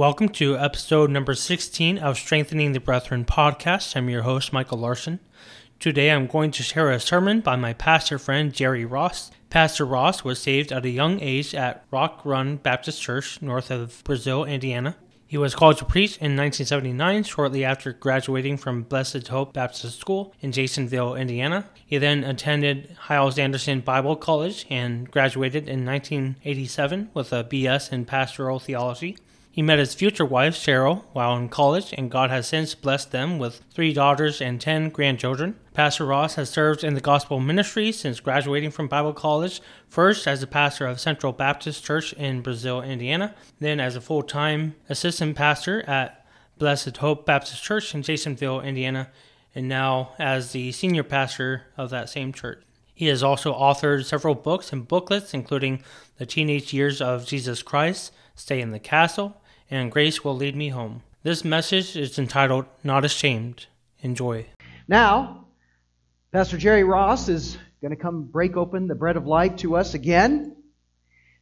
[0.00, 3.94] Welcome to episode number 16 of Strengthening the Brethren podcast.
[3.94, 5.20] I'm your host, Michael Larson.
[5.78, 9.30] Today I'm going to share a sermon by my pastor friend, Jerry Ross.
[9.50, 14.02] Pastor Ross was saved at a young age at Rock Run Baptist Church, north of
[14.02, 14.96] Brazil, Indiana.
[15.26, 20.32] He was called to preach in 1979, shortly after graduating from Blessed Hope Baptist School
[20.40, 21.66] in Jasonville, Indiana.
[21.84, 28.58] He then attended Hyles-Anderson Bible College and graduated in 1987 with a BS in Pastoral
[28.58, 29.18] Theology.
[29.60, 33.38] He met his future wife, Cheryl, while in college, and God has since blessed them
[33.38, 35.54] with three daughters and ten grandchildren.
[35.74, 40.42] Pastor Ross has served in the gospel ministry since graduating from Bible college, first as
[40.42, 45.36] a pastor of Central Baptist Church in Brazil, Indiana, then as a full time assistant
[45.36, 46.24] pastor at
[46.56, 49.10] Blessed Hope Baptist Church in Jasonville, Indiana,
[49.54, 52.62] and now as the senior pastor of that same church.
[52.94, 55.82] He has also authored several books and booklets, including
[56.16, 59.36] The Teenage Years of Jesus Christ, Stay in the Castle,
[59.70, 61.02] and Grace Will Lead Me Home.
[61.22, 63.66] This message is entitled Not Ashamed.
[64.00, 64.46] Enjoy.
[64.88, 65.46] Now,
[66.32, 69.94] Pastor Jerry Ross is going to come break open the bread of life to us
[69.94, 70.56] again.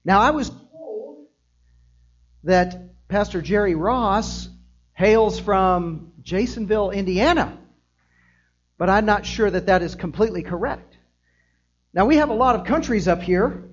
[0.05, 1.27] Now, I was told
[2.45, 4.49] that Pastor Jerry Ross
[4.93, 7.57] hails from Jasonville, Indiana,
[8.77, 10.97] but I'm not sure that that is completely correct.
[11.95, 13.65] Now, we have a lot of countries up here.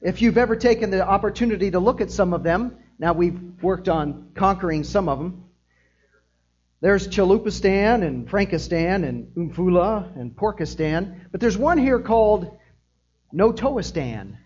[0.00, 3.88] If you've ever taken the opportunity to look at some of them, now we've worked
[3.88, 5.44] on conquering some of them.
[6.80, 12.56] There's Chalupistan and Frankistan and Umfula and Porkistan, but there's one here called
[13.32, 14.36] Notoistan.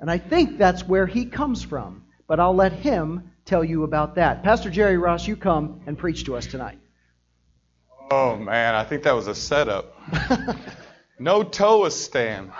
[0.00, 4.14] And I think that's where he comes from, but I'll let him tell you about
[4.14, 4.42] that.
[4.42, 6.78] Pastor Jerry Ross, you come and preach to us tonight.
[8.10, 9.94] Oh man, I think that was a setup.
[11.20, 12.52] Notoistan.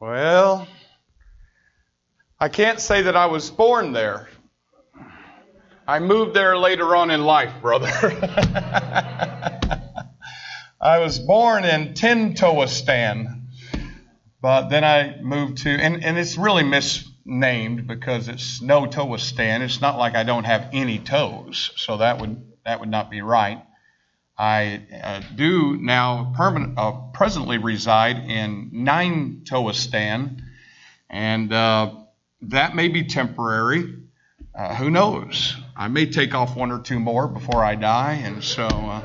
[0.00, 0.68] Well,
[2.40, 4.28] I can't say that I was born there.
[5.88, 7.88] I moved there later on in life, brother.
[10.80, 13.48] I was born in Tintoistan,
[14.40, 19.62] but then I moved to, and, and it's really misnamed because it's no Toistan.
[19.62, 23.20] It's not like I don't have any toes, so that would that would not be
[23.20, 23.60] right.
[24.36, 30.40] I uh, do now permanent, uh, presently reside in Nine Toistan,
[31.10, 32.04] and uh,
[32.42, 33.94] that may be temporary.
[34.54, 35.56] Uh, who knows?
[35.76, 38.20] I may take off one or two more before I die.
[38.24, 39.02] And so, uh,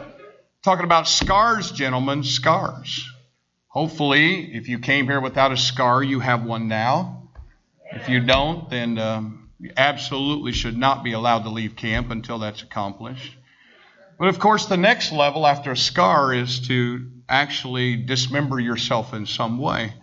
[0.63, 3.07] talking about scars, gentlemen, scars.
[3.67, 7.29] Hopefully, if you came here without a scar, you have one now.
[7.91, 12.39] If you don't, then um, you absolutely should not be allowed to leave camp until
[12.39, 13.35] that's accomplished.
[14.19, 19.25] But of course, the next level after a scar is to actually dismember yourself in
[19.25, 19.93] some way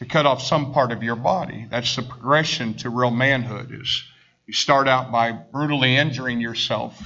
[0.00, 1.66] to cut off some part of your body.
[1.70, 4.02] That's the progression to real manhood is
[4.46, 7.00] you start out by brutally injuring yourself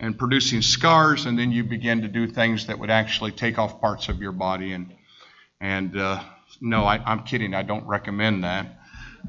[0.00, 3.80] and producing scars, and then you begin to do things that would actually take off
[3.80, 4.72] parts of your body.
[4.72, 4.92] And
[5.60, 6.20] and uh,
[6.60, 7.54] no, I, am kidding.
[7.54, 8.80] I don't recommend that.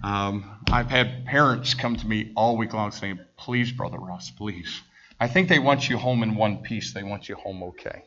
[0.02, 4.82] Um, I've had parents come to me all week long saying, "Please, brother Ross, please."
[5.20, 6.94] I think they want you home in one piece.
[6.94, 8.04] They want you home okay.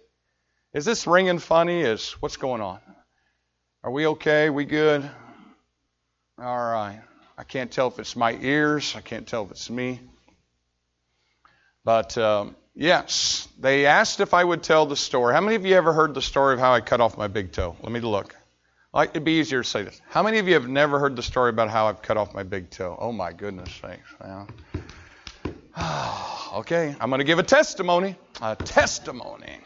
[0.72, 1.82] Is this ringing funny?
[1.82, 2.80] Is what's going on?
[3.86, 4.50] Are we okay?
[4.50, 5.08] We good?
[6.40, 7.00] All right.
[7.38, 8.96] I can't tell if it's my ears.
[8.96, 10.00] I can't tell if it's me.
[11.84, 15.34] But um, yes, they asked if I would tell the story.
[15.34, 17.52] How many of you ever heard the story of how I cut off my big
[17.52, 17.76] toe?
[17.80, 18.34] Let me look.
[18.92, 20.02] Like it'd be easier to say this.
[20.08, 22.42] How many of you have never heard the story about how I've cut off my
[22.42, 22.98] big toe?
[23.00, 24.10] Oh my goodness sakes!
[26.54, 28.16] Okay, I'm going to give a testimony.
[28.40, 29.58] A testimony.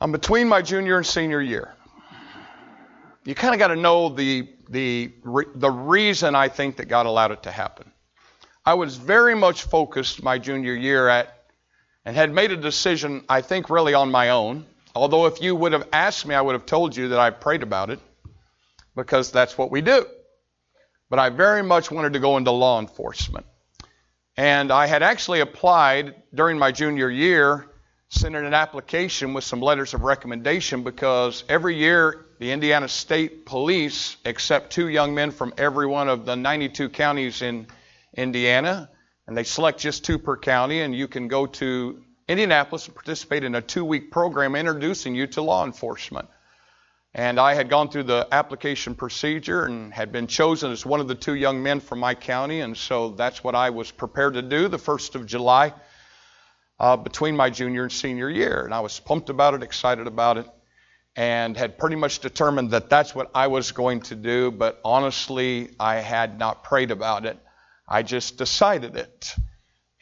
[0.00, 1.74] I'm between my junior and senior year.
[3.24, 5.10] You kind of got to know the, the,
[5.54, 7.90] the reason I think that God allowed it to happen.
[8.64, 11.44] I was very much focused my junior year at,
[12.04, 14.66] and had made a decision, I think, really on my own.
[14.94, 17.62] Although, if you would have asked me, I would have told you that I prayed
[17.62, 18.00] about it
[18.94, 20.06] because that's what we do.
[21.08, 23.46] But I very much wanted to go into law enforcement.
[24.36, 27.66] And I had actually applied during my junior year
[28.08, 33.46] sent in an application with some letters of recommendation because every year the Indiana State
[33.46, 37.66] Police accept two young men from every one of the 92 counties in
[38.14, 38.88] Indiana,
[39.26, 43.42] and they select just two per county, and you can go to Indianapolis and participate
[43.42, 46.28] in a two week program introducing you to law enforcement.
[47.12, 51.08] And I had gone through the application procedure and had been chosen as one of
[51.08, 54.42] the two young men from my county, and so that's what I was prepared to
[54.42, 55.72] do the 1st of July
[56.78, 58.64] uh, between my junior and senior year.
[58.64, 60.46] And I was pumped about it, excited about it,
[61.14, 64.50] and had pretty much determined that that's what I was going to do.
[64.50, 67.38] But honestly, I had not prayed about it.
[67.88, 69.34] I just decided it.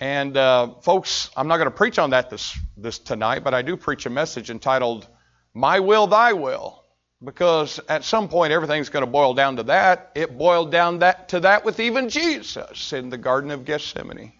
[0.00, 3.62] And uh, folks, I'm not going to preach on that this this tonight, but I
[3.62, 5.06] do preach a message entitled
[5.54, 6.84] "My Will, Thy Will,"
[7.22, 10.10] because at some point everything's going to boil down to that.
[10.16, 14.32] It boiled down that to that with even Jesus in the Garden of Gethsemane.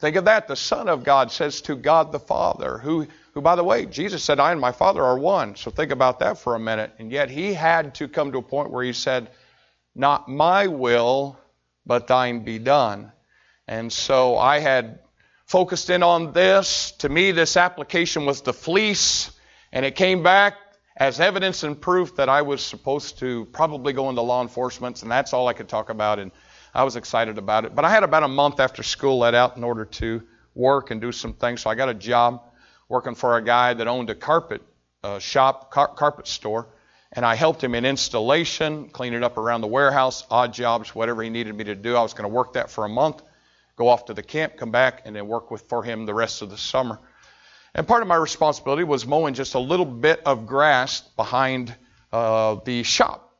[0.00, 0.48] Think of that.
[0.48, 4.24] The Son of God says to God the Father, who, who, by the way, Jesus
[4.24, 5.56] said, I and my Father are one.
[5.56, 6.94] So think about that for a minute.
[6.98, 9.30] And yet he had to come to a point where he said,
[9.94, 11.38] Not my will,
[11.84, 13.12] but thine be done.
[13.68, 15.00] And so I had
[15.44, 16.92] focused in on this.
[17.00, 19.30] To me, this application was the fleece,
[19.70, 20.54] and it came back
[20.96, 25.10] as evidence and proof that I was supposed to probably go into law enforcement, and
[25.10, 26.18] that's all I could talk about.
[26.18, 26.32] And
[26.74, 27.74] I was excited about it.
[27.74, 30.22] But I had about a month after school let out in order to
[30.54, 31.62] work and do some things.
[31.62, 32.42] So I got a job
[32.88, 34.62] working for a guy that owned a carpet
[35.02, 36.68] uh, shop, car- carpet store.
[37.12, 41.30] And I helped him in installation, cleaning up around the warehouse, odd jobs, whatever he
[41.30, 41.96] needed me to do.
[41.96, 43.20] I was going to work that for a month,
[43.74, 46.42] go off to the camp, come back, and then work with for him the rest
[46.42, 47.00] of the summer.
[47.74, 51.74] And part of my responsibility was mowing just a little bit of grass behind
[52.12, 53.34] uh, the shop.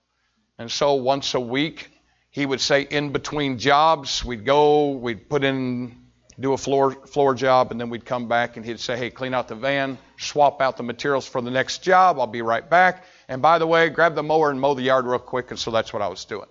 [0.59, 1.91] And so once a week,
[2.31, 5.97] he would say in between jobs, we'd go, we'd put in,
[6.38, 9.35] do a floor floor job, and then we'd come back and he'd say, hey, clean
[9.35, 12.19] out the van, swap out the materials for the next job.
[12.21, 13.05] I'll be right back.
[13.29, 15.50] And by the way, grab the mower and mow the yard real quick.
[15.50, 16.49] And so that's what I was doing.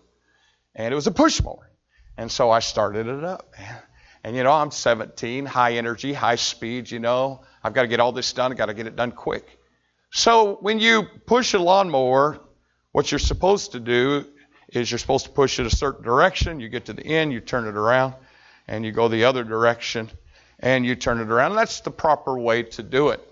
[0.76, 1.72] And it was a push mower.
[2.18, 3.54] And so I started it up.
[4.24, 7.42] And you know, I'm 17, high energy, high speed, you know.
[7.64, 8.52] I've got to get all this done.
[8.52, 9.58] I've got to get it done quick.
[10.12, 12.42] So when you push a lawnmower,
[12.92, 14.26] what you're supposed to do
[14.72, 16.60] is you're supposed to push it a certain direction.
[16.60, 18.14] You get to the end, you turn it around,
[18.68, 20.10] and you go the other direction,
[20.60, 21.56] and you turn it around.
[21.56, 23.26] That's the proper way to do it.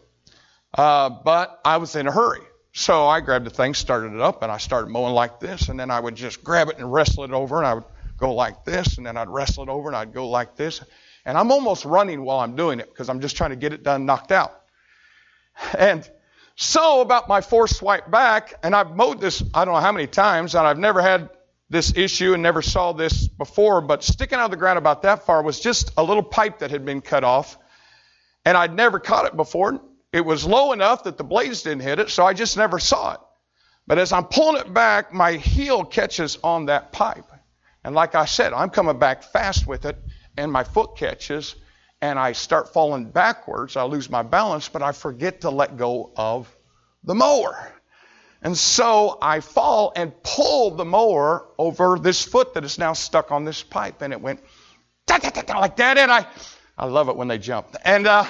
[0.74, 2.42] Uh, but I was in a hurry.
[2.74, 5.80] So I grabbed the thing, started it up, and I started mowing like this, and
[5.80, 7.86] then I would just grab it and wrestle it over, and I would
[8.18, 10.84] go like this, and then I'd wrestle it over, and I'd go like this.
[11.26, 13.84] And I'm almost running while I'm doing it because I'm just trying to get it
[13.84, 14.62] done, knocked out.
[15.78, 16.10] And
[16.60, 20.08] so about my fourth swipe back, and I've mowed this I don't know how many
[20.08, 21.30] times, and I've never had
[21.70, 25.26] this issue and never saw this before, but sticking out of the ground about that
[25.28, 27.60] far was just a little pipe that had been cut off.
[28.44, 29.80] And I'd never caught it before.
[30.12, 33.14] It was low enough that the blades didn't hit it, so I just never saw
[33.14, 33.20] it.
[33.86, 37.26] But as I'm pulling it back, my heel catches on that pipe.
[37.84, 39.98] And like I said, I'm coming back fast with it,
[40.36, 41.56] and my foot catches,
[42.02, 43.76] and I start falling backwards.
[43.76, 46.54] I lose my balance, but I forget to let go of
[47.04, 47.74] the mower.
[48.42, 53.32] And so I fall and pull the mower over this foot that is now stuck
[53.32, 54.42] on this pipe, and it went
[55.50, 56.28] like that, and I,
[56.78, 57.76] I love it when they jump.
[57.84, 58.26] And uh,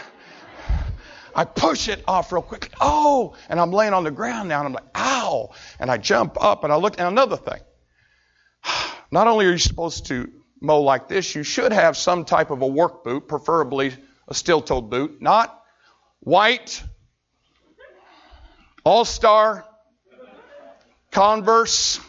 [1.36, 2.72] I push it off real quick.
[2.80, 5.52] Oh, and I'm laying on the ground now, and I'm like, ow!
[5.80, 6.98] And I jump up, and I look.
[6.98, 7.60] And another thing,
[9.12, 10.31] not only are you supposed to
[10.62, 13.94] mow like this, you should have some type of a work boot, preferably
[14.27, 15.62] a steel-toed boot, not
[16.20, 16.84] white,
[18.84, 19.65] all-star,
[21.12, 22.00] Converse.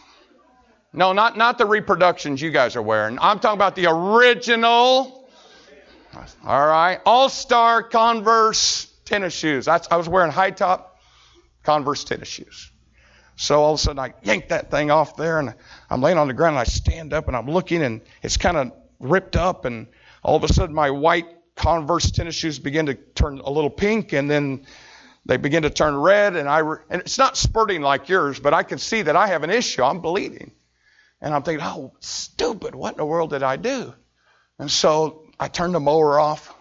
[0.93, 3.17] No, not, not the reproductions you guys are wearing.
[3.19, 5.27] I'm talking about the original.
[6.45, 6.99] All right.
[7.05, 9.67] All star Converse tennis shoes.
[9.67, 10.99] I, I was wearing high top
[11.63, 12.71] Converse tennis shoes.
[13.39, 15.55] So all of a sudden I yank that thing off there and
[15.89, 18.57] I'm laying on the ground and I stand up and I'm looking and it's kind
[18.57, 19.87] of ripped up and
[20.21, 24.13] all of a sudden my white Converse tennis shoes begin to turn a little pink
[24.13, 24.65] and then
[25.25, 28.53] they begin to turn red, and I re- and it's not spurting like yours, but
[28.53, 29.83] I can see that I have an issue.
[29.83, 30.51] I'm bleeding,
[31.21, 32.73] and I'm thinking, oh, stupid!
[32.73, 33.93] What in the world did I do?
[34.57, 36.55] And so I turn the mower off.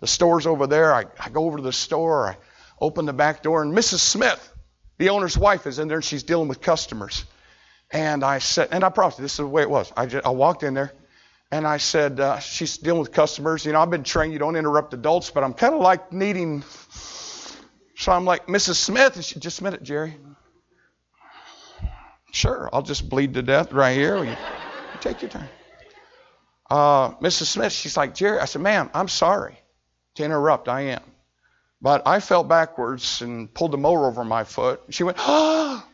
[0.00, 0.92] The store's over there.
[0.92, 2.30] I, I go over to the store.
[2.30, 2.36] I
[2.80, 4.00] open the back door, and Mrs.
[4.00, 4.49] Smith,
[5.00, 7.24] the owner's wife, is in there, and she's dealing with customers.
[7.90, 9.92] And I said, and I promise you, this is the way it was.
[9.96, 10.92] I, just, I walked in there,
[11.50, 13.66] and I said, uh, she's dealing with customers.
[13.66, 16.62] You know, I've been trained you don't interrupt adults, but I'm kind of like needing
[18.00, 18.76] so I'm like, Mrs.
[18.76, 20.16] Smith, and she, just a minute, Jerry.
[22.32, 24.24] Sure, I'll just bleed to death right here.
[24.24, 24.34] You,
[25.02, 25.50] take your time.
[26.70, 27.48] Uh, Mrs.
[27.48, 29.60] Smith, she's like, Jerry, I said, ma'am, I'm sorry
[30.14, 30.66] to interrupt.
[30.66, 31.02] I am.
[31.82, 34.82] But I fell backwards and pulled the mower over my foot.
[34.90, 35.86] She went, ah!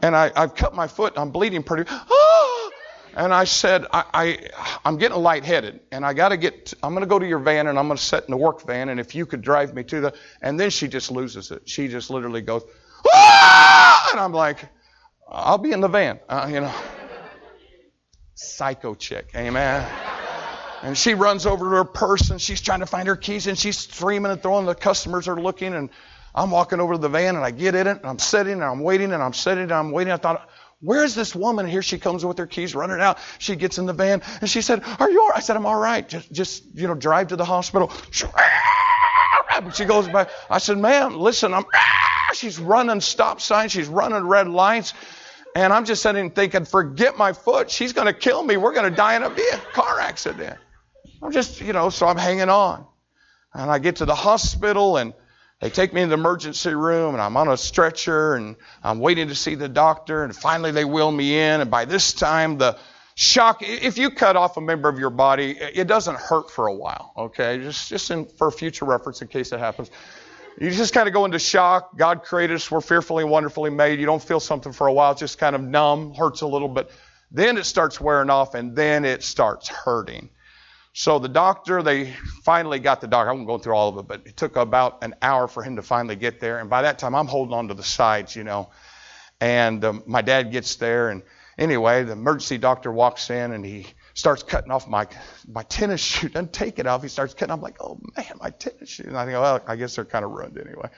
[0.00, 1.14] And I, I've cut my foot.
[1.16, 1.90] I'm bleeding pretty.
[1.90, 2.70] Ah!
[3.14, 7.02] And I said, I, I, I'm getting lightheaded, and I got to get, I'm going
[7.02, 9.00] to go to your van, and I'm going to sit in the work van, and
[9.00, 11.68] if you could drive me to the, and then she just loses it.
[11.68, 12.62] She just literally goes,
[13.12, 14.10] ah!
[14.12, 14.64] and I'm like,
[15.28, 16.72] I'll be in the van, uh, you know.
[18.36, 20.07] Psycho chick, amen.
[20.82, 23.58] And she runs over to her purse, and she's trying to find her keys, and
[23.58, 24.66] she's screaming and throwing.
[24.66, 25.90] The customers are looking, and
[26.34, 28.64] I'm walking over to the van, and I get in it, and I'm sitting, and
[28.64, 30.12] I'm waiting, and I'm sitting, and I'm waiting.
[30.12, 30.48] I thought,
[30.80, 31.66] Where's this woman?
[31.66, 33.18] Here she comes with her keys running out.
[33.38, 35.38] She gets in the van and she said, Are you all right?
[35.38, 36.08] I said, I'm all right.
[36.08, 37.92] Just, just you know, drive to the hospital.
[39.74, 40.30] She goes back.
[40.48, 41.64] I said, Ma'am, listen, I'm.
[42.34, 43.72] She's running stop signs.
[43.72, 44.94] She's running red lights.
[45.56, 47.70] And I'm just sitting thinking, forget my foot.
[47.70, 48.56] She's going to kill me.
[48.56, 49.30] We're going to die in a
[49.72, 50.58] car accident.
[51.22, 52.86] I'm just, you know, so I'm hanging on.
[53.54, 55.14] And I get to the hospital and
[55.60, 59.28] they take me in the emergency room and I'm on a stretcher and I'm waiting
[59.28, 61.60] to see the doctor and finally they wheel me in.
[61.60, 62.78] And by this time the
[63.16, 66.74] shock if you cut off a member of your body it doesn't hurt for a
[66.74, 67.58] while okay?
[67.58, 69.90] Just just in, for future reference in case it happens.
[70.60, 71.96] You just kind of go into shock.
[71.96, 72.70] God created us.
[72.70, 74.00] We're fearfully and wonderfully made.
[74.00, 75.12] You don't feel something for a while.
[75.12, 76.90] It's just kind of numb hurts a little but
[77.30, 80.30] then it starts wearing off and then it starts hurting
[80.92, 82.12] so the doctor, they
[82.44, 83.30] finally got the doctor.
[83.30, 85.76] I won't go through all of it, but it took about an hour for him
[85.76, 86.58] to finally get there.
[86.58, 88.70] And by that time, I'm holding on to the sides, you know.
[89.40, 91.22] And um, my dad gets there, and
[91.58, 95.06] anyway, the emergency doctor walks in and he starts cutting off my
[95.46, 96.28] my tennis shoe.
[96.30, 97.02] Doesn't take it off.
[97.02, 97.52] He starts cutting.
[97.52, 99.04] I'm like, oh man, my tennis shoe.
[99.06, 100.88] And I think, well, I guess they're kind of ruined anyway.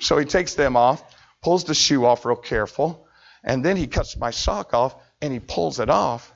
[0.00, 1.02] So he takes them off,
[1.42, 3.06] pulls the shoe off real careful,
[3.44, 6.33] and then he cuts my sock off and he pulls it off.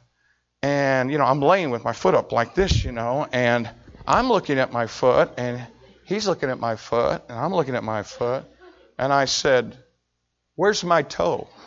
[0.63, 3.71] And, you know, I'm laying with my foot up like this, you know, and
[4.07, 5.65] I'm looking at my foot, and
[6.05, 8.45] he's looking at my foot, and I'm looking at my foot.
[8.99, 9.77] And I said,
[10.57, 11.49] Where's my toe?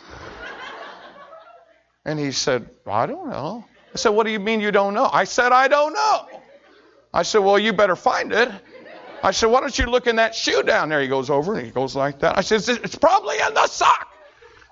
[2.04, 3.64] And he said, I don't know.
[3.94, 5.08] I said, What do you mean you don't know?
[5.10, 6.40] I said, I don't know.
[7.14, 8.50] I said, Well, you better find it.
[9.22, 11.00] I said, Why don't you look in that shoe down there?
[11.00, 12.36] He goes over and he goes like that.
[12.36, 14.11] I said, It's probably in the sock.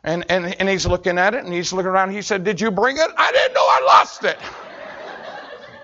[0.03, 2.13] And, and, and he's looking at it and he's looking around.
[2.13, 3.09] He said, Did you bring it?
[3.17, 4.39] I didn't know I lost it.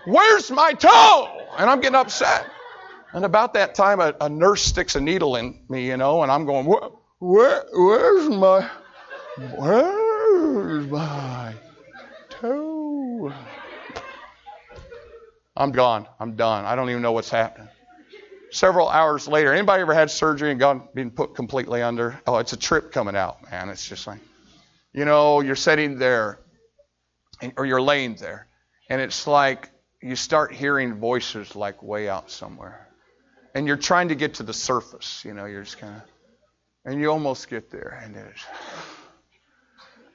[0.06, 1.46] Where's my toe?
[1.58, 2.46] And I'm getting upset.
[3.12, 6.30] And about that time, a, a nurse sticks a needle in me, you know, and
[6.30, 8.70] I'm going, where, where, where's my,
[9.56, 11.54] where's my
[12.30, 13.32] toe?
[15.56, 16.06] I'm gone.
[16.20, 16.64] I'm done.
[16.64, 17.68] I don't even know what's happening
[18.50, 22.20] several hours later, anybody ever had surgery and gone been put completely under?
[22.26, 23.68] Oh, it's a trip coming out, man.
[23.68, 24.20] It's just like,
[24.92, 26.38] you know, you're sitting there,
[27.56, 28.46] or you're laying there,
[28.88, 32.88] and it's like you start hearing voices like way out somewhere,
[33.54, 35.24] and you're trying to get to the surface.
[35.24, 36.02] You know, you're just kind of,
[36.84, 38.44] and you almost get there, and it's,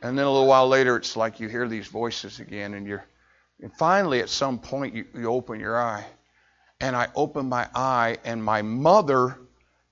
[0.01, 3.05] and then a little while later, it's like you hear these voices again, and you're,
[3.61, 6.05] and finally at some point you, you open your eye
[6.81, 9.37] and I open my eye, and my mother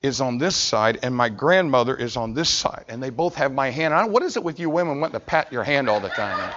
[0.01, 3.53] is on this side, and my grandmother is on this side, and they both have
[3.53, 3.93] my hand.
[3.93, 6.53] I, what is it with you women wanting to pat your hand all the time?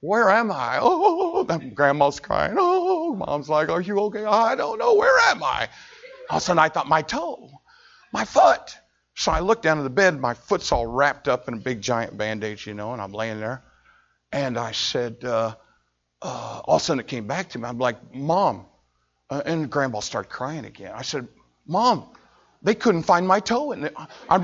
[0.00, 0.78] Where am I?
[0.80, 2.56] Oh, grandma's crying.
[2.58, 4.24] Oh, mom's like, Are you okay?
[4.24, 4.94] I don't know.
[4.94, 5.68] Where am I?
[6.30, 7.50] All of a sudden, I thought, My toe,
[8.12, 8.76] my foot.
[9.14, 10.18] So I look down at the bed.
[10.18, 13.40] My foot's all wrapped up in a big giant bandage, you know, and I'm laying
[13.40, 13.62] there.
[14.32, 15.56] And I said, uh,
[16.22, 17.64] uh, all of a sudden it came back to me.
[17.66, 18.66] I'm like, Mom.
[19.30, 20.92] Uh, and Grandma started crying again.
[20.94, 21.28] I said,
[21.66, 22.06] Mom,
[22.62, 23.72] they couldn't find my toe.
[23.72, 23.90] And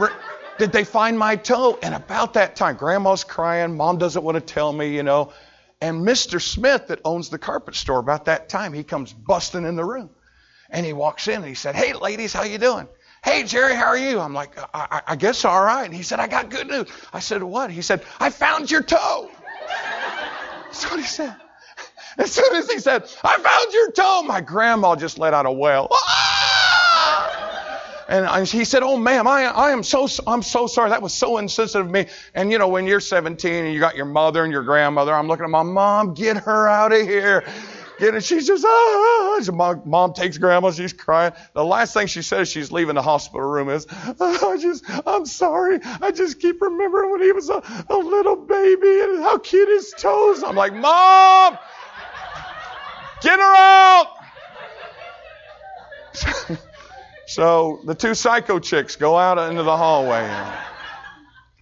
[0.01, 0.11] re-
[0.59, 1.79] did they find my toe?
[1.83, 3.77] And about that time, Grandma's crying.
[3.77, 5.33] Mom doesn't want to tell me, you know.
[5.81, 6.41] And Mr.
[6.41, 10.09] Smith, that owns the carpet store, about that time, he comes busting in the room.
[10.71, 12.89] And he walks in and he said, Hey, ladies, how you doing?
[13.25, 14.21] Hey, Jerry, how are you?
[14.21, 15.85] I'm like, I, I, I guess all right.
[15.85, 16.89] And he said, I got good news.
[17.13, 17.71] I said, What?
[17.71, 19.31] He said, I found your toe.
[20.65, 21.37] That's what he said.
[22.19, 25.53] As soon as he said, I found your toe, my grandma just let out a
[25.53, 25.89] wail.
[25.93, 26.47] Ah!
[28.09, 30.91] And he said, "Oh, ma'am, I, I am so I'm so sorry.
[30.91, 33.97] That was so insensitive of me." And you know, when you're 17 and you got
[33.97, 36.15] your mother and your grandmother, I'm looking at my mom.
[36.15, 37.45] Get her out of here.
[37.99, 38.23] Get it?
[38.23, 39.41] She's just ah.
[39.53, 40.71] Mom, mom takes grandma.
[40.71, 41.33] She's crying.
[41.55, 43.87] The last thing she says, she's leaving the hospital room is,
[44.21, 45.81] "I just I'm sorry.
[45.83, 49.93] I just keep remembering when he was a, a little baby and how cute his
[49.99, 51.59] toes." I'm like, "Mom."
[53.23, 54.07] Get her out!
[57.27, 60.29] so the two psycho chicks go out into the hallway.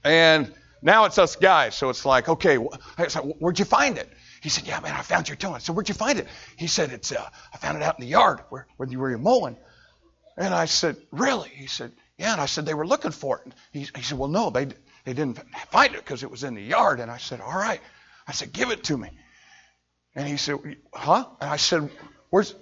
[0.04, 1.74] And now it's us guys.
[1.74, 4.08] So it's like, okay, where'd you find it?
[4.42, 5.52] He said, yeah, man, I found your toe.
[5.54, 6.26] I said, where'd you find it?
[6.56, 9.16] He said, it's, uh, I found it out in the yard where, where you were
[9.16, 9.56] mowing.
[10.36, 11.48] And I said, really?
[11.48, 12.32] He said, yeah.
[12.32, 13.52] And I said, they were looking for it.
[13.72, 14.66] He, he said, well, no, they,
[15.04, 17.00] they didn't find it because it was in the yard.
[17.00, 17.80] And I said, all right.
[18.28, 19.10] I said, give it to me.
[20.14, 20.58] And he said,
[20.92, 21.26] Huh?
[21.40, 21.90] And I said,
[22.30, 22.54] Where's,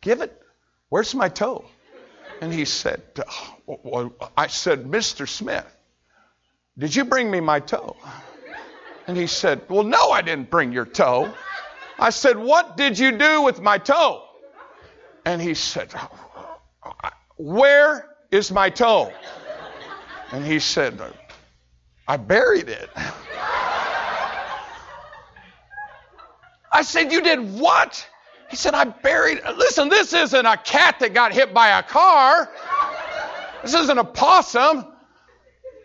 [0.00, 0.40] give it.
[0.88, 1.64] Where's my toe?
[2.40, 3.02] And he said,
[3.66, 5.28] well, I said, Mr.
[5.28, 5.66] Smith,
[6.78, 7.96] did you bring me my toe?
[9.06, 11.32] And he said, Well, no, I didn't bring your toe.
[11.98, 14.24] I said, What did you do with my toe?
[15.24, 15.92] And he said,
[17.36, 19.12] Where is my toe?
[20.32, 20.98] And he said,
[22.08, 22.88] I buried it.
[26.70, 28.06] I said, You did what?
[28.50, 29.40] He said, I buried.
[29.56, 32.48] Listen, this isn't a cat that got hit by a car.
[33.62, 34.86] This isn't a possum.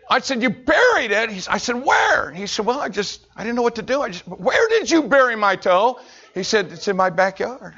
[0.08, 1.30] I said, You buried it?
[1.30, 2.30] He, I said, Where?
[2.32, 4.02] He said, Well, I just, I didn't know what to do.
[4.02, 6.00] I just, Where did you bury my toe?
[6.34, 7.74] He said, It's in my backyard.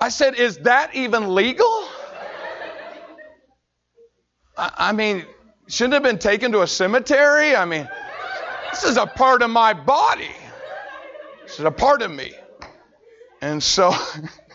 [0.00, 1.88] I said, Is that even legal?
[4.56, 5.24] I, I mean,
[5.68, 7.54] shouldn't have been taken to a cemetery?
[7.54, 7.88] I mean,
[8.70, 10.34] this is a part of my body.
[11.48, 12.32] Is a part of me.
[13.40, 13.92] And so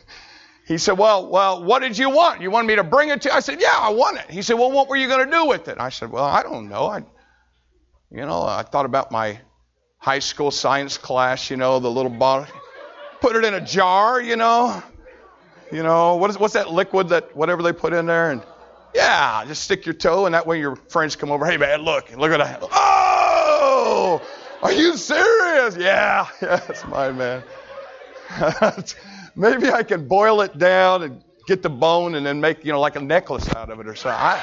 [0.68, 2.42] he said, Well, well, what did you want?
[2.42, 3.36] You wanted me to bring it to you?
[3.36, 4.30] I said, Yeah, I want it.
[4.30, 5.78] He said, Well, what were you going to do with it?
[5.80, 6.88] I said, Well, I don't know.
[6.88, 7.04] I
[8.14, 9.40] you know, I thought about my
[9.98, 12.46] high school science class, you know, the little bottle.
[13.22, 14.84] Put it in a jar, you know.
[15.72, 18.30] You know, what is what's that liquid that whatever they put in there?
[18.30, 18.44] And
[18.94, 21.44] yeah, just stick your toe, and that way your friends come over.
[21.44, 22.62] Hey man, look, look at that.
[22.72, 24.22] Oh,
[24.64, 25.76] are you serious?
[25.76, 27.44] Yeah, yeah, that's mine, man.
[29.36, 32.80] Maybe I can boil it down and get the bone and then make, you know,
[32.80, 34.20] like a necklace out of it or something.
[34.20, 34.42] I,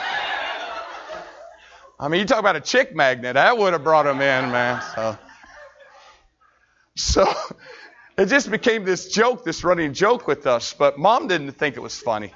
[1.99, 3.35] I mean, you talk about a chick magnet.
[3.35, 4.83] That would have brought him in, man.
[4.95, 5.19] So,
[6.97, 7.35] so
[8.19, 10.75] it just became this joke, this running joke with us.
[10.75, 12.33] But mom didn't think it was funny.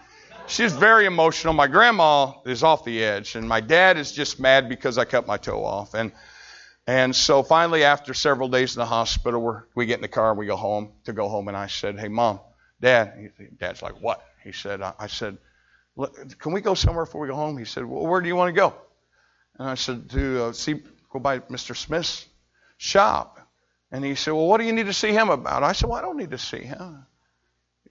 [0.47, 1.53] She's very emotional.
[1.53, 5.27] My grandma is off the edge, and my dad is just mad because I cut
[5.27, 5.93] my toe off.
[5.95, 6.13] And
[6.87, 10.31] and so finally, after several days in the hospital, we we get in the car
[10.31, 11.49] and we go home to go home.
[11.49, 12.41] And I said, "Hey, mom,
[12.81, 15.39] dad." Dad's like, "What?" He said, "I, I said,
[16.39, 18.55] can we go somewhere before we go home?" He said, "Well, where do you want
[18.55, 18.75] to go?"
[19.59, 20.83] And I said, "To uh, see,
[21.13, 21.77] go by Mr.
[21.77, 22.27] Smith's
[22.77, 23.41] shop."
[23.91, 25.99] And he said, "Well, what do you need to see him about?" I said, "Well,
[25.99, 27.07] I don't need to see him."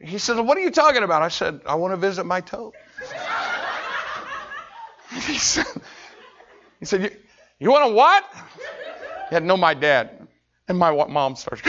[0.04, 1.22] He said, What are you talking about?
[1.22, 2.74] I said, I want to visit my toe.
[5.14, 5.66] he said,
[6.80, 7.12] he said you,
[7.60, 8.26] you want to what?
[9.34, 10.28] To know my dad.
[10.68, 11.62] And my mom starts,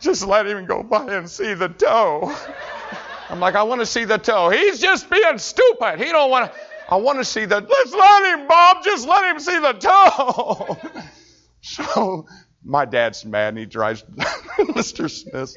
[0.00, 2.34] just let him go by and see the toe.
[3.28, 4.48] I'm like, I want to see the toe.
[4.50, 5.98] He's just being stupid.
[5.98, 6.58] He don't want to.
[6.90, 7.60] I want to see the.
[7.60, 8.82] Let's let him, Bob.
[8.82, 10.78] Just let him see the toe.
[11.60, 12.26] so
[12.64, 14.02] my dad's mad and he drives
[14.58, 15.08] Mr.
[15.08, 15.54] Smith.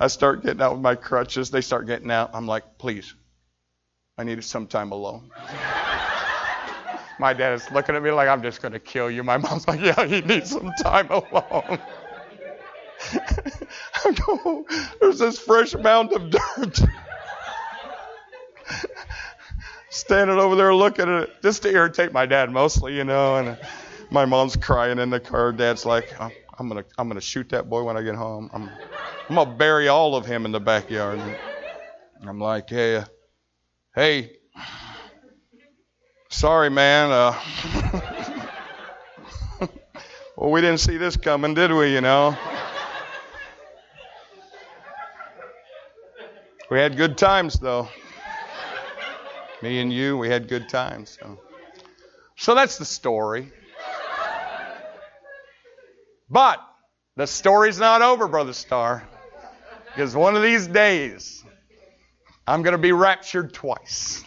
[0.00, 1.50] I start getting out with my crutches.
[1.50, 2.30] They start getting out.
[2.34, 3.14] I'm like, please,
[4.18, 5.30] I need some time alone.
[7.18, 9.22] My dad is looking at me like I'm just going to kill you.
[9.22, 11.78] My mom's like, yeah, he needs some time alone.
[14.04, 14.66] I go,
[15.00, 16.80] there's this fresh mound of dirt.
[19.90, 23.36] Standing over there looking at it, just to irritate my dad mostly, you know.
[23.36, 23.56] And
[24.10, 25.52] my mom's crying in the car.
[25.52, 28.50] Dad's like, oh, I'm gonna I'm gonna shoot that boy when I get home.
[28.52, 28.70] I'm
[29.28, 31.20] I'm gonna bury all of him in the backyard.
[32.26, 33.04] I'm like, uh,
[33.94, 34.36] hey,
[36.34, 37.10] sorry, man.
[37.12, 37.40] Uh,
[40.36, 41.92] well, we didn't see this coming, did we?
[41.92, 42.36] You know.
[46.70, 47.88] We had good times though.
[49.62, 51.16] Me and you, we had good times.
[51.20, 51.38] So,
[52.36, 53.52] so that's the story.
[56.28, 56.58] But
[57.16, 59.06] the story's not over, Brother Starr.
[59.86, 61.44] Because one of these days,
[62.46, 64.24] I'm going to be raptured twice.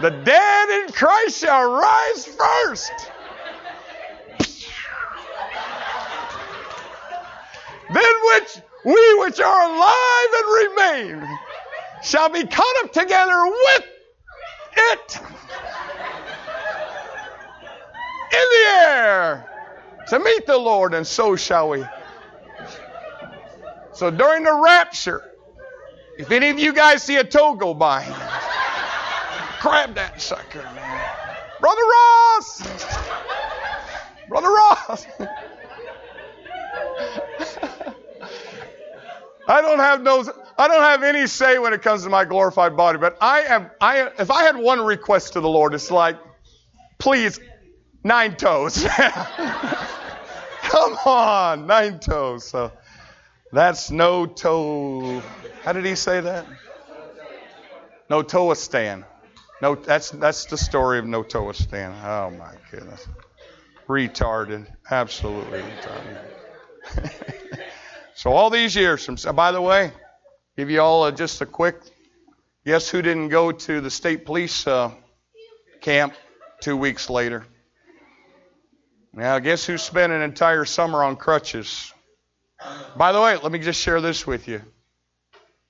[0.00, 2.92] The dead in Christ shall rise first.
[7.92, 11.38] then which we which are alive and remain
[12.02, 13.84] shall be caught up together with
[14.76, 15.20] it
[18.32, 19.46] in the air
[20.08, 21.84] to meet the Lord, and so shall we.
[23.92, 25.22] So during the rapture,
[26.16, 28.04] if any of you guys see a toe go by,
[29.60, 31.00] grab that sucker, man.
[31.60, 32.62] Brother Ross!
[34.28, 35.06] Brother Ross!
[39.48, 40.24] I don't have no
[40.58, 43.70] I don't have any say when it comes to my glorified body, but I am
[43.80, 46.18] I if I had one request to the Lord, it's like,
[46.98, 47.40] please
[48.02, 48.86] Nine toes.
[50.62, 52.48] Come on, nine toes.
[52.48, 52.72] So
[53.52, 55.22] that's no toe.
[55.62, 56.46] How did he say that?
[58.08, 59.04] No Toastan.
[59.62, 61.92] No, that's that's the story of no Toastan.
[62.02, 63.06] Oh my goodness,
[63.88, 66.20] retarded, absolutely retarded.
[68.14, 69.16] so all these years from.
[69.34, 69.92] By the way,
[70.56, 71.76] give you all a, just a quick.
[72.64, 74.92] Guess who didn't go to the state police uh,
[75.80, 76.14] camp
[76.60, 77.46] two weeks later?
[79.12, 81.92] Now, guess who spent an entire summer on crutches?
[82.96, 84.62] By the way, let me just share this with you.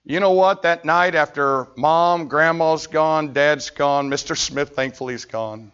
[0.05, 0.63] You know what?
[0.63, 4.37] That night after mom, grandma's gone, dad's gone, Mr.
[4.37, 5.73] Smith, thankfully, is gone.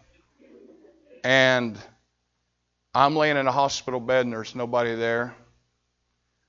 [1.23, 1.77] And
[2.93, 5.35] I'm laying in a hospital bed and there's nobody there.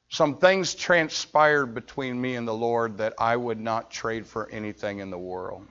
[0.09, 5.01] Some things transpired between me and the Lord that I would not trade for anything
[5.01, 5.67] in the world.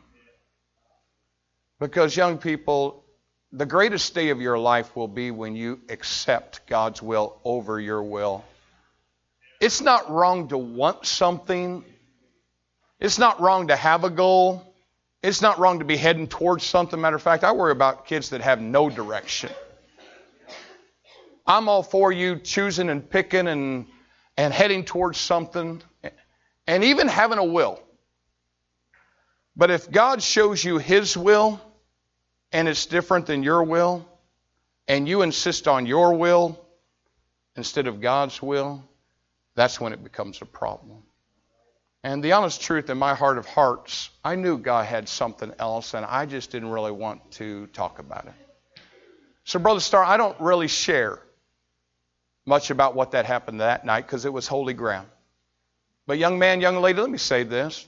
[1.79, 3.03] Because, young people,
[3.51, 8.03] the greatest day of your life will be when you accept God's will over your
[8.03, 8.45] will.
[9.59, 11.83] It's not wrong to want something,
[12.99, 14.73] it's not wrong to have a goal,
[15.21, 16.99] it's not wrong to be heading towards something.
[16.99, 19.49] Matter of fact, I worry about kids that have no direction.
[21.45, 23.87] I'm all for you choosing and picking and,
[24.35, 25.81] and heading towards something
[26.67, 27.81] and even having a will.
[29.55, 31.59] But if God shows you His will,
[32.51, 34.07] and it's different than your will,
[34.87, 36.59] and you insist on your will
[37.55, 38.83] instead of God's will,
[39.55, 41.03] that's when it becomes a problem.
[42.03, 45.93] And the honest truth in my heart of hearts, I knew God had something else,
[45.93, 48.33] and I just didn't really want to talk about it.
[49.43, 51.19] So, Brother Starr, I don't really share
[52.45, 55.07] much about what that happened that night because it was holy ground.
[56.05, 57.87] But, young man, young lady, let me say this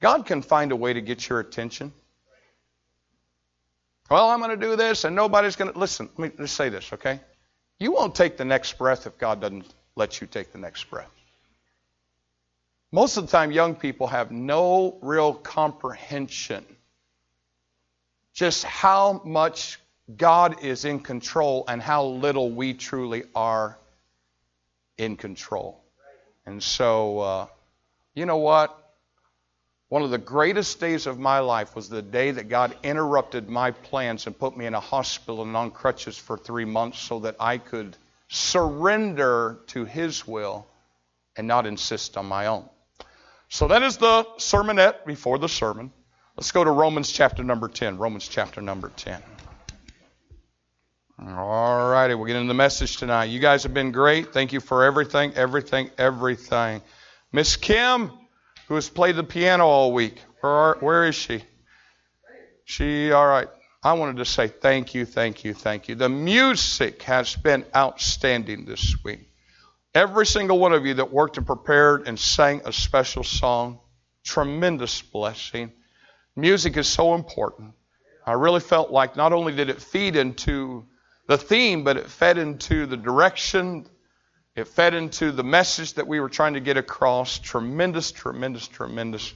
[0.00, 1.92] God can find a way to get your attention.
[4.10, 5.78] Well, I'm going to do this and nobody's going to.
[5.78, 7.20] Listen, let me just say this, okay?
[7.78, 9.64] You won't take the next breath if God doesn't
[9.96, 11.10] let you take the next breath.
[12.94, 16.64] Most of the time, young people have no real comprehension
[18.32, 19.80] just how much
[20.16, 23.76] God is in control and how little we truly are
[24.96, 25.82] in control.
[26.46, 27.46] And so, uh,
[28.14, 28.94] you know what?
[29.88, 33.72] One of the greatest days of my life was the day that God interrupted my
[33.72, 37.34] plans and put me in a hospital and on crutches for three months so that
[37.40, 37.96] I could
[38.28, 40.64] surrender to His will
[41.34, 42.68] and not insist on my own.
[43.54, 45.92] So that is the sermonette before the sermon.
[46.36, 47.98] Let's go to Romans chapter number 10.
[47.98, 49.22] Romans chapter number 10.
[51.24, 53.26] All righty, we'll get into the message tonight.
[53.26, 54.32] You guys have been great.
[54.32, 56.82] Thank you for everything, everything, everything.
[57.30, 58.10] Miss Kim,
[58.66, 60.20] who has played the piano all week.
[60.40, 61.40] Where, are, where is she?
[62.64, 63.46] She, all right.
[63.84, 65.94] I wanted to say thank you, thank you, thank you.
[65.94, 69.28] The music has been outstanding this week.
[69.94, 73.78] Every single one of you that worked and prepared and sang a special song,
[74.24, 75.70] tremendous blessing.
[76.34, 77.74] Music is so important.
[78.26, 80.84] I really felt like not only did it feed into
[81.28, 83.86] the theme, but it fed into the direction,
[84.56, 87.38] it fed into the message that we were trying to get across.
[87.38, 89.32] Tremendous, tremendous, tremendous.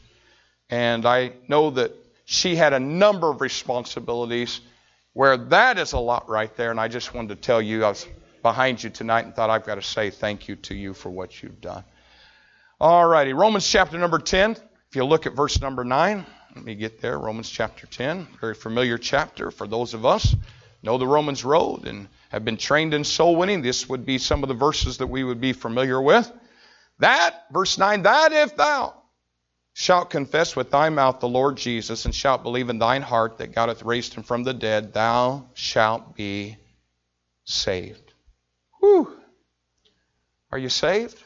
[0.71, 1.92] And I know that
[2.25, 4.61] she had a number of responsibilities
[5.12, 6.73] where that is a lot right there.
[6.73, 8.07] And I just wanted to tell you, I was
[8.42, 11.42] behind you tonight and thought I've got to say thank you to you for what
[11.42, 11.85] you've done.
[12.81, 14.53] All righty, Romans chapter number 10.
[14.53, 16.24] If you look at verse number 9,
[16.55, 17.18] let me get there.
[17.18, 20.35] Romans chapter 10, very familiar chapter for those of us
[20.83, 24.42] know the Romans road and have been trained in soul winning, this would be some
[24.42, 26.31] of the verses that we would be familiar with.
[27.01, 28.94] That, verse 9, that if thou
[29.72, 33.53] shalt confess with thy mouth the Lord Jesus and shalt believe in thine heart that
[33.53, 36.57] God hath raised him from the dead, thou shalt be
[37.44, 38.08] saved.
[38.81, 39.17] Whew.
[40.51, 41.23] Are you saved?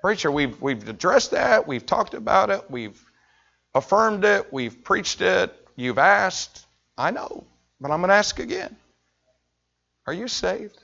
[0.00, 1.66] Preacher, we've, we've addressed that.
[1.66, 2.70] We've talked about it.
[2.70, 3.00] We've
[3.74, 4.52] affirmed it.
[4.52, 5.54] We've preached it.
[5.76, 6.66] You've asked.
[6.98, 7.44] I know.
[7.80, 8.76] But I'm going to ask again.
[10.06, 10.78] Are you saved?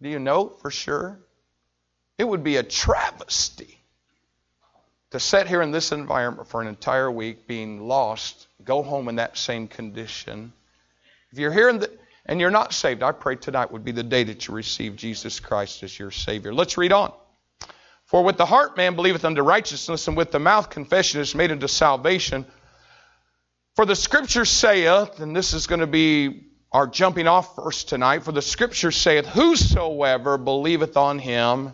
[0.00, 1.18] Do you know for sure?
[2.18, 3.78] It would be a travesty
[5.10, 9.16] to sit here in this environment for an entire week being lost, go home in
[9.16, 10.52] that same condition.
[11.30, 11.90] If you're here in the,
[12.26, 15.40] and you're not saved, I pray tonight would be the day that you receive Jesus
[15.40, 16.54] Christ as your Savior.
[16.54, 17.12] Let's read on.
[18.04, 21.50] For with the heart man believeth unto righteousness, and with the mouth confession is made
[21.50, 22.46] unto salvation.
[23.74, 28.22] For the scripture saith, and this is going to be our jumping off verse tonight.
[28.22, 31.72] For the scripture saith, Whosoever believeth on him.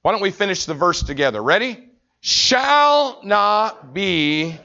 [0.00, 1.42] Why don't we finish the verse together?
[1.42, 1.78] Ready?
[2.20, 4.56] Shall not be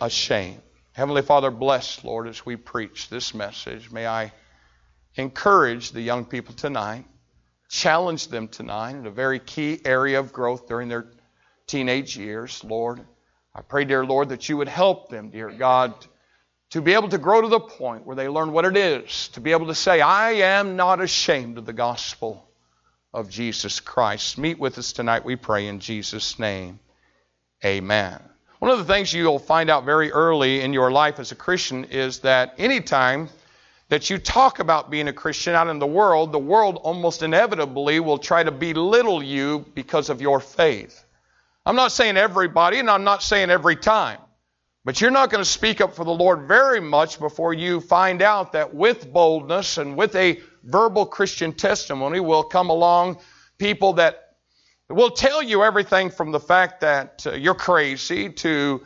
[0.00, 0.60] ashamed.
[0.98, 3.88] Heavenly Father, bless, Lord, as we preach this message.
[3.88, 4.32] May I
[5.14, 7.04] encourage the young people tonight,
[7.68, 11.06] challenge them tonight in a very key area of growth during their
[11.68, 13.00] teenage years, Lord.
[13.54, 15.94] I pray, dear Lord, that you would help them, dear God,
[16.70, 19.40] to be able to grow to the point where they learn what it is to
[19.40, 22.44] be able to say, I am not ashamed of the gospel
[23.14, 24.36] of Jesus Christ.
[24.36, 26.80] Meet with us tonight, we pray, in Jesus' name.
[27.64, 28.20] Amen.
[28.58, 31.84] One of the things you'll find out very early in your life as a Christian
[31.84, 33.28] is that anytime
[33.88, 38.00] that you talk about being a Christian out in the world, the world almost inevitably
[38.00, 41.04] will try to belittle you because of your faith.
[41.64, 44.18] I'm not saying everybody, and I'm not saying every time.
[44.84, 48.22] But you're not going to speak up for the Lord very much before you find
[48.22, 53.18] out that with boldness and with a verbal Christian testimony will come along
[53.58, 54.27] people that
[54.88, 58.84] will tell you everything from the fact that uh, you're crazy to,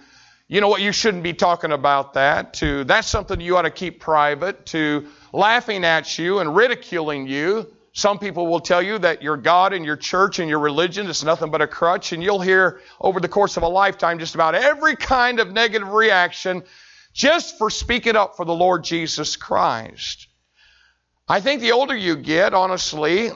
[0.49, 3.71] you know what, you shouldn't be talking about that, to that's something you ought to
[3.71, 9.23] keep private, to laughing at you and ridiculing you some people will tell you that
[9.23, 12.41] your God and your church and your religion is nothing but a crutch, and you'll
[12.41, 16.63] hear over the course of a lifetime just about every kind of negative reaction
[17.13, 20.29] just for speaking up for the Lord Jesus Christ.
[21.29, 23.31] I think the older you get, honestly,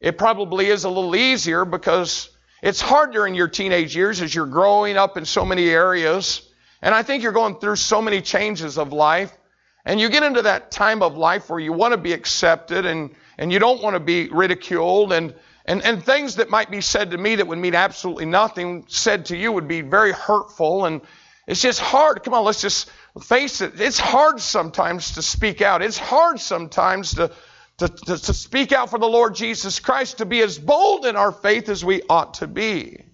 [0.00, 2.30] it probably is a little easier because
[2.62, 6.48] it's hard during your teenage years as you're growing up in so many areas.
[6.82, 9.36] And I think you're going through so many changes of life.
[9.84, 13.14] And you get into that time of life where you want to be accepted and
[13.38, 15.34] and you don't want to be ridiculed and
[15.64, 19.26] and, and things that might be said to me that would mean absolutely nothing said
[19.26, 21.00] to you would be very hurtful and
[21.48, 22.22] it's just hard.
[22.22, 22.90] Come on, let's just
[23.22, 23.80] face it.
[23.80, 25.80] It's hard sometimes to speak out.
[25.80, 27.32] It's hard sometimes to,
[27.78, 31.16] to, to, to speak out for the Lord Jesus Christ, to be as bold in
[31.16, 33.04] our faith as we ought to be.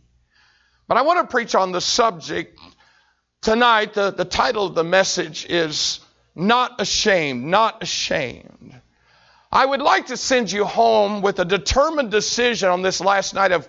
[0.88, 2.58] But I want to preach on the subject
[3.40, 3.94] tonight.
[3.94, 6.00] The, the title of the message is
[6.34, 8.80] Not Ashamed, Not Ashamed.
[9.52, 13.52] I would like to send you home with a determined decision on this last night
[13.52, 13.68] of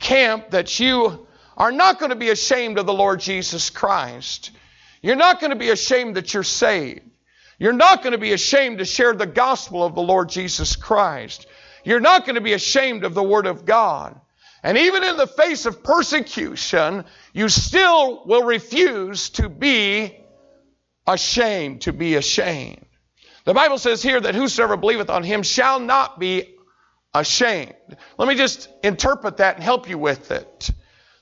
[0.00, 4.50] camp that you are not going to be ashamed of the Lord Jesus Christ.
[5.02, 7.02] You're not going to be ashamed that you're saved.
[7.58, 11.46] You're not going to be ashamed to share the gospel of the Lord Jesus Christ.
[11.84, 14.20] You're not going to be ashamed of the Word of God.
[14.62, 20.16] And even in the face of persecution, you still will refuse to be
[21.06, 22.84] ashamed, to be ashamed.
[23.44, 26.56] The Bible says here that whosoever believeth on him shall not be
[27.14, 27.74] ashamed.
[28.18, 30.70] Let me just interpret that and help you with it.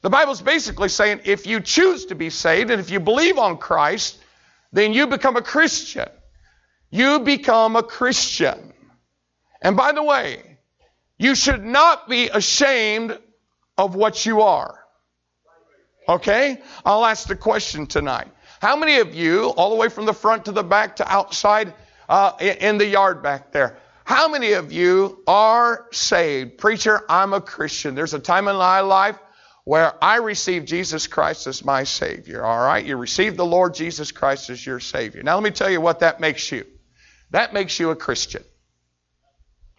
[0.01, 3.59] The Bible's basically saying if you choose to be saved and if you believe on
[3.59, 4.19] Christ,
[4.73, 6.09] then you become a Christian.
[6.95, 8.73] You become a Christian.
[9.61, 10.59] And by the way,
[11.19, 13.19] you should not be ashamed
[13.77, 14.79] of what you are.
[16.09, 16.63] Okay?
[16.85, 18.29] I'll ask the question tonight.
[18.61, 21.75] How many of you, all the way from the front to the back to outside,
[22.09, 23.77] uh, in the yard back there.
[24.05, 26.59] How many of you are saved?
[26.59, 27.97] Preacher, I'm a Christian.
[27.97, 29.19] There's a time in my life
[29.65, 32.45] where I received Jesus Christ as my Savior.
[32.45, 32.85] All right?
[32.85, 35.25] You received the Lord Jesus Christ as your Savior.
[35.25, 36.65] Now, let me tell you what that makes you.
[37.35, 38.45] That makes you a Christian.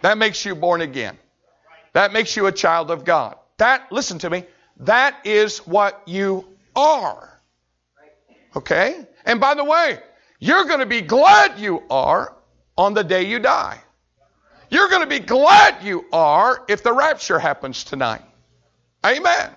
[0.02, 1.18] That makes you born again.
[1.94, 3.38] That makes you a child of God.
[3.60, 4.44] That, listen to me,
[4.82, 7.40] that is what you are.
[8.58, 9.08] Okay?
[9.24, 10.00] And by the way,
[10.38, 12.36] you're going to be glad you are
[12.78, 13.80] on the day you die.
[14.70, 18.26] You're going to be glad you are if the rapture happens tonight.
[19.06, 19.50] Amen.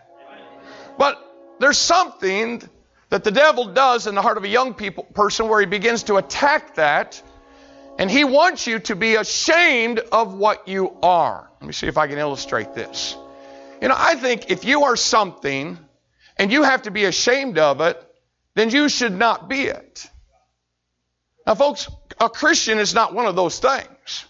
[0.98, 1.18] But
[1.58, 2.62] there's something
[3.08, 6.04] that the devil does in the heart of a young people, person where he begins
[6.04, 7.20] to attack that
[7.98, 11.50] and he wants you to be ashamed of what you are.
[11.60, 13.16] Let me see if I can illustrate this.
[13.82, 15.76] You know, I think if you are something
[16.36, 18.00] and you have to be ashamed of it,
[18.54, 20.08] then you should not be it.
[21.46, 21.88] Now, folks,
[22.20, 24.24] a Christian is not one of those things.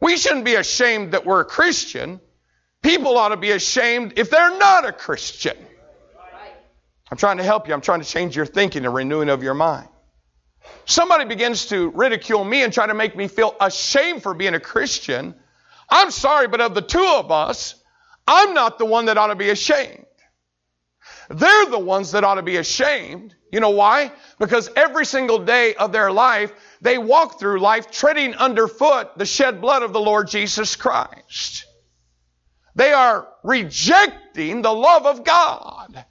[0.00, 2.20] We shouldn't be ashamed that we're a Christian.
[2.82, 5.56] People ought to be ashamed if they're not a Christian.
[7.10, 7.74] I'm trying to help you.
[7.74, 9.88] I'm trying to change your thinking and renewing of your mind.
[10.84, 14.60] Somebody begins to ridicule me and try to make me feel ashamed for being a
[14.60, 15.34] Christian.
[15.90, 17.74] I'm sorry, but of the two of us,
[18.26, 20.04] I'm not the one that ought to be ashamed.
[21.30, 23.34] They're the ones that ought to be ashamed.
[23.52, 24.12] You know why?
[24.38, 29.60] Because every single day of their life, they walk through life treading underfoot the shed
[29.60, 31.66] blood of the Lord Jesus Christ.
[32.74, 36.04] They are rejecting the love of God.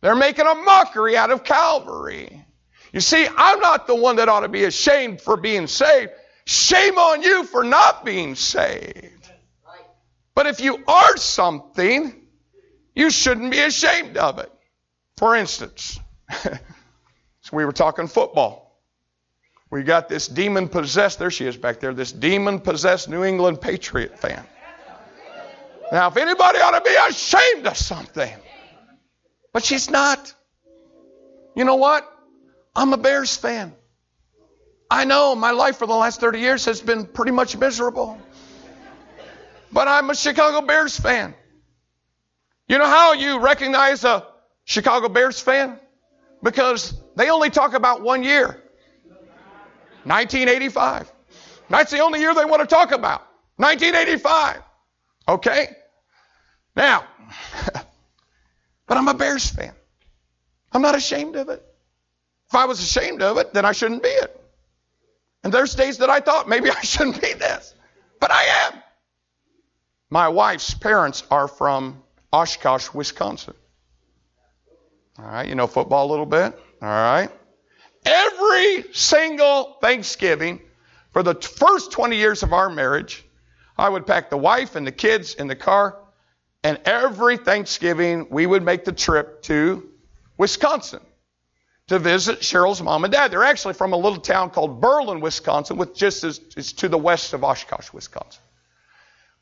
[0.00, 2.41] They're making a mockery out of Calvary.
[2.92, 6.12] You see, I'm not the one that ought to be ashamed for being saved.
[6.44, 9.30] Shame on you for not being saved.
[10.34, 12.14] But if you are something,
[12.94, 14.52] you shouldn't be ashamed of it.
[15.16, 15.98] For instance,
[16.42, 16.50] so
[17.52, 18.80] we were talking football.
[19.70, 23.60] We got this demon possessed, there she is back there, this demon possessed New England
[23.60, 24.44] Patriot fan.
[25.90, 28.32] Now, if anybody ought to be ashamed of something,
[29.52, 30.34] but she's not.
[31.54, 32.11] You know what?
[32.74, 33.74] I'm a Bears fan.
[34.90, 38.20] I know my life for the last 30 years has been pretty much miserable.
[39.72, 41.34] But I'm a Chicago Bears fan.
[42.68, 44.26] You know how you recognize a
[44.64, 45.78] Chicago Bears fan?
[46.42, 48.62] Because they only talk about one year
[50.04, 51.10] 1985.
[51.70, 53.22] That's the only year they want to talk about.
[53.56, 54.62] 1985.
[55.28, 55.68] Okay?
[56.76, 57.04] Now,
[58.92, 59.72] But I'm a Bears fan.
[60.70, 61.64] I'm not ashamed of it.
[62.52, 64.38] If I was ashamed of it, then I shouldn't be it.
[65.42, 67.74] And there's days that I thought maybe I shouldn't be this,
[68.20, 68.74] but I am.
[70.10, 73.54] My wife's parents are from Oshkosh, Wisconsin.
[75.18, 76.52] All right, you know football a little bit?
[76.82, 77.30] All right.
[78.04, 80.60] Every single Thanksgiving
[81.12, 83.24] for the first 20 years of our marriage,
[83.78, 85.96] I would pack the wife and the kids in the car,
[86.62, 89.88] and every Thanksgiving we would make the trip to
[90.36, 91.00] Wisconsin
[91.92, 93.30] to visit Cheryl's mom and dad.
[93.30, 96.96] They're actually from a little town called Berlin, Wisconsin, which just is, is to the
[96.96, 98.40] west of Oshkosh, Wisconsin.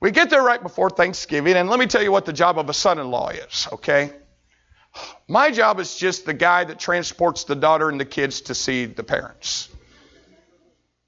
[0.00, 2.68] We get there right before Thanksgiving, and let me tell you what the job of
[2.68, 4.12] a son in law is, okay?
[5.28, 8.86] My job is just the guy that transports the daughter and the kids to see
[8.86, 9.68] the parents.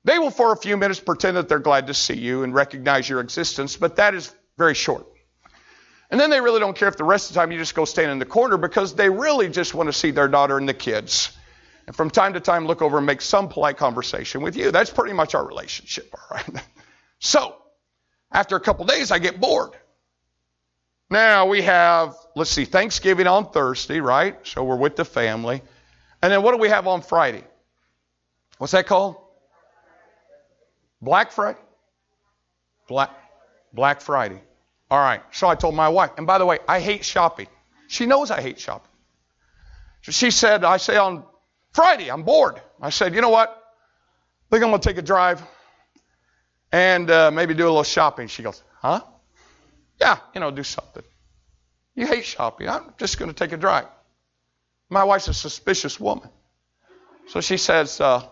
[0.04, 3.08] They will, for a few minutes, pretend that they're glad to see you and recognize
[3.08, 5.06] your existence, but that is very short.
[6.12, 7.86] And then they really don't care if the rest of the time you just go
[7.86, 10.74] stand in the corner because they really just want to see their daughter and the
[10.74, 11.34] kids.
[11.86, 14.70] And from time to time, look over and make some polite conversation with you.
[14.70, 16.64] That's pretty much our relationship, all right?
[17.24, 17.56] So,
[18.32, 19.70] after a couple days, I get bored.
[21.08, 24.36] Now we have, let's see, Thanksgiving on Thursday, right?
[24.44, 25.62] So we're with the family.
[26.20, 27.44] And then what do we have on Friday?
[28.58, 29.18] What's that called?
[31.00, 31.60] Black Friday?
[32.88, 33.10] Black,
[33.72, 34.42] Black Friday.
[34.92, 35.22] All right.
[35.30, 37.46] So I told my wife, and by the way, I hate shopping.
[37.88, 38.90] She knows I hate shopping.
[40.02, 41.24] So she said, I say on
[41.72, 42.60] Friday, I'm bored.
[42.78, 43.48] I said, you know what?
[43.48, 45.42] I think I'm going to take a drive
[46.70, 48.28] and uh, maybe do a little shopping.
[48.28, 49.00] She goes, huh?
[49.98, 51.04] Yeah, you know, do something.
[51.94, 52.68] You hate shopping.
[52.68, 53.86] I'm just going to take a drive.
[54.90, 56.28] My wife's a suspicious woman.
[57.28, 58.24] So she says, uh,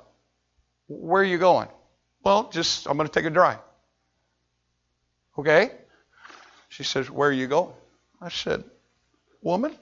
[0.89, 1.69] Where are you going?
[2.23, 3.61] Well, just, I'm going to take a drive.
[5.39, 5.71] Okay?
[6.71, 7.75] She says, Where are you going?
[8.21, 8.65] I said,
[9.43, 9.77] Woman,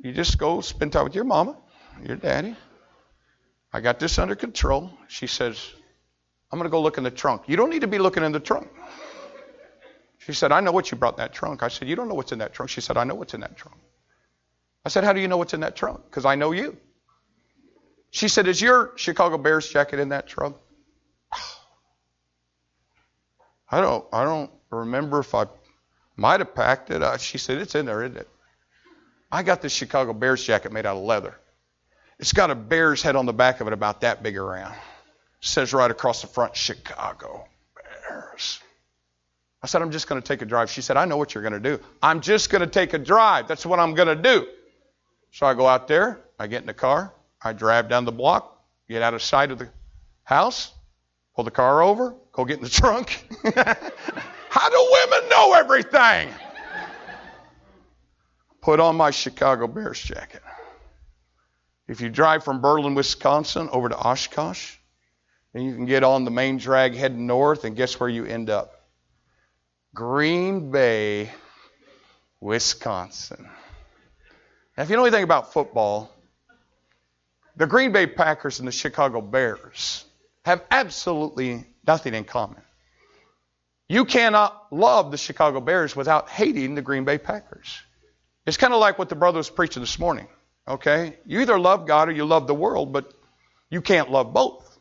[0.00, 1.56] you just go spend time with your mama,
[2.06, 2.54] your daddy.
[3.72, 4.90] I got this under control.
[5.08, 5.72] She says,
[6.50, 7.44] I'm going to go look in the trunk.
[7.46, 8.68] You don't need to be looking in the trunk.
[10.18, 11.62] She said, I know what you brought in that trunk.
[11.62, 12.70] I said, You don't know what's in that trunk.
[12.70, 13.78] She said, I know what's in that trunk.
[14.84, 16.04] I said, How do you know what's in that trunk?
[16.04, 16.76] Because I know you.
[18.10, 20.56] She said, Is your Chicago Bears jacket in that trunk?
[23.70, 25.46] I don't I don't remember if I
[26.16, 27.02] might have packed it.
[27.02, 28.28] Uh, she said, It's in there, isn't it?
[29.30, 31.34] I got this Chicago Bears jacket made out of leather.
[32.18, 34.72] It's got a bear's head on the back of it about that big around.
[34.72, 34.78] It
[35.40, 38.60] says right across the front, Chicago Bears.
[39.62, 40.70] I said, I'm just going to take a drive.
[40.70, 41.82] She said, I know what you're going to do.
[42.02, 43.48] I'm just going to take a drive.
[43.48, 44.46] That's what I'm going to do.
[45.30, 48.62] So I go out there, I get in the car, I drive down the block,
[48.88, 49.68] get out of sight of the
[50.24, 50.72] house,
[51.34, 53.24] pull the car over, go get in the trunk.
[54.52, 56.28] How do women know everything?
[58.60, 60.42] Put on my Chicago Bears jacket.
[61.88, 64.76] If you drive from Berlin, Wisconsin over to Oshkosh,
[65.54, 68.50] then you can get on the main drag heading north, and guess where you end
[68.50, 68.84] up?
[69.94, 71.30] Green Bay,
[72.38, 73.48] Wisconsin.
[74.76, 76.14] Now, if you know anything about football,
[77.56, 80.04] the Green Bay Packers and the Chicago Bears
[80.44, 82.60] have absolutely nothing in common.
[83.92, 87.78] You cannot love the Chicago Bears without hating the Green Bay Packers.
[88.46, 90.28] It's kind of like what the brother was preaching this morning.
[90.66, 91.18] Okay?
[91.26, 93.12] You either love God or you love the world, but
[93.68, 94.78] you can't love both.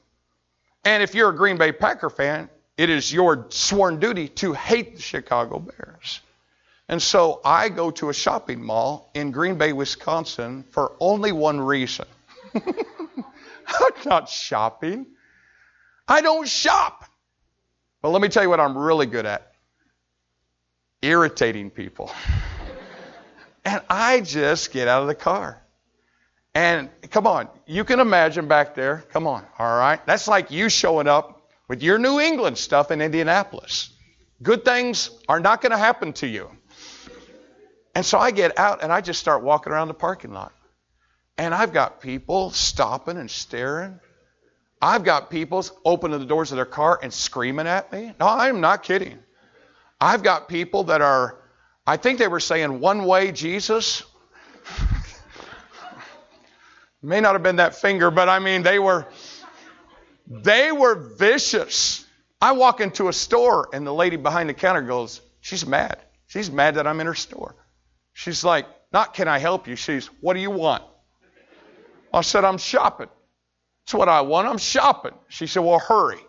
[0.86, 4.96] And if you're a Green Bay Packer fan, it is your sworn duty to hate
[4.96, 6.22] the Chicago Bears.
[6.88, 11.60] And so I go to a shopping mall in Green Bay, Wisconsin for only one
[11.60, 12.06] reason.
[12.56, 15.06] I'm not shopping.
[16.08, 17.11] I don't shop.
[18.02, 19.52] But let me tell you what I'm really good at
[21.02, 22.12] irritating people.
[23.66, 25.62] and I just get out of the car.
[26.54, 29.06] And come on, you can imagine back there.
[29.12, 30.06] Come on, all right?
[30.06, 33.94] That's like you showing up with your New England stuff in Indianapolis.
[34.44, 36.50] Good things are not going to happen to you.
[37.96, 40.54] And so I get out and I just start walking around the parking lot.
[41.38, 44.00] And I've got people stopping and staring.
[44.82, 48.14] I've got people opening the doors of their car and screaming at me.
[48.20, 49.20] No, I'm not kidding.
[50.00, 51.38] I've got people that are,
[51.86, 54.04] I think they were saying one way Jesus.
[57.04, 59.08] May not have been that finger, but I mean, they were
[60.28, 62.06] they were vicious.
[62.42, 65.98] I walk into a store and the lady behind the counter goes, She's mad.
[66.28, 67.56] She's mad that I'm in her store.
[68.14, 69.76] She's like, Not can I help you?
[69.76, 70.84] She's, What do you want?
[72.14, 73.10] I said, I'm shopping.
[73.92, 74.48] That's what I want.
[74.48, 75.12] I'm shopping.
[75.28, 76.22] She said, Well, hurry.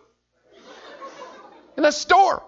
[1.77, 2.43] In the store.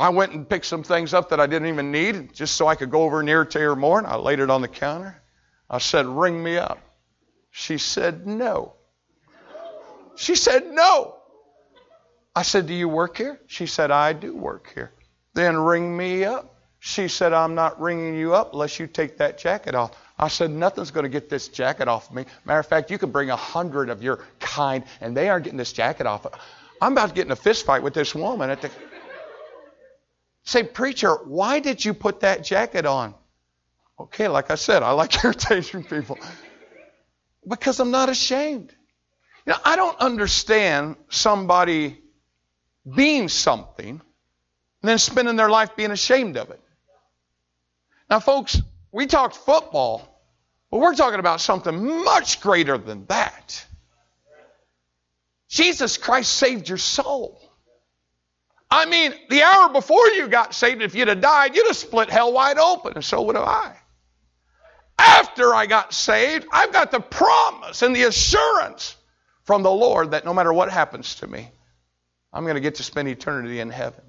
[0.00, 2.74] I went and picked some things up that I didn't even need just so I
[2.74, 5.22] could go over and irritate her more, and I laid it on the counter.
[5.70, 6.80] I said, Ring me up.
[7.52, 8.74] She said, No.
[10.16, 11.14] She said, No.
[12.34, 13.40] I said, Do you work here?
[13.46, 14.90] She said, I do work here.
[15.34, 16.52] Then ring me up.
[16.80, 20.05] She said, I'm not ringing you up unless you take that jacket off.
[20.18, 22.24] I said, Nothing's going to get this jacket off me.
[22.44, 25.58] Matter of fact, you can bring a hundred of your kind, and they aren't getting
[25.58, 26.26] this jacket off.
[26.80, 28.70] I'm about to get in a fist fight with this woman at the.
[30.44, 33.14] Say, preacher, why did you put that jacket on?
[33.98, 36.18] Okay, like I said, I like irritating people.
[37.46, 38.74] Because I'm not ashamed.
[39.44, 42.00] You know, I don't understand somebody
[42.94, 46.60] being something and then spending their life being ashamed of it.
[48.08, 48.60] Now, folks,
[48.96, 50.08] we talked football,
[50.70, 53.66] but we're talking about something much greater than that.
[55.50, 57.38] Jesus Christ saved your soul.
[58.70, 62.08] I mean, the hour before you got saved, if you'd have died, you'd have split
[62.08, 63.76] hell wide open, and so would have I.
[64.98, 68.96] After I got saved, I've got the promise and the assurance
[69.44, 71.50] from the Lord that no matter what happens to me,
[72.32, 74.04] I'm going to get to spend eternity in heaven.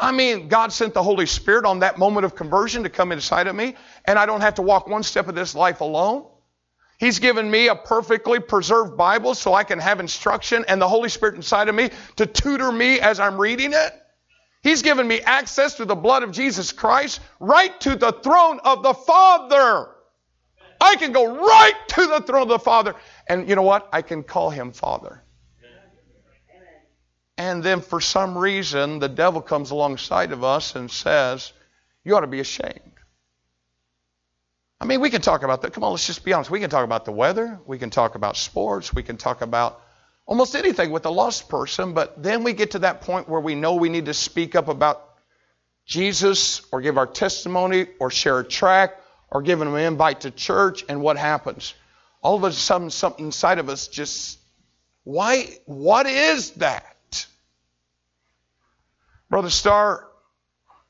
[0.00, 3.46] I mean, God sent the Holy Spirit on that moment of conversion to come inside
[3.46, 3.76] of me,
[4.06, 6.26] and I don't have to walk one step of this life alone.
[6.98, 11.10] He's given me a perfectly preserved Bible so I can have instruction and the Holy
[11.10, 13.92] Spirit inside of me to tutor me as I'm reading it.
[14.62, 18.82] He's given me access to the blood of Jesus Christ right to the throne of
[18.82, 19.88] the Father.
[20.80, 22.94] I can go right to the throne of the Father.
[23.28, 23.88] And you know what?
[23.92, 25.22] I can call him Father.
[27.40, 31.54] And then for some reason, the devil comes alongside of us and says,
[32.04, 32.92] You ought to be ashamed.
[34.78, 35.72] I mean, we can talk about that.
[35.72, 36.50] Come on, let's just be honest.
[36.50, 37.58] We can talk about the weather.
[37.64, 38.92] We can talk about sports.
[38.92, 39.80] We can talk about
[40.26, 41.94] almost anything with a lost person.
[41.94, 44.68] But then we get to that point where we know we need to speak up
[44.68, 45.02] about
[45.86, 50.30] Jesus or give our testimony or share a track or give them an invite to
[50.30, 50.84] church.
[50.90, 51.72] And what happens?
[52.20, 54.38] All of a sudden, something inside of us just,
[55.04, 56.98] why, what is that?
[59.30, 60.08] Brother Starr,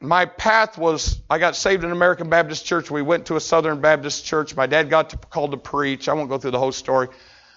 [0.00, 2.90] my path was I got saved in American Baptist Church.
[2.90, 4.56] We went to a Southern Baptist church.
[4.56, 6.08] My dad got to, called to preach.
[6.08, 7.08] I won't go through the whole story.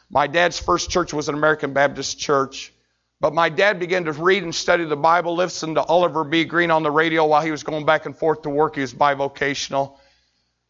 [0.09, 2.73] My dad's first church was an American Baptist church.
[3.21, 6.43] But my dad began to read and study the Bible, listen to Oliver B.
[6.43, 8.75] Greene on the radio while he was going back and forth to work.
[8.75, 9.95] He was bivocational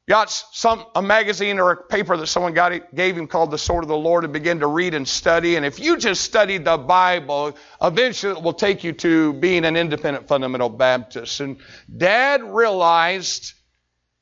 [0.08, 3.84] got some a magazine or a paper that someone got gave him called the sword
[3.84, 5.56] of the lord and began to read and study.
[5.56, 9.78] And if you just study the bible eventually it will take you to being an
[9.78, 11.40] independent fundamental baptist.
[11.40, 11.58] And
[11.96, 13.54] dad realized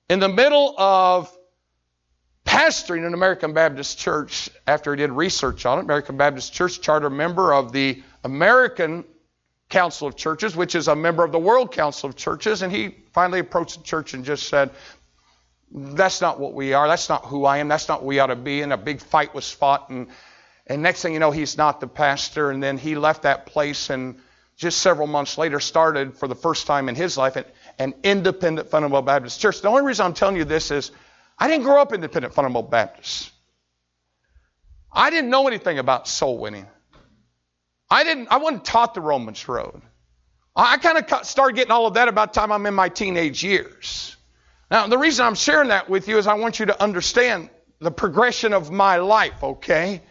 [0.10, 1.36] in the middle of
[2.46, 7.10] pastoring an american baptist church after he did research on it american baptist church charter
[7.10, 9.06] member of the american
[9.70, 12.96] council of churches which is a member of the world council of churches and he
[13.14, 14.72] finally approached the church and just said
[15.74, 16.88] that's not what we are.
[16.88, 17.68] That's not who I am.
[17.68, 18.62] That's not what we ought to be.
[18.62, 19.90] And a big fight was fought.
[19.90, 20.08] And,
[20.68, 22.52] and next thing you know, he's not the pastor.
[22.52, 24.20] And then he left that place and
[24.58, 27.38] just several months later started for the first time in his life
[27.80, 29.62] an independent fundamental Baptist church.
[29.62, 30.92] The only reason I'm telling you this is
[31.40, 33.32] I didn't grow up independent fundamental Baptist.
[34.94, 36.68] I didn't know anything about soul winning.
[37.90, 38.28] I didn't.
[38.30, 39.82] I wasn't taught the Romans road.
[40.56, 43.44] I kind of started getting all of that about the time I'm in my teenage
[43.44, 44.16] years.
[44.72, 47.50] Now, the reason I'm sharing that with you is I want you to understand
[47.80, 50.02] the progression of my life, okay?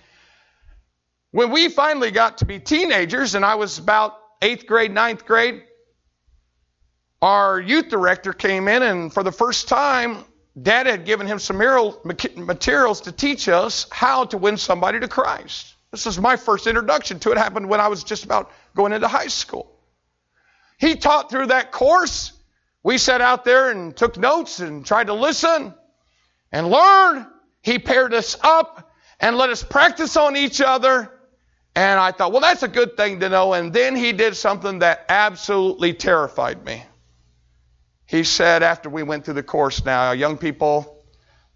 [1.30, 5.62] When we finally got to be teenagers, and I was about eighth grade, ninth grade,
[7.22, 10.24] our youth director came in, and for the first time,
[10.60, 15.74] Dad had given him some materials to teach us how to win somebody to Christ.
[15.90, 17.36] This was my first introduction to it.
[17.36, 19.72] it happened when I was just about going into high school.
[20.78, 22.32] He taught through that course
[22.82, 25.74] we sat out there and took notes and tried to listen
[26.50, 27.26] and learn.
[27.62, 31.12] He paired us up and let us practice on each other.
[31.74, 33.52] And I thought, well, that's a good thing to know.
[33.52, 36.82] And then he did something that absolutely terrified me.
[38.06, 41.04] He said, after we went through the course now, young people,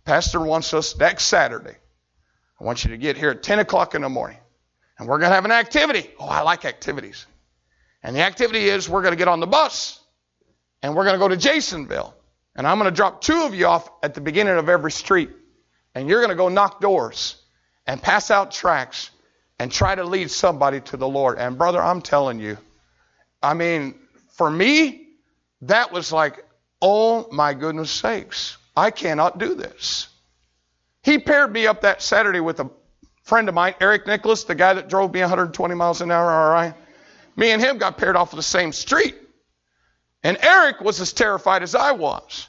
[0.05, 1.77] Pastor wants us next Saturday.
[2.61, 4.39] I want you to get here at 10 o'clock in the morning.
[4.99, 6.09] And we're going to have an activity.
[6.21, 7.27] Oh, I like activities.
[8.03, 10.04] And the activity is we're going to get on the bus
[10.85, 12.13] and we're going to go to Jasonville.
[12.55, 15.31] And I'm going to drop two of you off at the beginning of every street.
[15.95, 17.37] And you're going to go knock doors
[17.87, 19.09] and pass out tracts
[19.59, 21.39] and try to lead somebody to the Lord.
[21.39, 22.59] And brother, I'm telling you,
[23.43, 23.95] I mean,
[24.29, 25.09] for me,
[25.63, 26.45] that was like,
[26.83, 30.09] oh my goodness sakes, I cannot do this.
[31.03, 32.69] He paired me up that Saturday with a
[33.23, 36.53] friend of mine, Eric Nicholas, the guy that drove me 120 miles an hour, all
[36.53, 36.75] right?
[37.37, 39.15] Me and him got paired off of the same street.
[40.25, 42.49] And Eric was as terrified as I was.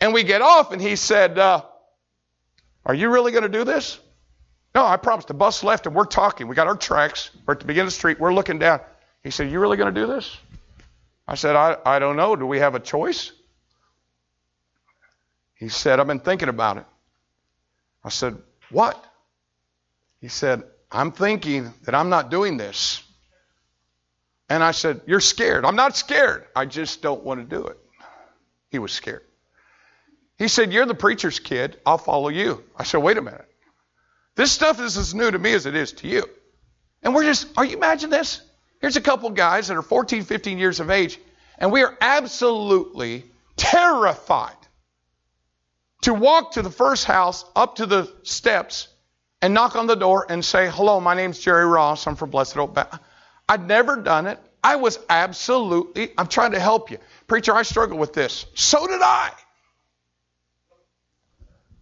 [0.00, 1.62] And we get off, and he said, uh,
[2.86, 3.98] Are you really going to do this?
[4.74, 5.28] No, I promised.
[5.28, 6.46] The bus left, and we're talking.
[6.46, 7.30] We got our tracks.
[7.44, 8.20] We're at the beginning of the street.
[8.20, 8.80] We're looking down.
[9.24, 10.38] He said, You really going to do this?
[11.26, 12.36] I said, I, I don't know.
[12.36, 13.32] Do we have a choice?
[15.54, 16.86] He said, I've been thinking about it.
[18.04, 18.38] I said,
[18.70, 19.04] What?
[20.20, 23.02] He said, I'm thinking that I'm not doing this.
[24.50, 25.64] And I said, You're scared.
[25.64, 26.44] I'm not scared.
[26.54, 27.78] I just don't want to do it.
[28.68, 29.22] He was scared.
[30.38, 31.78] He said, You're the preacher's kid.
[31.86, 32.64] I'll follow you.
[32.76, 33.46] I said, Wait a minute.
[34.34, 36.24] This stuff is as new to me as it is to you.
[37.02, 38.42] And we're just, are you imagine this?
[38.80, 41.18] Here's a couple guys that are 14, 15 years of age,
[41.58, 43.24] and we are absolutely
[43.56, 44.56] terrified
[46.02, 48.88] to walk to the first house, up to the steps,
[49.42, 52.06] and knock on the door and say, Hello, my name's Jerry Ross.
[52.06, 53.02] I'm from Blessed Oak Baptist.
[53.50, 54.38] I'd never done it.
[54.62, 56.98] I was absolutely, I'm trying to help you.
[57.26, 58.46] Preacher, I struggle with this.
[58.54, 59.32] So did I.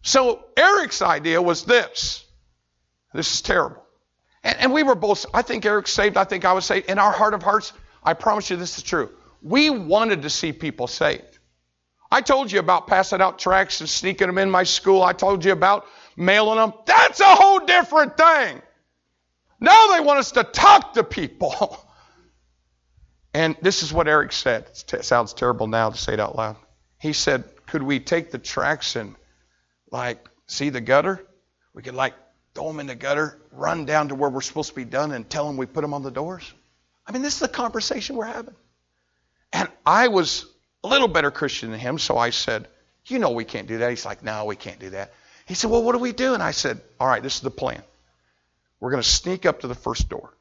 [0.00, 2.24] So Eric's idea was this.
[3.12, 3.84] This is terrible.
[4.42, 6.88] And, and, we were both, I think Eric saved, I think I was saved.
[6.88, 9.10] In our heart of hearts, I promise you this is true.
[9.42, 11.38] We wanted to see people saved.
[12.10, 15.02] I told you about passing out tracts and sneaking them in my school.
[15.02, 15.84] I told you about
[16.16, 16.72] mailing them.
[16.86, 18.62] That's a whole different thing.
[19.61, 21.84] Now they want us to talk to people.
[23.34, 24.66] And this is what Eric said.
[24.92, 26.56] It sounds terrible now to say it out loud.
[26.98, 29.14] He said, Could we take the tracks and,
[29.92, 31.24] like, see the gutter?
[31.74, 32.14] We could, like,
[32.54, 35.28] throw them in the gutter, run down to where we're supposed to be done, and
[35.28, 36.52] tell them we put them on the doors?
[37.06, 38.56] I mean, this is the conversation we're having.
[39.52, 40.46] And I was
[40.82, 42.68] a little better Christian than him, so I said,
[43.06, 43.90] You know we can't do that.
[43.90, 45.12] He's like, No, we can't do that.
[45.46, 46.34] He said, Well, what do we do?
[46.34, 47.82] And I said, All right, this is the plan.
[48.80, 50.34] We're going to sneak up to the first door.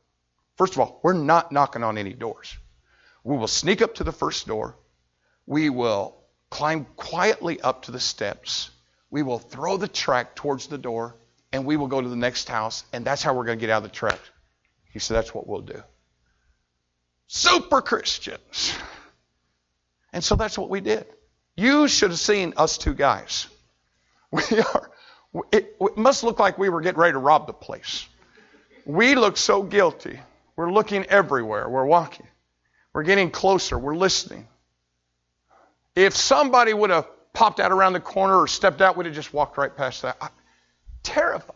[0.55, 2.57] First of all, we're not knocking on any doors.
[3.23, 4.75] We will sneak up to the first door.
[5.45, 6.15] We will
[6.49, 8.71] climb quietly up to the steps.
[9.09, 11.15] We will throw the track towards the door,
[11.51, 13.69] and we will go to the next house, and that's how we're going to get
[13.69, 14.19] out of the track.
[14.91, 15.81] He said, That's what we'll do.
[17.27, 18.73] Super Christians.
[20.13, 21.05] And so that's what we did.
[21.55, 23.47] You should have seen us two guys.
[24.31, 24.91] We are,
[25.53, 28.07] it, it must look like we were getting ready to rob the place.
[28.88, 30.17] We look so guilty.
[30.55, 31.67] We're looking everywhere.
[31.67, 32.25] We're walking.
[32.93, 33.77] We're getting closer.
[33.77, 34.47] We're listening.
[35.93, 39.33] If somebody would have popped out around the corner or stepped out, we'd have just
[39.33, 40.15] walked right past that.
[40.21, 40.29] I,
[41.03, 41.53] terrified.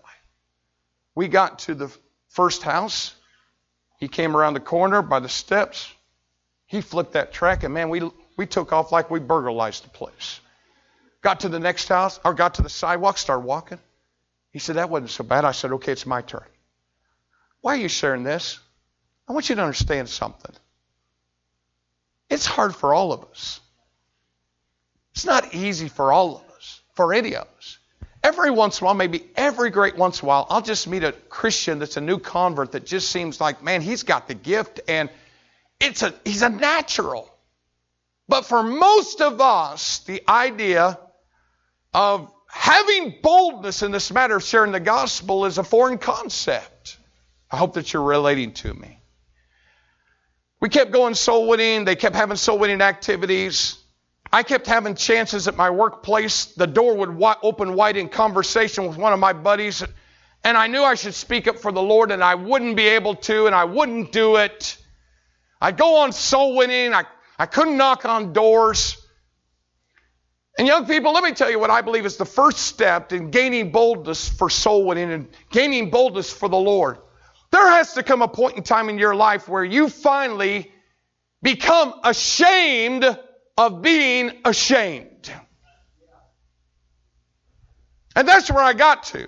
[1.15, 1.89] We got to the
[2.27, 3.15] first house.
[3.97, 5.89] He came around the corner by the steps.
[6.65, 10.41] He flipped that track, and man, we, we took off like we burglarized the place.
[11.21, 13.79] Got to the next house, or got to the sidewalk, started walking.
[14.51, 15.45] He said, That wasn't so bad.
[15.45, 16.43] I said, Okay, it's my turn.
[17.61, 18.59] Why are you sharing this?
[19.27, 20.53] I want you to understand something.
[22.29, 23.59] It's hard for all of us.
[25.13, 27.77] It's not easy for all of us, for any of us.
[28.23, 31.03] Every once in a while, maybe every great once in a while, I'll just meet
[31.03, 34.79] a Christian that's a new convert that just seems like, man, he's got the gift
[34.87, 35.09] and
[35.79, 37.27] it's a he's a natural.
[38.27, 40.99] But for most of us, the idea
[41.93, 46.97] of having boldness in this matter of sharing the gospel is a foreign concept.
[47.51, 48.99] I hope that you're relating to me.
[50.61, 51.85] We kept going soul winning.
[51.85, 53.77] They kept having soul winning activities.
[54.31, 56.45] I kept having chances at my workplace.
[56.45, 59.83] The door would open wide in conversation with one of my buddies.
[60.43, 63.15] And I knew I should speak up for the Lord, and I wouldn't be able
[63.15, 64.77] to, and I wouldn't do it.
[65.59, 66.93] I'd go on soul winning.
[66.93, 67.03] I,
[67.37, 68.97] I couldn't knock on doors.
[70.57, 73.31] And young people, let me tell you what I believe is the first step in
[73.31, 76.97] gaining boldness for soul winning and gaining boldness for the Lord.
[77.51, 80.71] There has to come a point in time in your life where you finally
[81.41, 83.05] become ashamed
[83.57, 85.31] of being ashamed.
[88.15, 89.27] And that's where I got to.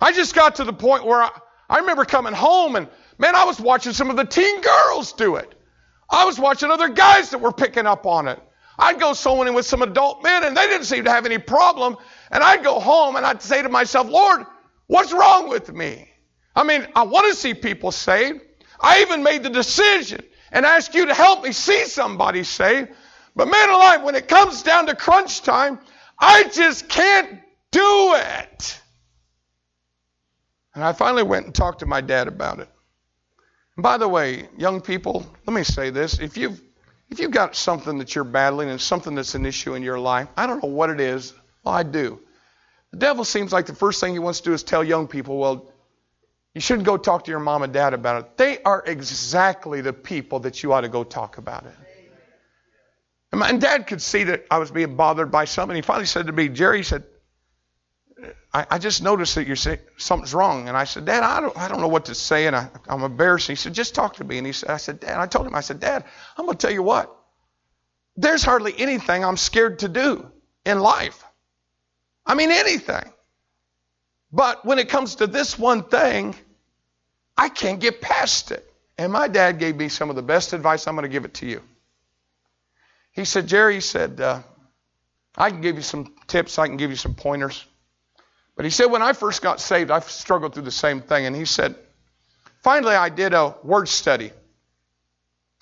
[0.00, 1.30] I just got to the point where I,
[1.68, 2.88] I remember coming home and,
[3.18, 5.54] man, I was watching some of the teen girls do it.
[6.10, 8.38] I was watching other guys that were picking up on it.
[8.78, 11.38] I'd go soul winning with some adult men and they didn't seem to have any
[11.38, 11.96] problem.
[12.30, 14.44] And I'd go home and I'd say to myself, Lord,
[14.86, 16.08] what's wrong with me?
[16.54, 18.40] I mean, I want to see people saved.
[18.80, 20.20] I even made the decision
[20.52, 22.90] and asked you to help me see somebody saved.
[23.34, 25.80] But man alive, when it comes down to crunch time,
[26.18, 27.40] I just can't
[27.72, 28.80] do it.
[30.74, 32.68] And I finally went and talked to my dad about it.
[33.76, 36.20] And by the way, young people, let me say this.
[36.20, 36.60] If you've
[37.10, 40.28] if you've got something that you're battling and something that's an issue in your life,
[40.36, 41.34] I don't know what it is.
[41.62, 42.18] Well, I do.
[42.92, 45.38] The devil seems like the first thing he wants to do is tell young people,
[45.38, 45.70] well,
[46.54, 48.36] you shouldn't go talk to your mom and dad about it.
[48.36, 51.74] They are exactly the people that you ought to go talk about it.
[53.32, 55.74] And, my, and Dad could see that I was being bothered by something.
[55.74, 57.02] He finally said to me, Jerry, he said,
[58.52, 60.68] I, I just noticed that you're saying something's wrong.
[60.68, 63.02] And I said, Dad, I don't, I don't know what to say, and I, I'm
[63.02, 63.48] embarrassed.
[63.48, 64.38] He said, just talk to me.
[64.38, 66.04] And he said, I said, Dad, I told him, I said, Dad,
[66.38, 67.12] I'm going to tell you what.
[68.16, 70.30] There's hardly anything I'm scared to do
[70.64, 71.24] in life.
[72.24, 73.12] I mean, anything.
[74.30, 76.36] But when it comes to this one thing,
[77.36, 78.70] I can't get past it.
[78.96, 80.86] And my dad gave me some of the best advice.
[80.86, 81.62] I'm going to give it to you.
[83.12, 84.42] He said, Jerry, he said, uh,
[85.36, 87.64] I can give you some tips, I can give you some pointers.
[88.56, 91.26] But he said, when I first got saved, I struggled through the same thing.
[91.26, 91.74] And he said,
[92.62, 94.30] finally, I did a word study.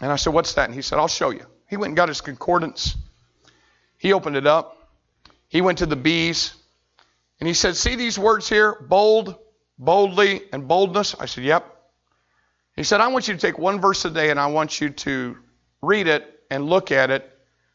[0.00, 0.66] And I said, what's that?
[0.66, 1.46] And he said, I'll show you.
[1.68, 2.96] He went and got his concordance.
[3.96, 4.90] He opened it up.
[5.48, 6.54] He went to the B's.
[7.40, 8.76] And he said, see these words here?
[8.88, 9.36] Bold,
[9.78, 11.14] boldly, and boldness?
[11.18, 11.66] I said, yep.
[12.76, 14.90] He said, I want you to take one verse a day and I want you
[14.90, 15.36] to
[15.82, 17.28] read it and look at it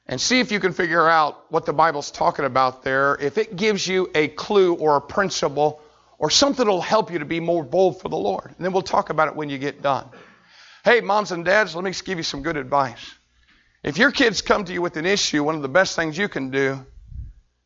[0.08, 3.16] and see if you can figure out what the Bible's talking about there.
[3.20, 5.82] If it gives you a clue or a principle
[6.18, 8.46] or something that'll help you to be more bold for the Lord.
[8.46, 10.08] And then we'll talk about it when you get done.
[10.84, 13.14] Hey, moms and dads, let me give you some good advice.
[13.84, 16.28] If your kids come to you with an issue, one of the best things you
[16.28, 16.86] can do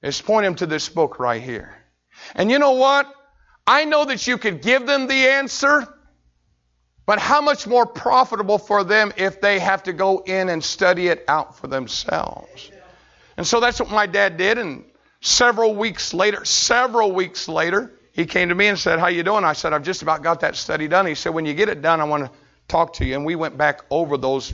[0.01, 1.75] is point them to this book right here.
[2.35, 3.13] And you know what?
[3.71, 5.87] I know that you could give them the answer,
[7.05, 11.07] but how much more profitable for them if they have to go in and study
[11.07, 12.69] it out for themselves?
[13.37, 14.57] And so that's what my dad did.
[14.57, 14.83] And
[15.21, 19.45] several weeks later, several weeks later, he came to me and said, How you doing?
[19.45, 21.05] I said, I've just about got that study done.
[21.05, 22.31] He said, When you get it done, I want to
[22.67, 23.15] talk to you.
[23.15, 24.53] And we went back over those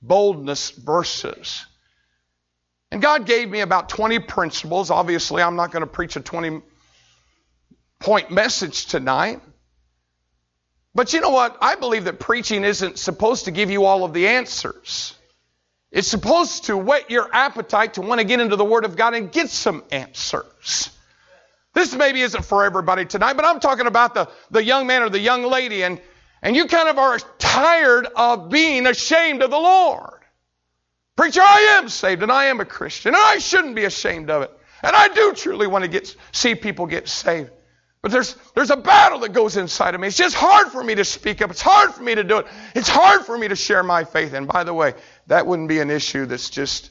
[0.00, 1.66] boldness verses.
[2.92, 4.92] And God gave me about 20 principles.
[4.92, 6.62] Obviously, I'm not going to preach a 20
[8.02, 9.40] point message tonight.
[10.94, 11.56] But you know what?
[11.60, 15.14] I believe that preaching isn't supposed to give you all of the answers.
[15.90, 19.14] It's supposed to whet your appetite to want to get into the Word of God
[19.14, 20.90] and get some answers.
[21.74, 25.08] This maybe isn't for everybody tonight, but I'm talking about the, the young man or
[25.08, 26.00] the young lady, and,
[26.42, 30.20] and you kind of are tired of being ashamed of the Lord.
[31.16, 34.42] Preacher, I am saved and I am a Christian, and I shouldn't be ashamed of
[34.42, 34.50] it.
[34.82, 37.50] And I do truly want to get, see people get saved.
[38.02, 40.08] But there's, there's a battle that goes inside of me.
[40.08, 41.52] It's just hard for me to speak up.
[41.52, 42.46] It's hard for me to do it.
[42.74, 44.32] It's hard for me to share my faith.
[44.32, 44.94] And by the way,
[45.28, 46.90] that wouldn't be an issue that's just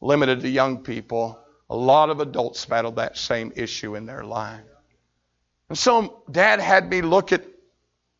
[0.00, 1.38] limited to young people.
[1.68, 4.62] A lot of adults battle that same issue in their life.
[5.68, 7.44] And so dad had me look at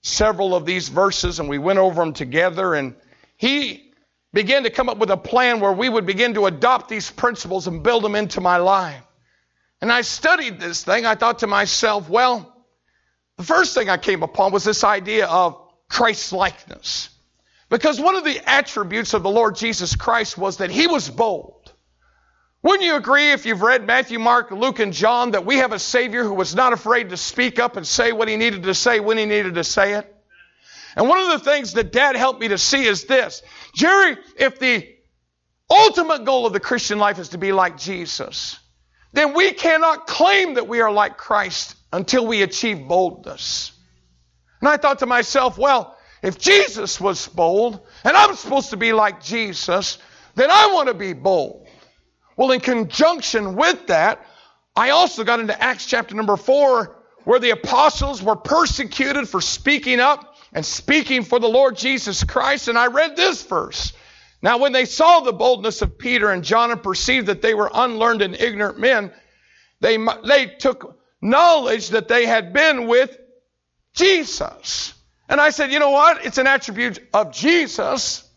[0.03, 2.97] several of these verses and we went over them together and
[3.39, 3.93] he
[4.35, 7.67] began to come up with a plan where we would begin to adopt these principles
[7.67, 9.06] and build them into my life.
[9.87, 11.07] And I studied this thing.
[11.07, 12.53] I thought to myself, well,
[13.37, 17.09] the first thing I came upon was this idea of Christ likeness.
[17.69, 21.73] Because one of the attributes of the Lord Jesus Christ was that he was bold.
[22.65, 25.79] Wouldn't you agree if you've read Matthew, Mark, Luke, and John that we have a
[25.79, 28.99] Savior who was not afraid to speak up and say what he needed to say
[28.99, 30.17] when he needed to say it?
[30.97, 33.41] And one of the things that Dad helped me to see is this
[33.73, 34.85] Jerry, if the
[35.71, 38.59] ultimate goal of the Christian life is to be like Jesus,
[39.17, 43.73] then we cannot claim that we are like Christ until we achieve boldness.
[44.61, 48.93] And I thought to myself, well, if Jesus was bold and I'm supposed to be
[48.93, 49.99] like Jesus,
[50.35, 51.67] then I want to be bold.
[52.37, 54.27] Well, in conjunction with that,
[54.75, 60.01] I also got into Acts chapter number four, where the apostles were persecuted for speaking
[60.01, 62.69] up and speaking for the Lord Jesus Christ.
[62.69, 63.95] And I read this verse.
[64.43, 67.71] Now, when they saw the boldness of Peter and John and perceived that they were
[67.73, 69.13] unlearned and ignorant men,
[69.81, 73.17] they, they took knowledge that they had been with
[73.95, 74.95] Jesus.
[75.29, 76.25] And I said, you know what?
[76.25, 78.29] It's an attribute of Jesus.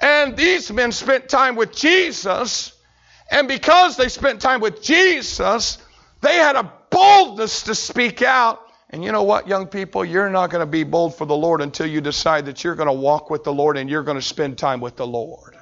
[0.00, 2.72] And these men spent time with Jesus.
[3.30, 5.78] And because they spent time with Jesus,
[6.22, 10.04] they had a boldness to speak out and you know what, young people?
[10.04, 12.88] You're not going to be bold for the Lord until you decide that you're going
[12.88, 15.56] to walk with the Lord and you're going to spend time with the Lord.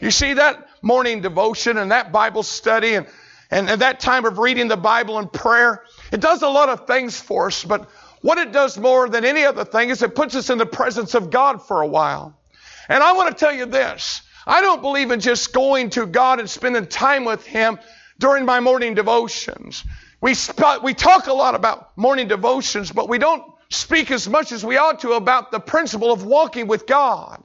[0.00, 3.06] You see, that morning devotion and that Bible study and,
[3.50, 6.86] and, and that time of reading the Bible and prayer, it does a lot of
[6.86, 7.88] things for us, but
[8.20, 11.14] what it does more than any other thing is it puts us in the presence
[11.14, 12.38] of God for a while.
[12.88, 14.22] And I want to tell you this.
[14.46, 17.78] I don't believe in just going to God and spending time with Him
[18.18, 19.84] during my morning devotions.
[20.22, 24.52] We, sp- we talk a lot about morning devotions, but we don't speak as much
[24.52, 27.42] as we ought to about the principle of walking with God.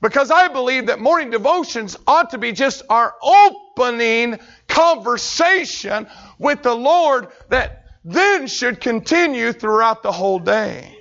[0.00, 6.06] Because I believe that morning devotions ought to be just our opening conversation
[6.38, 10.98] with the Lord that then should continue throughout the whole day.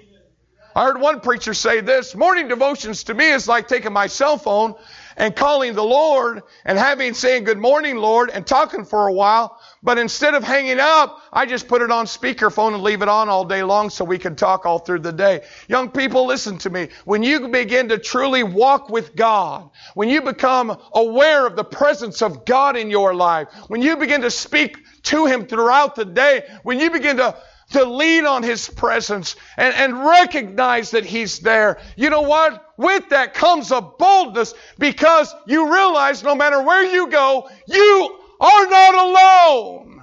[0.76, 4.38] I heard one preacher say this morning devotions to me is like taking my cell
[4.38, 4.76] phone
[5.18, 9.60] and calling the Lord and having saying good morning, Lord, and talking for a while.
[9.82, 13.30] But instead of hanging up, I just put it on speakerphone and leave it on
[13.30, 15.44] all day long so we can talk all through the day.
[15.68, 16.90] Young people, listen to me.
[17.06, 22.22] When you begin to truly walk with God, when you become aware of the presence
[22.22, 26.44] of God in your life, when you begin to speak to Him throughout the day,
[26.64, 27.36] when you begin to
[27.74, 31.80] to lean on His presence and, and recognize that He's there.
[31.96, 32.74] You know what?
[32.78, 38.68] With that comes a boldness because you realize no matter where you go, you are
[38.68, 40.02] not alone.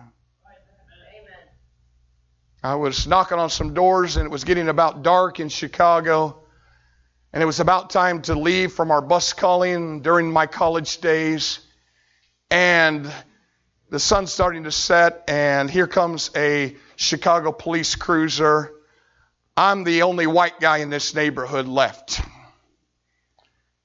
[2.62, 6.37] I was knocking on some doors and it was getting about dark in Chicago.
[7.33, 11.61] And it was about time to leave from our bus calling during my college days.
[12.51, 13.11] And
[13.91, 18.72] the sun's starting to set, and here comes a Chicago police cruiser.
[19.57, 22.20] I'm the only white guy in this neighborhood left.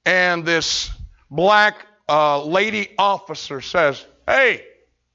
[0.04, 0.90] And this
[1.28, 4.64] black uh, lady officer says, Hey,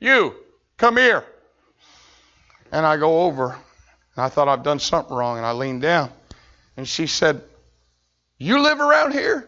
[0.02, 0.36] you,
[0.76, 1.24] come here.
[2.74, 6.12] And I go over, and I thought I've done something wrong, and I leaned down.
[6.76, 7.42] And she said,
[8.38, 9.48] You live around here?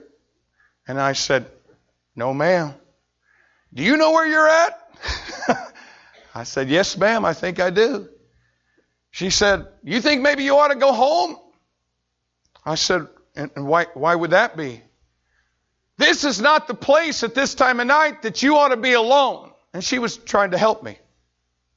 [0.87, 1.47] And I said,
[2.15, 2.75] No, ma'am.
[3.73, 4.79] Do you know where you're at?
[6.35, 8.09] I said, Yes, ma'am, I think I do.
[9.11, 11.37] She said, You think maybe you ought to go home?
[12.65, 14.81] I said, And why, why would that be?
[15.97, 18.93] This is not the place at this time of night that you ought to be
[18.93, 19.51] alone.
[19.73, 20.97] And she was trying to help me.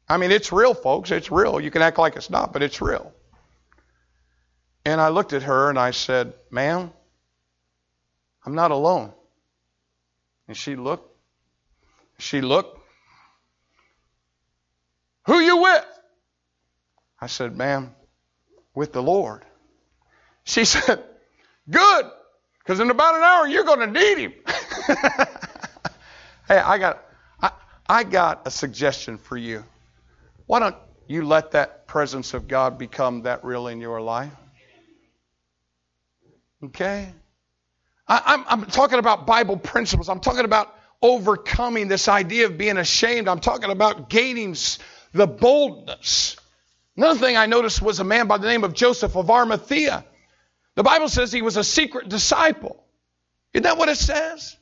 [0.09, 1.11] I mean, it's real, folks.
[1.11, 1.61] It's real.
[1.61, 3.13] You can act like it's not, but it's real.
[4.85, 6.93] And I looked at her and I said, Ma'am,
[8.45, 9.13] I'm not alone.
[10.47, 11.16] And she looked.
[12.19, 12.79] She looked.
[15.27, 15.85] Who you with?
[17.21, 17.95] I said, Ma'am,
[18.75, 19.45] with the Lord.
[20.45, 21.03] She said,
[21.69, 22.07] Good,
[22.59, 24.35] because in about an hour you're going to need him.
[26.49, 27.05] hey, I got,
[27.41, 27.51] I,
[27.89, 29.65] I got a suggestion for you.
[30.47, 30.77] Why don't
[31.09, 34.33] you let that presence of God become that real in your life?
[36.63, 37.13] Okay?
[38.09, 40.09] I, I'm talking about Bible principles.
[40.09, 40.76] I'm talking about
[41.07, 43.29] overcoming this idea of being ashamed.
[43.29, 44.57] I'm talking about gaining
[45.13, 46.37] the boldness.
[46.97, 50.05] Another thing I noticed was a man by the name of Joseph of Arimathea.
[50.75, 52.83] The Bible says he was a secret disciple.
[53.55, 54.57] Isn't that what it says?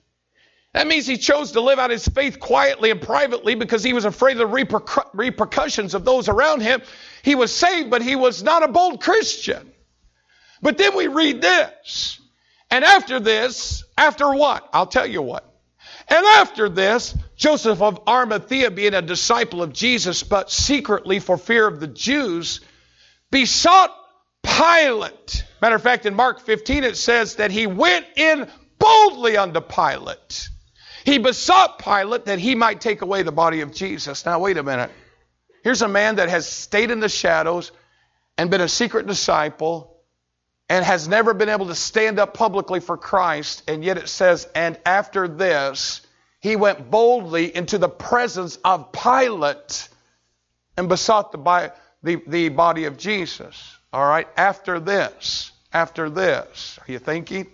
[0.74, 4.04] That means he chose to live out his faith quietly and privately because he was
[4.04, 6.82] afraid of the repercu- repercussions of those around him.
[7.22, 9.72] He was saved, but he was not a bold Christian.
[10.60, 12.20] But then we read this.
[12.70, 14.68] And after this, after what?
[14.72, 15.53] I'll tell you what.
[16.08, 21.66] And after this, Joseph of Arimathea, being a disciple of Jesus, but secretly for fear
[21.66, 22.60] of the Jews,
[23.30, 23.94] besought
[24.42, 25.44] Pilate.
[25.62, 28.48] Matter of fact, in Mark 15, it says that he went in
[28.78, 30.48] boldly unto Pilate.
[31.04, 34.24] He besought Pilate that he might take away the body of Jesus.
[34.24, 34.90] Now, wait a minute.
[35.62, 37.72] Here's a man that has stayed in the shadows
[38.36, 39.93] and been a secret disciple
[40.74, 44.48] and has never been able to stand up publicly for Christ, and yet it says,
[44.56, 46.00] and after this,
[46.40, 49.88] he went boldly into the presence of Pilate
[50.76, 51.72] and besought the,
[52.02, 53.72] the, the body of Jesus.
[53.92, 57.46] All right, after this, after this, are you thinking?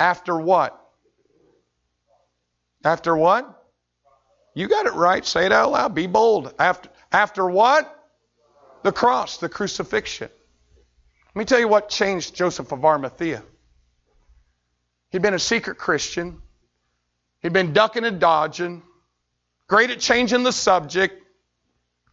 [0.00, 0.76] After what?
[2.84, 3.62] After what?
[4.56, 5.24] You got it right.
[5.24, 5.94] Say it out loud.
[5.94, 6.52] Be bold.
[6.58, 8.04] After, after what?
[8.82, 10.28] The cross, the crucifixion.
[11.34, 13.42] Let me tell you what changed Joseph of Arimathea.
[15.10, 16.42] He'd been a secret Christian.
[17.40, 18.82] He'd been ducking and dodging,
[19.66, 21.22] great at changing the subject,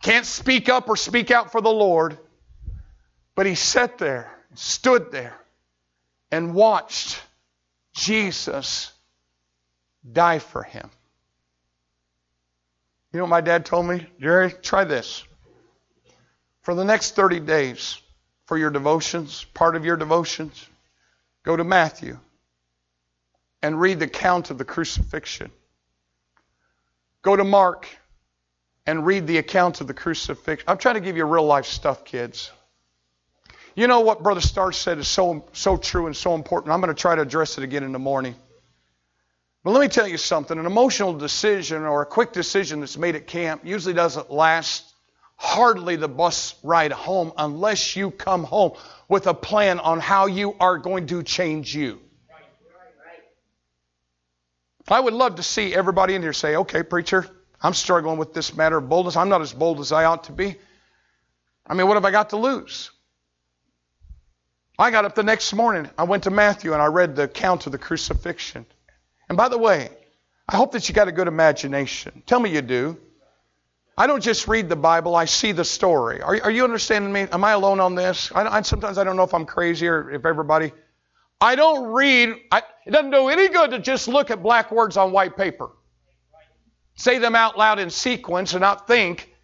[0.01, 2.17] can't speak up or speak out for the Lord.
[3.35, 5.39] But he sat there, stood there,
[6.31, 7.21] and watched
[7.93, 8.91] Jesus
[10.11, 10.89] die for him.
[13.11, 14.07] You know what my dad told me?
[14.19, 15.23] Jerry, try this.
[16.61, 17.99] For the next 30 days,
[18.49, 20.67] for your devotions, part of your devotions,
[21.43, 22.17] go to Matthew
[23.61, 25.51] and read the account of the crucifixion.
[27.21, 27.87] Go to Mark
[28.87, 30.67] and read the account of the crucifixion.
[30.67, 32.49] I'm trying to give you real life stuff, kids.
[33.75, 36.73] You know what Brother Starr said is so, so true and so important.
[36.73, 38.33] I'm going to try to address it again in the morning.
[39.63, 43.15] But let me tell you something an emotional decision or a quick decision that's made
[43.15, 44.88] at camp usually doesn't last
[45.39, 48.73] hardly the bus ride home unless you come home
[49.07, 51.97] with a plan on how you are going to change you.
[54.89, 57.25] I would love to see everybody in here say, okay, preacher,
[57.61, 59.15] I'm struggling with this matter of boldness.
[59.15, 60.55] I'm not as bold as I ought to be.
[61.65, 62.91] I mean, what have I got to lose?
[64.77, 65.89] I got up the next morning.
[65.97, 68.65] I went to Matthew and I read the account of the crucifixion.
[69.29, 69.89] And by the way,
[70.49, 72.23] I hope that you got a good imagination.
[72.25, 72.97] Tell me you do.
[73.99, 76.21] I don't just read the Bible, I see the story.
[76.21, 77.27] Are, are you understanding me?
[77.33, 78.31] Am I alone on this?
[78.33, 80.71] I, I, sometimes I don't know if I'm crazy or if everybody.
[81.41, 84.95] I don't read, I, it doesn't do any good to just look at black words
[84.95, 85.71] on white paper.
[86.95, 89.35] Say them out loud in sequence and not think.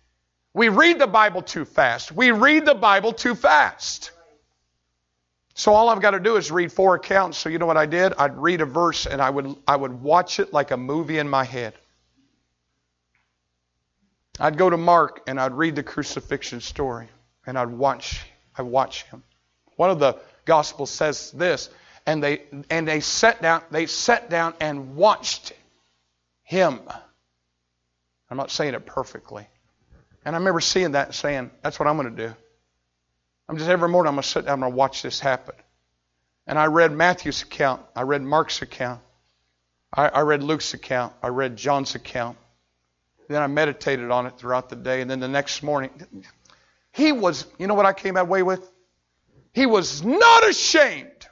[0.54, 2.14] We read the Bible too fast.
[2.14, 4.12] We read the Bible too fast.
[5.54, 7.38] So all I've got to do is read four accounts.
[7.38, 8.14] So you know what I did?
[8.18, 11.28] I'd read a verse and I would I would watch it like a movie in
[11.28, 11.74] my head.
[14.40, 17.08] I'd go to Mark and I'd read the crucifixion story
[17.46, 18.26] and I'd watch
[18.58, 19.24] I watch him.
[19.76, 21.70] One of the gospels says this,
[22.06, 25.54] and they and they sat down they sat down and watched
[26.44, 26.80] him.
[28.30, 29.48] I'm not saying it perfectly.
[30.24, 32.34] And I remember seeing that and saying, that's what I'm going to do.
[33.48, 35.54] I'm just every morning I'm going to sit down and watch this happen.
[36.48, 37.84] And I read Matthew's account.
[37.96, 39.02] I read Mark's account.
[39.94, 41.14] I, I read Luke's account.
[41.22, 42.38] I read John's account.
[43.28, 45.02] Then I meditated on it throughout the day.
[45.02, 45.92] And then the next morning,
[46.92, 48.70] he was, you know what I came away with?
[49.54, 51.28] He was not ashamed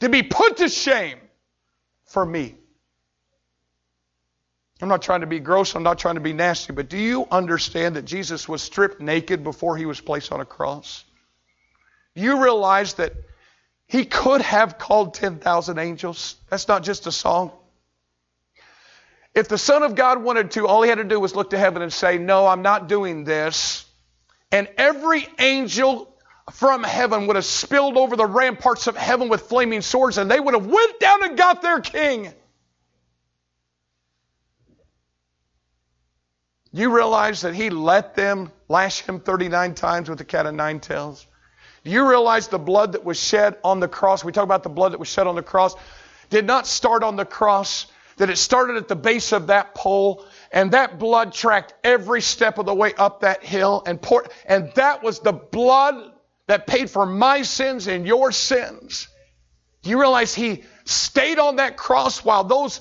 [0.00, 1.18] to be put to shame
[2.06, 2.56] for me.
[4.80, 7.26] I'm not trying to be gross, I'm not trying to be nasty, but do you
[7.30, 11.04] understand that Jesus was stripped naked before he was placed on a cross?
[12.16, 13.12] Do you realize that
[13.86, 16.34] he could have called 10,000 angels?
[16.48, 17.52] That's not just a song.
[19.34, 21.58] If the Son of God wanted to, all he had to do was look to
[21.58, 23.86] heaven and say, No, I'm not doing this.
[24.50, 26.14] And every angel
[26.50, 30.38] from heaven would have spilled over the ramparts of heaven with flaming swords, and they
[30.38, 32.32] would have went down and got their king.
[36.72, 40.80] You realize that he let them lash him 39 times with the cat of nine
[40.80, 41.26] tails?
[41.84, 44.24] Do you realize the blood that was shed on the cross?
[44.24, 45.74] We talk about the blood that was shed on the cross.
[46.30, 47.86] Did not start on the cross,
[48.22, 52.56] that it started at the base of that pole, and that blood tracked every step
[52.56, 56.12] of the way up that hill and poured, and that was the blood
[56.46, 59.08] that paid for my sins and your sins.
[59.82, 62.78] Do you realize he stayed on that cross while those,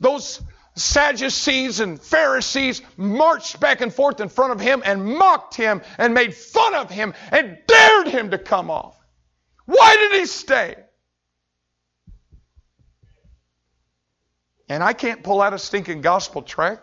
[0.00, 0.42] those
[0.74, 6.14] Sadducees and Pharisees marched back and forth in front of him and mocked him and
[6.14, 8.98] made fun of him and dared him to come off.
[9.66, 10.74] Why did he stay?
[14.70, 16.78] And I can't pull out a stinking gospel track.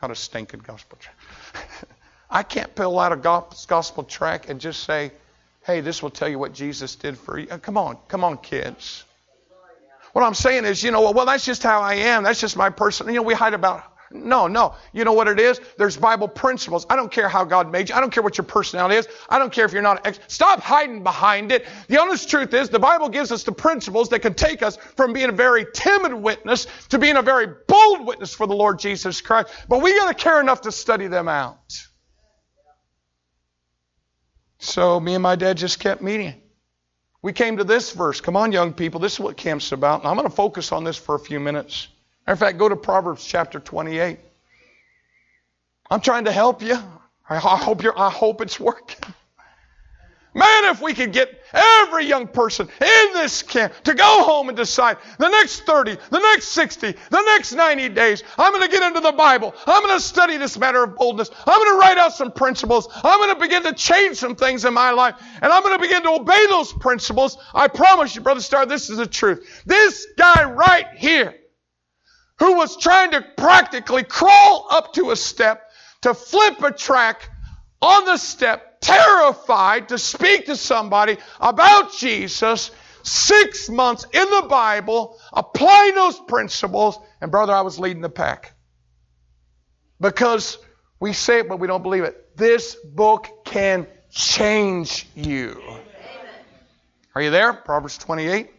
[0.00, 1.16] Not a stinking gospel track.
[2.30, 5.12] I can't pull out a gospel track and just say,
[5.62, 7.46] hey, this will tell you what Jesus did for you.
[7.50, 9.04] Uh, come on, come on, kids.
[10.14, 12.22] What I'm saying is, you know, well, that's just how I am.
[12.22, 13.06] That's just my person.
[13.08, 13.84] You know, we hide about.
[14.12, 14.74] No, no.
[14.92, 15.60] You know what it is?
[15.78, 16.84] There's Bible principles.
[16.90, 17.94] I don't care how God made you.
[17.94, 19.08] I don't care what your personality is.
[19.28, 20.04] I don't care if you're not.
[20.04, 21.64] Ex- Stop hiding behind it.
[21.86, 25.12] The honest truth is, the Bible gives us the principles that can take us from
[25.12, 29.20] being a very timid witness to being a very bold witness for the Lord Jesus
[29.20, 29.48] Christ.
[29.68, 31.58] But we got to care enough to study them out.
[34.58, 36.34] So me and my dad just kept meeting.
[37.22, 38.20] We came to this verse.
[38.20, 38.98] Come on, young people.
[38.98, 40.04] This is what camp's about.
[40.04, 41.88] I'm going to focus on this for a few minutes.
[42.26, 44.18] Matter of fact, go to Proverbs chapter 28.
[45.90, 46.78] I'm trying to help you.
[47.28, 49.14] I hope you're, I hope it's working.
[50.32, 54.56] Man, if we could get every young person in this camp to go home and
[54.56, 58.84] decide the next 30, the next 60, the next 90 days, I'm going to get
[58.84, 59.52] into the Bible.
[59.66, 61.30] I'm going to study this matter of boldness.
[61.46, 62.88] I'm going to write out some principles.
[62.94, 65.16] I'm going to begin to change some things in my life.
[65.42, 67.36] And I'm going to begin to obey those principles.
[67.52, 69.64] I promise you, Brother Star, this is the truth.
[69.66, 71.34] This guy right here,
[72.40, 75.70] who was trying to practically crawl up to a step
[76.02, 77.30] to flip a track
[77.82, 82.70] on the step terrified to speak to somebody about Jesus,
[83.02, 88.54] six months in the Bible, applying those principles, and brother, I was leading the pack.
[90.00, 90.56] Because
[90.98, 92.36] we say it, but we don't believe it.
[92.36, 95.62] This book can change you.
[97.14, 97.52] Are you there?
[97.52, 98.50] Proverbs 28.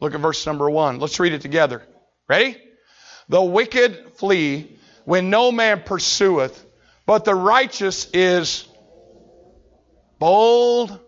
[0.00, 0.98] Look at verse number 1.
[0.98, 1.82] Let's read it together.
[2.28, 2.56] Ready?
[3.30, 6.64] The wicked flee when no man pursueth,
[7.06, 8.66] but the righteous is
[10.18, 10.98] bold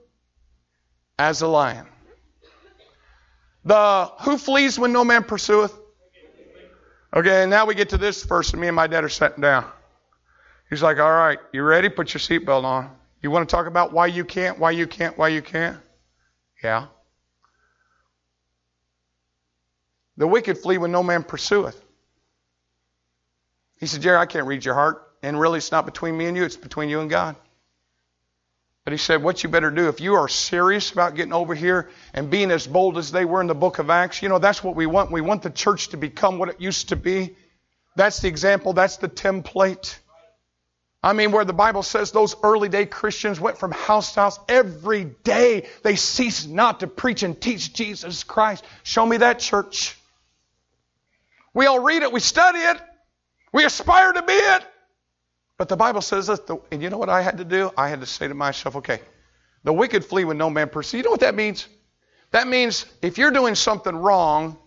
[1.18, 1.89] as a lion.
[3.64, 5.77] The who flees when no man pursueth?
[7.12, 9.41] Okay, and now we get to this verse, and me and my dad are sitting
[9.41, 9.68] down.
[10.70, 11.89] He's like, All right, you ready?
[11.89, 12.89] Put your seatbelt on.
[13.20, 15.77] You want to talk about why you can't, why you can't, why you can't?
[16.62, 16.87] Yeah.
[20.18, 21.82] The wicked flee when no man pursueth.
[23.83, 25.11] He said, Jerry, I can't read your heart.
[25.24, 27.35] And really, it's not between me and you, it's between you and God.
[28.85, 31.91] But he said, What you better do, if you are serious about getting over here
[32.14, 34.62] and being as bold as they were in the book of Acts, you know, that's
[34.62, 35.11] what we want.
[35.11, 37.35] We want the church to become what it used to be.
[37.97, 39.99] That's the example, that's the template.
[41.03, 44.39] I mean, where the Bible says those early day Christians went from house to house
[44.49, 45.66] every day.
[45.83, 48.64] They ceased not to preach and teach Jesus Christ.
[48.85, 49.99] Show me that church.
[51.53, 52.80] We all read it, we study it,
[53.53, 54.64] we aspire to be it.
[55.59, 57.70] But the Bible says that, the, and you know what I had to do?
[57.76, 59.00] I had to say to myself, okay,
[59.64, 60.98] the wicked flee when no man pursues.
[60.98, 61.68] You know what that means?
[62.32, 64.59] That means if you're doing something wrong,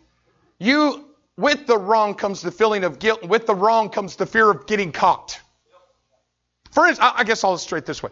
[0.59, 1.05] you,
[1.37, 4.49] with the wrong comes the feeling of guilt, and with the wrong comes the fear
[4.49, 5.39] of getting caught.
[6.71, 8.11] For instance, I guess I'll illustrate this way.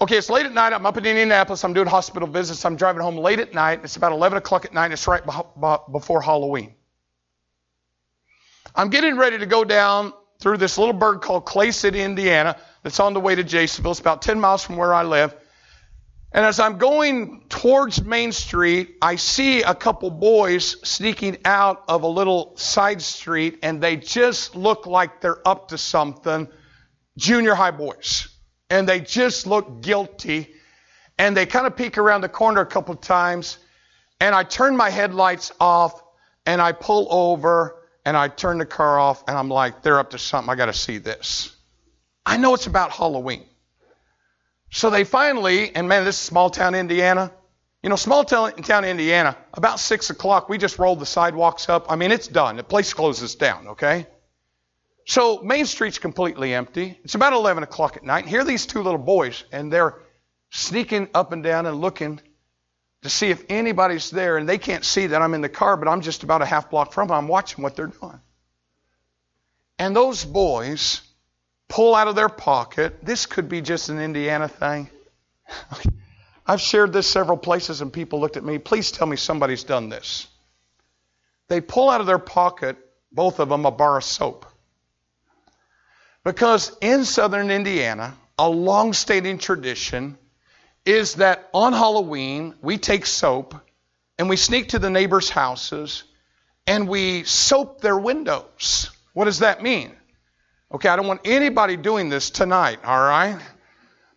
[0.00, 0.72] Okay, it's late at night.
[0.72, 1.64] I'm up in Indianapolis.
[1.64, 2.64] I'm doing hospital visits.
[2.64, 3.80] I'm driving home late at night.
[3.82, 4.92] It's about 11 o'clock at night.
[4.92, 5.22] It's right
[5.90, 6.74] before Halloween.
[8.74, 13.00] I'm getting ready to go down through this little burg called Clay City, Indiana, that's
[13.00, 13.92] on the way to Jasonville.
[13.92, 15.34] It's about 10 miles from where I live.
[16.32, 22.02] And as I'm going towards Main Street, I see a couple boys sneaking out of
[22.02, 26.48] a little side street, and they just look like they're up to something.
[27.16, 28.28] Junior high boys.
[28.68, 30.52] And they just look guilty.
[31.18, 33.56] And they kind of peek around the corner a couple times.
[34.20, 36.02] And I turn my headlights off,
[36.44, 40.10] and I pull over, and I turn the car off and I'm like, they're up
[40.10, 40.48] to something.
[40.48, 41.54] I got to see this.
[42.24, 43.44] I know it's about Halloween.
[44.70, 47.32] So they finally, and man, this is small town Indiana.
[47.82, 51.86] You know, small town, Indiana, about 6 o'clock, we just rolled the sidewalks up.
[51.88, 52.56] I mean, it's done.
[52.56, 54.08] The place closes down, okay?
[55.04, 56.98] So Main Street's completely empty.
[57.04, 58.26] It's about 11 o'clock at night.
[58.26, 60.00] Here are these two little boys, and they're
[60.50, 62.20] sneaking up and down and looking
[63.02, 65.88] to see if anybody's there, and they can't see that I'm in the car, but
[65.88, 67.16] I'm just about a half block from them.
[67.16, 68.20] I'm watching what they're doing.
[69.78, 71.02] And those boys
[71.68, 73.04] pull out of their pocket.
[73.04, 74.88] This could be just an Indiana thing.
[76.46, 78.58] I've shared this several places, and people looked at me.
[78.58, 80.28] Please tell me somebody's done this.
[81.48, 82.76] They pull out of their pocket,
[83.12, 84.46] both of them, a bar of soap.
[86.24, 90.18] Because in southern Indiana, a long standing tradition
[90.86, 93.54] is that on Halloween, we take soap
[94.18, 96.04] and we sneak to the neighbors' houses
[96.66, 98.90] and we soap their windows.
[99.12, 99.92] What does that mean?
[100.72, 103.38] Okay, I don't want anybody doing this tonight, all right?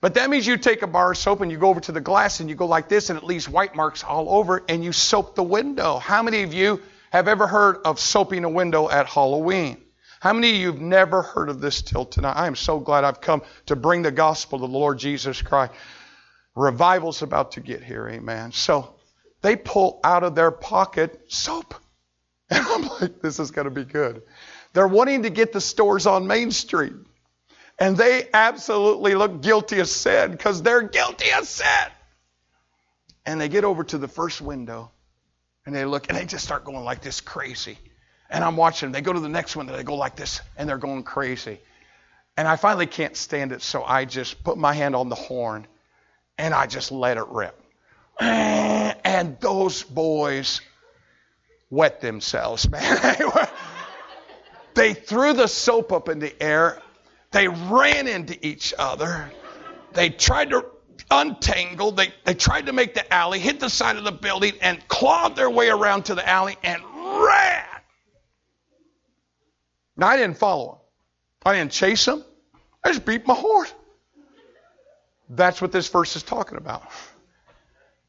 [0.01, 2.01] But that means you take a bar of soap and you go over to the
[2.01, 4.91] glass and you go like this and it leaves white marks all over and you
[4.91, 5.97] soap the window.
[5.97, 9.77] How many of you have ever heard of soaping a window at Halloween?
[10.19, 12.33] How many of you have never heard of this till tonight?
[12.33, 15.73] I am so glad I've come to bring the gospel of the Lord Jesus Christ.
[16.55, 18.51] Revival's about to get here, amen.
[18.51, 18.95] So
[19.41, 21.75] they pull out of their pocket soap.
[22.51, 24.23] And I'm like, this is going to be good.
[24.73, 26.93] They're wanting to get the stores on Main Street.
[27.77, 31.91] And they absolutely look guilty as sin because they're guilty as sin.
[33.23, 34.89] And they get over to the first window
[35.67, 37.77] and they look and they just start going like this crazy.
[38.31, 38.93] And I'm watching them.
[38.93, 41.59] They go to the next one and they go like this and they're going crazy.
[42.35, 45.67] And I finally can't stand it, so I just put my hand on the horn
[46.39, 47.55] and I just let it rip.
[49.01, 50.61] And those boys
[51.69, 53.17] wet themselves, man.
[54.75, 56.81] they threw the soap up in the air.
[57.31, 59.31] They ran into each other.
[59.93, 60.65] They tried to
[61.09, 61.91] untangle.
[61.91, 65.35] They, they tried to make the alley, hit the side of the building, and clawed
[65.35, 67.63] their way around to the alley and ran.
[69.97, 70.77] Now, I didn't follow them.
[71.45, 72.23] I didn't chase them.
[72.83, 73.73] I just beat my horse.
[75.29, 76.83] That's what this verse is talking about.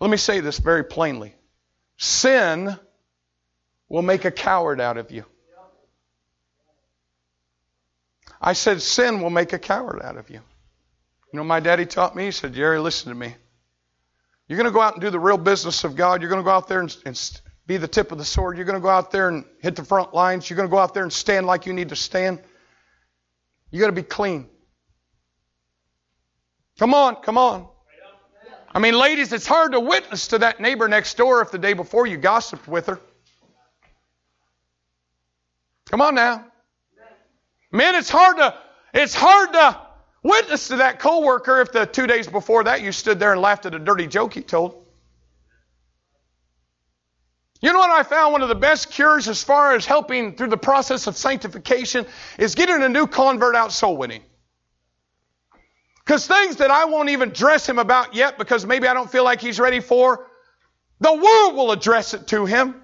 [0.01, 1.35] Let me say this very plainly
[1.99, 2.79] sin
[3.91, 5.25] will make a coward out of you.
[8.41, 10.41] I said, sin will make a coward out of you.
[11.33, 13.35] You know, my daddy taught me, he said, Jerry, listen to me.
[14.49, 16.23] You're going to go out and do the real business of God.
[16.23, 18.57] You're going to go out there and, and be the tip of the sword.
[18.57, 20.49] You're going to go out there and hit the front lines.
[20.49, 22.41] You're going to go out there and stand like you need to stand.
[23.71, 24.49] You got to be clean.
[26.81, 27.68] Come on, come on.
[28.74, 31.74] I mean, ladies, it's hard to witness to that neighbor next door if the day
[31.74, 32.99] before you gossiped with her.
[35.91, 36.47] Come on now.
[37.70, 38.55] Men, it's hard to
[38.95, 39.78] it's hard to
[40.22, 43.66] witness to that coworker if the two days before that you stood there and laughed
[43.66, 44.83] at a dirty joke he told.
[47.61, 50.49] You know what I found one of the best cures as far as helping through
[50.49, 52.07] the process of sanctification
[52.39, 54.22] is getting a new convert out soul winning.
[56.11, 59.23] Because things that I won't even dress him about yet because maybe I don't feel
[59.23, 60.27] like he's ready for,
[60.99, 62.83] the world will address it to him.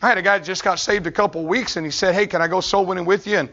[0.00, 2.40] I had a guy just got saved a couple weeks and he said, Hey, can
[2.40, 3.38] I go soul winning with you?
[3.38, 3.48] And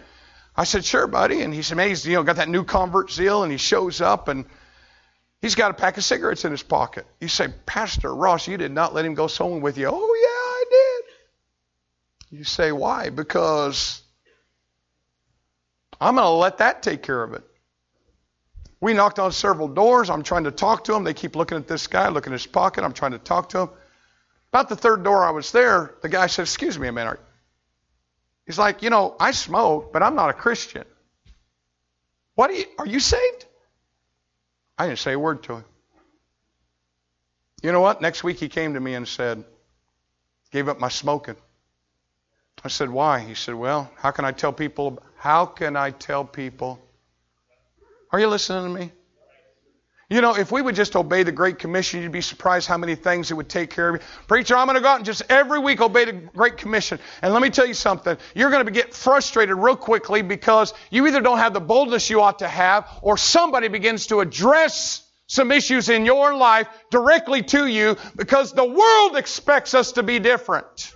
[0.56, 1.42] I said, Sure, buddy.
[1.42, 4.46] And he's you know, got that new convert zeal and he shows up and
[5.42, 7.08] He's got a pack of cigarettes in his pocket.
[7.20, 9.88] You say, Pastor Ross, you did not let him go soul winning with you.
[9.88, 10.66] Oh, yeah, I
[12.32, 12.40] did.
[12.40, 13.10] You say, why?
[13.10, 14.02] Because
[16.00, 17.44] I'm going to let that take care of it.
[18.80, 20.10] We knocked on several doors.
[20.10, 21.04] I'm trying to talk to them.
[21.04, 22.84] They keep looking at this guy, looking at his pocket.
[22.84, 23.70] I'm trying to talk to him.
[24.50, 27.20] About the third door I was there, the guy said, Excuse me a minute.
[28.46, 30.86] He's like, You know, I smoke, but I'm not a Christian.
[32.36, 33.46] What are you, are you saved?
[34.78, 35.66] I didn't say a word to him.
[37.64, 38.00] You know what?
[38.00, 39.44] Next week he came to me and said,
[40.52, 41.36] Gave up my smoking.
[42.64, 43.20] I said, Why?
[43.20, 45.02] He said, Well, how can I tell people?
[45.18, 46.80] How can I tell people
[48.12, 48.91] are you listening to me?
[50.10, 52.95] You know, if we would just obey the Great Commission, you'd be surprised how many
[52.95, 54.08] things it would take care of you.
[54.28, 56.97] Preacher, I'm going to go out and just every week obey the Great Commission.
[57.22, 58.18] And let me tell you something.
[58.34, 62.22] You're going to get frustrated real quickly because you either don't have the boldness you
[62.22, 67.68] ought to have or somebody begins to address some issues in your life directly to
[67.68, 70.93] you because the world expects us to be different.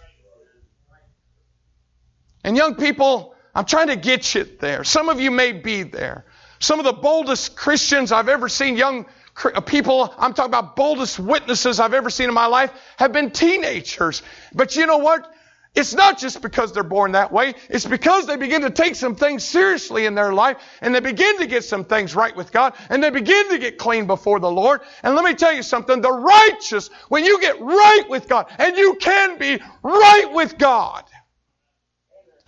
[2.45, 4.85] And young people, I'm trying to get you there.
[4.85, 6.25] Some of you may be there.
[6.61, 9.07] Some of the boldest Christians I've ever seen, young
[9.43, 13.31] uh, people, I'm talking about boldest witnesses I've ever seen in my life, have been
[13.31, 14.21] teenagers.
[14.53, 15.27] But you know what?
[15.73, 17.55] It's not just because they're born that way.
[17.69, 21.39] It's because they begin to take some things seriously in their life and they begin
[21.39, 24.51] to get some things right with God and they begin to get clean before the
[24.51, 24.81] Lord.
[25.01, 26.01] And let me tell you something.
[26.01, 31.05] The righteous, when you get right with God, and you can be right with God,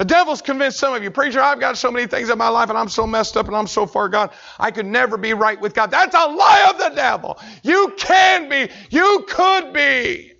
[0.04, 2.68] the devil's convinced some of you, preacher, I've got so many things in my life
[2.68, 5.60] and I'm so messed up and I'm so far gone, I could never be right
[5.62, 5.91] with God.
[5.91, 7.39] That's a lie of the devil.
[7.64, 8.68] You can be.
[8.89, 10.34] You could be.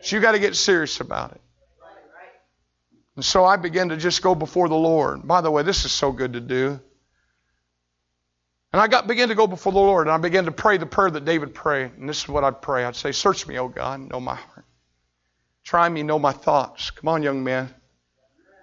[0.00, 1.42] So you got to get serious about it.
[3.16, 5.28] And so I began to just go before the Lord.
[5.28, 6.80] By the way, this is so good to do.
[8.72, 10.86] And I got began to go before the Lord and I began to pray the
[10.86, 11.92] prayer that David prayed.
[11.98, 12.86] And this is what I'd pray.
[12.86, 14.64] I'd say, Search me, O God, know my heart.
[15.64, 16.90] Try me, know my thoughts.
[16.92, 17.68] Come on, young man.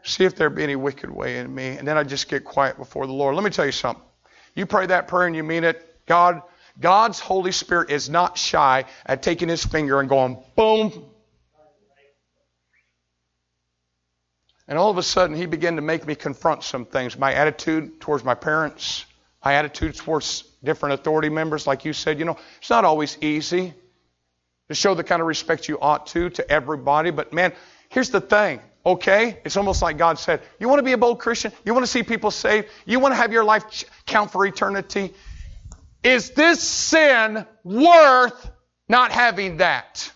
[0.04, 1.78] See if there be any wicked way in me.
[1.78, 3.36] And then I just get quiet before the Lord.
[3.36, 4.04] Let me tell you something.
[4.56, 5.88] You pray that prayer and you mean it.
[6.06, 6.41] God,
[6.80, 11.06] God's Holy Spirit is not shy at taking his finger and going boom.
[14.68, 17.18] And all of a sudden, he began to make me confront some things.
[17.18, 19.06] My attitude towards my parents,
[19.43, 23.74] my attitude towards different authority members, like you said, you know, it's not always easy
[24.70, 27.12] to show the kind of respect you ought to to everybody.
[27.12, 27.52] But man,
[27.89, 29.40] here's the thing okay?
[29.46, 31.52] It's almost like God said, You want to be a bold Christian?
[31.66, 32.68] You want to see people saved?
[32.86, 35.14] You want to have your life count for eternity?
[36.04, 38.52] Is this sin worth
[38.90, 40.12] not having that?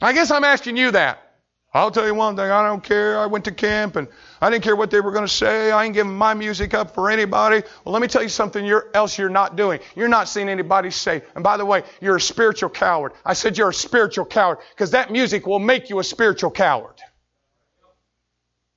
[0.00, 1.29] I guess I'm asking you that.
[1.72, 3.16] I'll tell you one thing, I don't care.
[3.18, 4.08] I went to camp and
[4.40, 5.70] I didn't care what they were going to say.
[5.70, 7.62] I ain't giving my music up for anybody.
[7.84, 9.78] Well, let me tell you something you're, else you're not doing.
[9.94, 11.22] You're not seeing anybody say.
[11.36, 13.12] And by the way, you're a spiritual coward.
[13.24, 16.96] I said you're a spiritual coward because that music will make you a spiritual coward.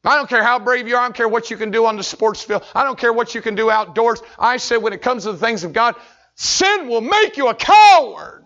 [0.06, 1.02] I don't care how brave you are.
[1.02, 2.64] I don't care what you can do on the sports field.
[2.76, 4.22] I don't care what you can do outdoors.
[4.38, 5.96] I said when it comes to the things of God,
[6.36, 8.43] sin will make you a coward.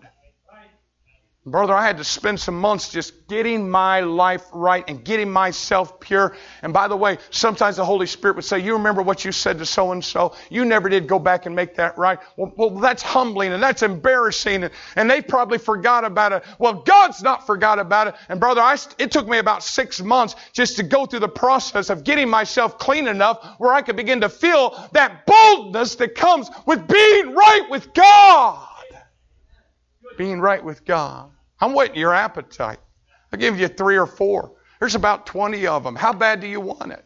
[1.50, 6.00] Brother, I had to spend some months just getting my life right and getting myself
[6.00, 6.36] pure.
[6.62, 9.58] And by the way, sometimes the Holy Spirit would say, You remember what you said
[9.58, 10.34] to so and so?
[10.50, 12.18] You never did go back and make that right.
[12.36, 14.64] Well, well that's humbling and that's embarrassing.
[14.64, 16.44] And, and they probably forgot about it.
[16.58, 18.14] Well, God's not forgot about it.
[18.28, 21.90] And brother, I, it took me about six months just to go through the process
[21.90, 26.50] of getting myself clean enough where I could begin to feel that boldness that comes
[26.66, 28.66] with being right with God.
[30.16, 31.30] Being right with God.
[31.60, 32.78] I'm waiting your appetite.
[33.32, 34.52] I'll give you three or four.
[34.80, 35.96] There's about 20 of them.
[35.96, 37.04] How bad do you want it?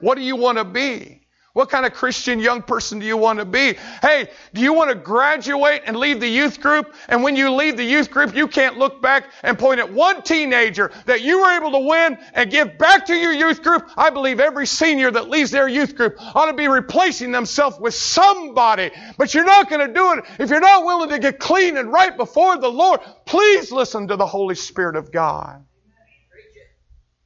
[0.00, 1.21] What do you want to be?
[1.54, 3.74] What kind of Christian young person do you want to be?
[4.00, 6.94] Hey, do you want to graduate and leave the youth group?
[7.08, 10.22] And when you leave the youth group, you can't look back and point at one
[10.22, 13.86] teenager that you were able to win and give back to your youth group.
[13.98, 17.92] I believe every senior that leaves their youth group ought to be replacing themselves with
[17.92, 18.90] somebody.
[19.18, 21.92] But you're not going to do it if you're not willing to get clean and
[21.92, 23.00] right before the Lord.
[23.26, 25.62] Please listen to the Holy Spirit of God.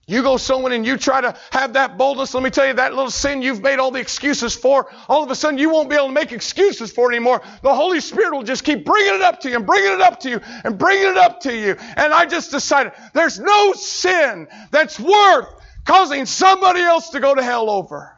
[0.08, 2.32] You go someone and you try to have that boldness.
[2.32, 5.30] Let me tell you, that little sin you've made all the excuses for, all of
[5.32, 7.42] a sudden you won't be able to make excuses for it anymore.
[7.62, 10.20] The Holy Spirit will just keep bringing it up to you and bringing it up
[10.20, 11.76] to you and bringing it up to you.
[11.96, 15.48] And I just decided there's no sin that's worth
[15.84, 18.12] causing somebody else to go to hell over.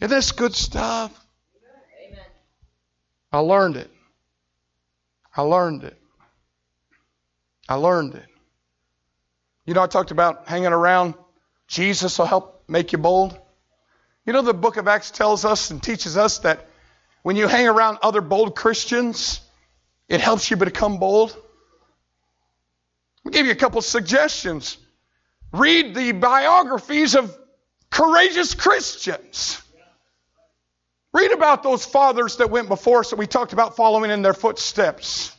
[0.00, 1.16] Isn't this good stuff?
[3.32, 3.90] I learned it.
[5.36, 5.96] I learned it.
[7.68, 8.29] I learned it.
[9.70, 11.14] You know, I talked about hanging around.
[11.68, 13.38] Jesus will help make you bold.
[14.26, 16.68] You know, the book of Acts tells us and teaches us that
[17.22, 19.40] when you hang around other bold Christians,
[20.08, 21.36] it helps you become bold.
[23.24, 24.76] I'll give you a couple suggestions.
[25.52, 27.32] Read the biographies of
[27.90, 29.62] courageous Christians.
[31.12, 34.34] Read about those fathers that went before us that we talked about following in their
[34.34, 35.32] footsteps.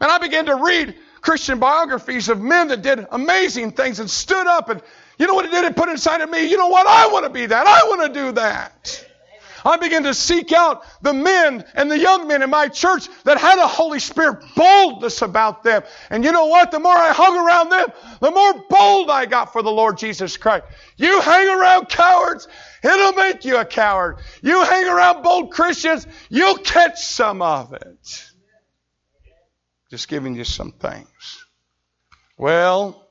[0.00, 0.96] And I began to read
[1.26, 4.80] Christian biographies of men that did amazing things and stood up and
[5.18, 5.64] you know what it did?
[5.64, 6.86] It put inside of me, you know what?
[6.86, 7.66] I want to be that.
[7.66, 9.04] I want to do that.
[9.64, 13.38] I began to seek out the men and the young men in my church that
[13.38, 15.82] had a Holy Spirit boldness about them.
[16.10, 16.70] And you know what?
[16.70, 17.88] The more I hung around them,
[18.20, 20.66] the more bold I got for the Lord Jesus Christ.
[20.96, 22.46] You hang around cowards,
[22.84, 24.18] it'll make you a coward.
[24.42, 28.30] You hang around bold Christians, you'll catch some of it.
[29.90, 31.44] Just giving you some things.
[32.36, 33.06] Well,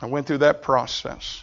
[0.00, 1.42] I went through that process.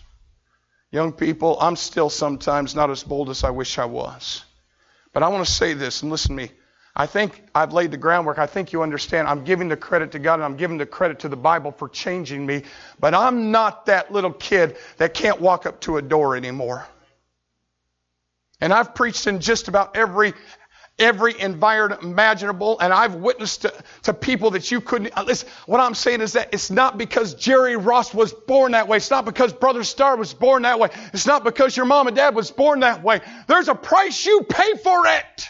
[0.92, 4.44] Young people, I'm still sometimes not as bold as I wish I was.
[5.14, 6.52] But I want to say this, and listen to me.
[6.96, 8.40] I think I've laid the groundwork.
[8.40, 9.28] I think you understand.
[9.28, 11.88] I'm giving the credit to God and I'm giving the credit to the Bible for
[11.88, 12.64] changing me.
[13.00, 16.86] But I'm not that little kid that can't walk up to a door anymore.
[18.60, 20.34] And I've preached in just about every
[21.00, 23.74] every environment imaginable, and I've witnessed to,
[24.04, 25.18] to people that you couldn't.
[25.18, 28.88] Uh, listen, what I'm saying is that it's not because Jerry Ross was born that
[28.88, 28.98] way.
[28.98, 30.90] It's not because Brother Star was born that way.
[31.14, 33.22] It's not because your mom and dad was born that way.
[33.48, 35.50] There's a price you pay for it.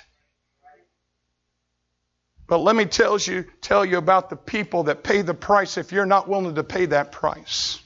[2.48, 5.92] But let me tell you, tell you about the people that pay the price if
[5.92, 7.80] you're not willing to pay that price.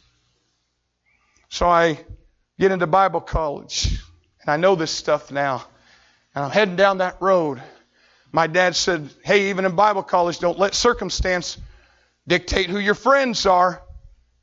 [1.49, 1.99] So I
[2.57, 3.99] get into Bible college,
[4.41, 5.65] and I know this stuff now.
[6.35, 7.61] And I'm heading down that road.
[8.31, 11.57] My dad said, Hey, even in Bible college, don't let circumstance
[12.27, 13.83] dictate who your friends are.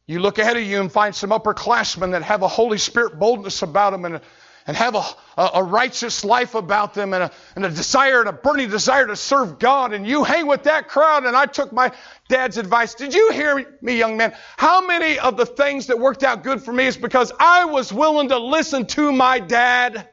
[0.07, 3.63] You look ahead of you and find some upperclassmen that have a Holy Spirit boldness
[3.63, 4.21] about them and
[4.67, 5.03] and have a,
[5.37, 9.07] a, a, righteous life about them and a, and a desire and a burning desire
[9.07, 9.93] to serve God.
[9.93, 11.25] And you hang with that crowd.
[11.25, 11.91] And I took my
[12.29, 12.95] dad's advice.
[12.95, 14.35] Did you hear me, young man?
[14.57, 17.93] How many of the things that worked out good for me is because I was
[17.93, 20.09] willing to listen to my dad?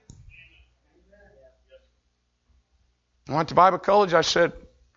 [3.29, 4.13] I went to Bible college.
[4.13, 4.53] I said,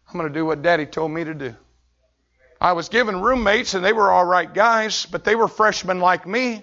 [0.08, 1.54] I'm going to do what Daddy told me to do.
[2.60, 6.26] I was given roommates, and they were all right guys, but they were freshmen like
[6.26, 6.62] me.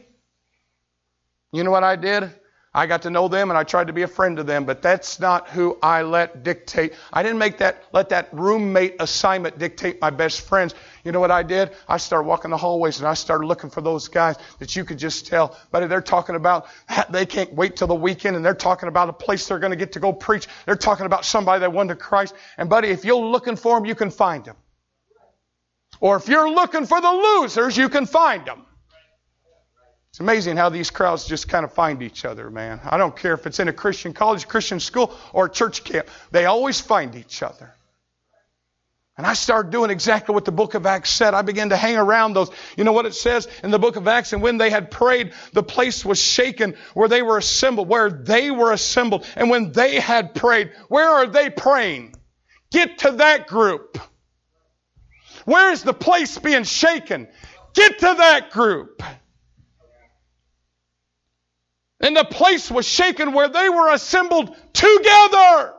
[1.52, 2.32] You know what I did?
[2.74, 4.84] I got to know them and I tried to be a friend to them, but
[4.84, 6.94] that's not who I let dictate.
[7.12, 10.76] I didn't make that let that roommate assignment dictate my best friends.
[11.08, 11.72] You know what I did?
[11.88, 14.98] I started walking the hallways and I started looking for those guys that you could
[14.98, 16.68] just tell, buddy, they're talking about
[17.10, 19.78] they can't wait till the weekend and they're talking about a place they're going to
[19.78, 20.50] get to go preach.
[20.66, 22.36] They're talking about somebody that won to Christ.
[22.58, 24.58] And buddy, if you're looking for them, you can find them.
[26.02, 28.66] Or if you're looking for the losers, you can find them.
[30.10, 32.82] It's amazing how these crowds just kind of find each other, man.
[32.84, 36.10] I don't care if it's in a Christian college, Christian school, or church camp.
[36.32, 37.77] They always find each other.
[39.18, 41.34] And I started doing exactly what the book of Acts said.
[41.34, 42.52] I began to hang around those.
[42.78, 44.32] You know what it says in the book of Acts?
[44.32, 48.52] And when they had prayed, the place was shaken where they were assembled, where they
[48.52, 49.26] were assembled.
[49.36, 52.14] And when they had prayed, where are they praying?
[52.72, 53.98] Get to that group.
[55.46, 57.28] Where is the place being shaken?
[57.74, 59.02] Get to that group.
[62.00, 65.74] And the place was shaken where they were assembled together.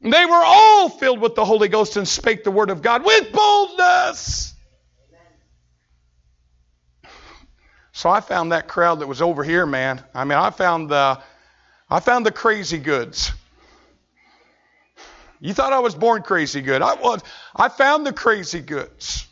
[0.00, 3.32] They were all filled with the Holy Ghost and spake the word of God with
[3.32, 4.54] boldness.
[7.92, 10.04] So I found that crowd that was over here, man.
[10.14, 11.18] I mean, I found the
[11.88, 13.32] I found the crazy goods.
[15.40, 16.82] You thought I was born crazy good.
[16.82, 17.22] I was.
[17.54, 19.26] I found the crazy goods.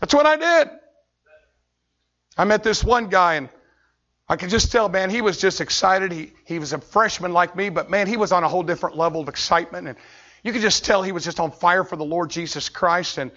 [0.00, 0.70] That's what I did.
[2.36, 3.48] I met this one guy and
[4.32, 6.10] I could just tell, man, he was just excited.
[6.10, 8.96] He, he was a freshman like me, but man, he was on a whole different
[8.96, 9.86] level of excitement.
[9.86, 9.98] And
[10.42, 13.18] you could just tell he was just on fire for the Lord Jesus Christ.
[13.18, 13.30] And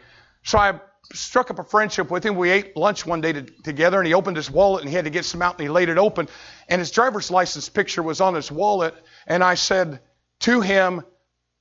[0.43, 0.80] so I
[1.11, 2.38] struck up a friendship with him.
[2.38, 5.03] We ate lunch one day to, together, and he opened his wallet and he had
[5.03, 6.30] to get some out, and he laid it open.
[6.69, 8.95] And his driver's license picture was on his wallet.
[9.27, 9.99] And I said
[10.39, 11.03] to him,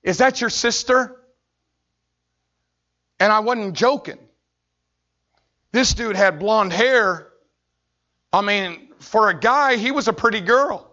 [0.05, 1.20] Is that your sister?
[3.19, 4.20] And I wasn't joking.
[5.73, 7.32] This dude had blonde hair.
[8.32, 10.90] I mean, for a guy, he was a pretty girl.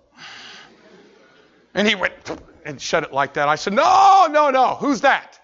[1.73, 2.13] And he went
[2.65, 3.47] and shut it like that.
[3.47, 4.75] I said, No, no, no.
[4.75, 5.39] Who's that?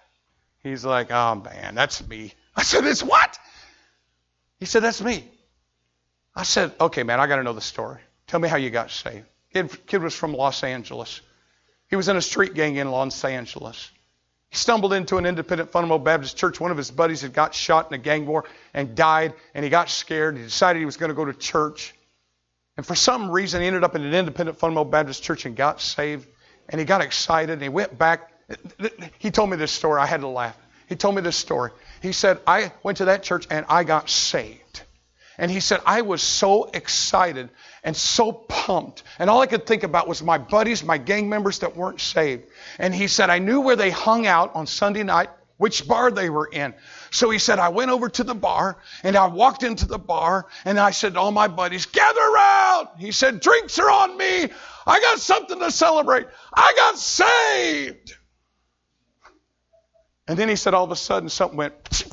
[0.62, 2.32] He's like, Oh, man, that's me.
[2.54, 3.38] I said, It's what?
[4.58, 5.24] He said, That's me.
[6.34, 8.00] I said, Okay, man, I got to know the story.
[8.26, 9.26] Tell me how you got saved.
[9.52, 11.20] Kid, was from Los Angeles.
[11.88, 13.90] He was in a street gang in Los Angeles.
[14.50, 16.60] He stumbled into an independent fundamental Baptist church.
[16.60, 19.70] One of his buddies had got shot in a gang war and died, and he
[19.70, 20.36] got scared.
[20.36, 21.94] He decided he was going to go to church.
[22.78, 25.80] And for some reason, he ended up in an independent fundamental Baptist church and got
[25.80, 26.28] saved.
[26.68, 28.32] And he got excited and he went back.
[29.18, 30.00] He told me this story.
[30.00, 30.56] I had to laugh.
[30.88, 31.72] He told me this story.
[32.00, 34.82] He said, I went to that church and I got saved.
[35.38, 37.50] And he said, I was so excited
[37.82, 39.02] and so pumped.
[39.18, 42.44] And all I could think about was my buddies, my gang members that weren't saved.
[42.78, 46.30] And he said, I knew where they hung out on Sunday night, which bar they
[46.30, 46.74] were in.
[47.10, 50.46] So he said, I went over to the bar and I walked into the bar
[50.64, 52.88] and I said to all my buddies, gather around.
[52.98, 54.48] He said, drinks are on me.
[54.86, 56.26] I got something to celebrate.
[56.54, 58.14] I got saved.
[60.26, 62.04] And then he said, all of a sudden, something went.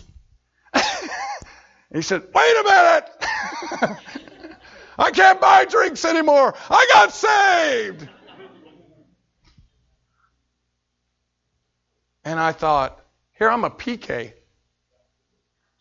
[1.93, 3.99] he said, wait a minute.
[4.97, 6.55] I can't buy drinks anymore.
[6.69, 8.07] I got saved.
[12.23, 12.99] And I thought,
[13.37, 14.33] here I'm a PK.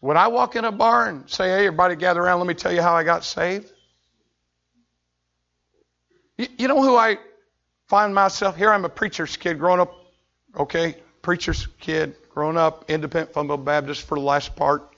[0.05, 2.71] Would I walk in a bar and say, hey, everybody gather around, let me tell
[2.71, 3.73] you how I got saved?
[6.37, 7.17] You, you know who I
[7.87, 8.55] find myself?
[8.55, 9.95] Here I'm a preacher's kid growing up,
[10.59, 10.97] okay?
[11.23, 14.95] Preacher's kid, growing up, independent fundamental Baptist for the last part.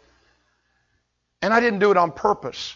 [1.40, 2.74] And I didn't do it on purpose.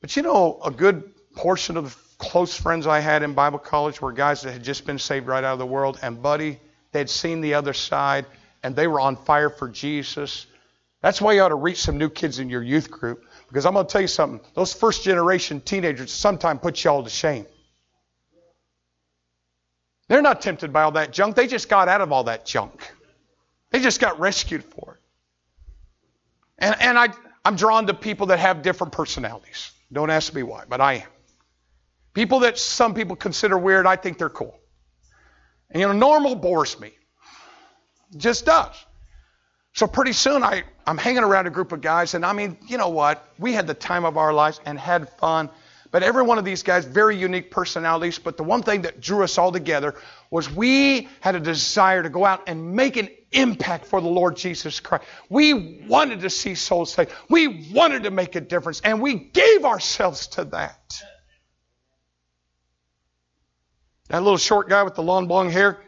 [0.00, 4.00] But you know, a good portion of the close friends I had in Bible college
[4.00, 6.00] were guys that had just been saved right out of the world.
[6.02, 6.58] And, buddy,
[6.90, 8.26] they'd seen the other side
[8.64, 10.48] and they were on fire for Jesus.
[11.04, 13.26] That's why you ought to reach some new kids in your youth group.
[13.48, 14.40] Because I'm going to tell you something.
[14.54, 17.44] Those first generation teenagers sometimes put you all to shame.
[20.08, 21.36] They're not tempted by all that junk.
[21.36, 22.90] They just got out of all that junk.
[23.68, 25.00] They just got rescued for it.
[26.56, 27.08] And, and I,
[27.44, 29.72] I'm drawn to people that have different personalities.
[29.92, 31.08] Don't ask me why, but I am.
[32.14, 34.58] People that some people consider weird, I think they're cool.
[35.68, 36.94] And you know, normal bores me.
[38.16, 38.74] Just does.
[39.74, 42.78] So pretty soon I, I'm hanging around a group of guys, and I mean, you
[42.78, 43.28] know what?
[43.38, 45.50] We had the time of our lives and had fun.
[45.90, 48.18] But every one of these guys, very unique personalities.
[48.18, 49.94] But the one thing that drew us all together
[50.30, 54.36] was we had a desire to go out and make an impact for the Lord
[54.36, 55.04] Jesus Christ.
[55.28, 57.12] We wanted to see souls saved.
[57.28, 61.00] We wanted to make a difference, and we gave ourselves to that.
[64.08, 65.80] That little short guy with the long blonde hair,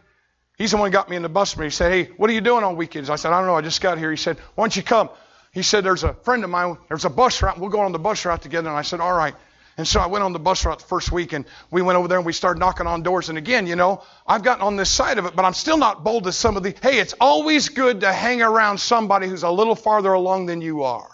[0.56, 1.56] he's the one who got me in the bus.
[1.56, 3.10] Me, He said, Hey, what are you doing on weekends?
[3.10, 3.56] I said, I don't know.
[3.56, 4.10] I just got here.
[4.10, 5.08] He said, Why don't you come?
[5.52, 6.76] He said, There's a friend of mine.
[6.88, 7.58] There's a bus route.
[7.58, 8.68] We'll go on the bus route together.
[8.68, 9.34] And I said, All right.
[9.78, 12.08] And so I went on the bus route the first week and we went over
[12.08, 13.28] there and we started knocking on doors.
[13.28, 16.02] And again, you know, I've gotten on this side of it, but I'm still not
[16.02, 19.50] bold as some of the, hey, it's always good to hang around somebody who's a
[19.50, 21.10] little farther along than you are.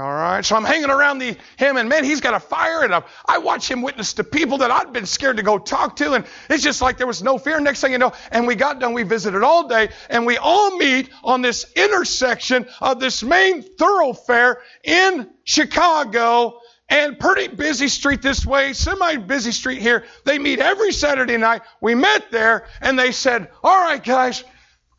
[0.00, 2.94] All right, so I'm hanging around the, him, and man, he's got a fire, and
[2.94, 6.14] I, I watch him witness to people that I'd been scared to go talk to,
[6.14, 7.60] and it's just like there was no fear.
[7.60, 10.74] Next thing you know, and we got done, we visited all day, and we all
[10.78, 18.46] meet on this intersection of this main thoroughfare in Chicago, and pretty busy street this
[18.46, 20.04] way, semi busy street here.
[20.24, 21.60] They meet every Saturday night.
[21.82, 24.44] We met there, and they said, "All right, guys."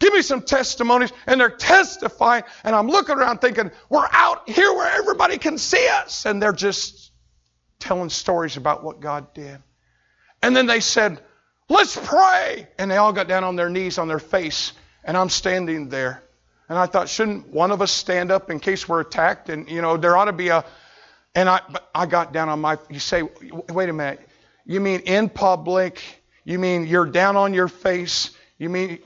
[0.02, 1.14] Give me some testimonies.
[1.28, 2.44] And they're testifying.
[2.64, 6.26] And I'm looking around thinking, we're out here where everybody can see us.
[6.26, 7.12] And they're just
[7.78, 9.60] telling stories about what God did.
[10.42, 11.22] And then they said,
[11.70, 12.68] let's pray.
[12.80, 14.74] And they all got down on their knees on their face.
[15.04, 16.24] And I'm standing there.
[16.68, 19.50] And I thought, shouldn't one of us stand up in case we're attacked?
[19.50, 20.66] And, you know, there ought to be a.
[21.36, 22.80] And I, but I got down on my.
[22.90, 23.22] You say,
[23.70, 24.20] wait a minute.
[24.66, 26.02] You mean in public?
[26.44, 28.32] You mean you're down on your face?
[28.58, 29.00] You mean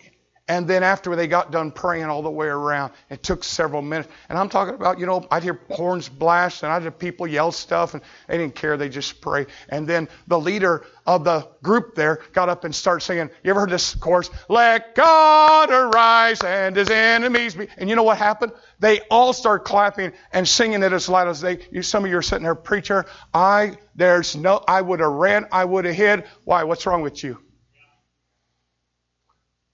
[0.47, 4.09] and then after they got done praying all the way around, it took several minutes.
[4.29, 7.51] And I'm talking about, you know, I'd hear horns blast and I'd hear people yell
[7.51, 8.77] stuff and they didn't care.
[8.77, 9.47] They just pray.
[9.69, 13.31] And then the leader of the group there got up and started singing.
[13.43, 14.29] You ever heard this chorus?
[14.47, 17.67] Let God arise and his enemies be.
[17.77, 18.51] And you know what happened?
[18.79, 22.17] They all start clapping and singing it as loud as they, you, some of you
[22.17, 26.25] are sitting there, preacher, I, there's no, I would have ran, I would have hid.
[26.43, 26.65] Why?
[26.65, 27.44] What's wrong with you?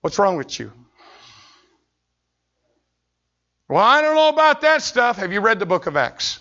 [0.02, 0.72] What's wrong with you?
[3.70, 5.18] Well, I don't know about that stuff.
[5.18, 6.40] Have you read the book of Acts?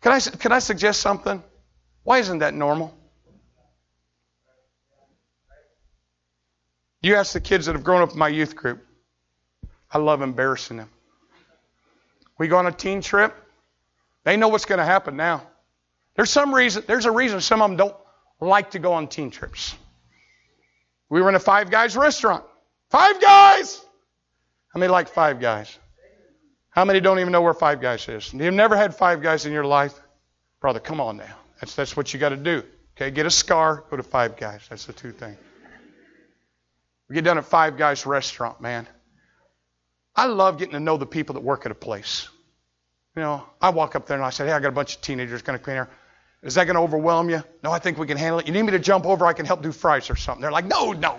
[0.00, 1.42] Can I, can I suggest something?
[2.02, 2.96] Why isn't that normal?
[7.02, 8.84] You ask the kids that have grown up in my youth group.
[9.90, 10.90] I love embarrassing them.
[12.38, 13.34] We go on a teen trip.
[14.24, 15.46] They know what's going to happen now.
[16.16, 17.96] There's some reason, there's a reason some of them don't
[18.40, 19.76] like to go on teen trips.
[21.08, 22.44] We were in a Five Guys restaurant.
[22.90, 23.80] Five Guys!
[24.68, 25.78] How many like Five Guys?
[26.70, 28.32] How many don't even know where Five Guys is?
[28.34, 29.98] You've never had Five Guys in your life?
[30.60, 31.36] Brother, come on now.
[31.60, 32.62] That's, that's what you got to do.
[32.96, 34.62] Okay, get a scar, go to Five Guys.
[34.68, 35.38] That's the two things.
[37.08, 38.86] We get down at Five Guys restaurant, man.
[40.14, 42.28] I love getting to know the people that work at a place.
[43.14, 45.02] You know, I walk up there and I said, hey, I got a bunch of
[45.02, 45.88] teenagers going to clean here.
[46.46, 47.42] Is that going to overwhelm you?
[47.62, 48.46] No, I think we can handle it.
[48.46, 49.26] You need me to jump over?
[49.26, 50.42] I can help do fries or something.
[50.42, 51.18] They're like, no, no.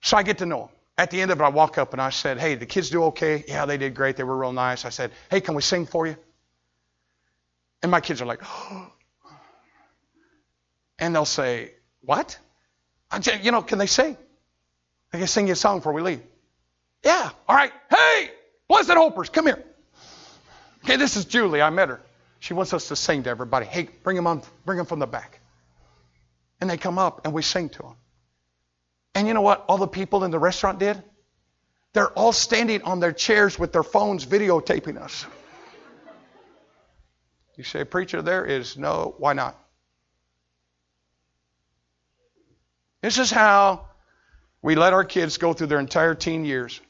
[0.00, 0.68] So I get to know them.
[0.98, 3.04] At the end of it, I walk up and I said, hey, the kids do
[3.04, 3.44] okay?
[3.48, 4.16] Yeah, they did great.
[4.16, 4.84] They were real nice.
[4.84, 6.16] I said, hey, can we sing for you?
[7.82, 8.92] And my kids are like, oh.
[10.98, 11.72] and they'll say,
[12.02, 12.38] what?
[13.10, 14.16] I you know, can they sing?
[15.10, 16.22] They can sing you a song before we leave.
[17.04, 17.72] Yeah, all right.
[17.90, 18.30] Hey,
[18.68, 19.62] blessed hopers, come here.
[20.84, 21.60] Okay, this is Julie.
[21.60, 22.00] I met her.
[22.42, 23.66] She wants us to sing to everybody.
[23.66, 25.38] Hey, bring them on, bring them from the back.
[26.60, 27.94] And they come up and we sing to them.
[29.14, 31.00] And you know what all the people in the restaurant did?
[31.92, 35.24] They're all standing on their chairs with their phones videotaping us.
[37.54, 39.56] You say, Preacher, there is no, why not?
[43.02, 43.86] This is how
[44.62, 46.80] we let our kids go through their entire teen years.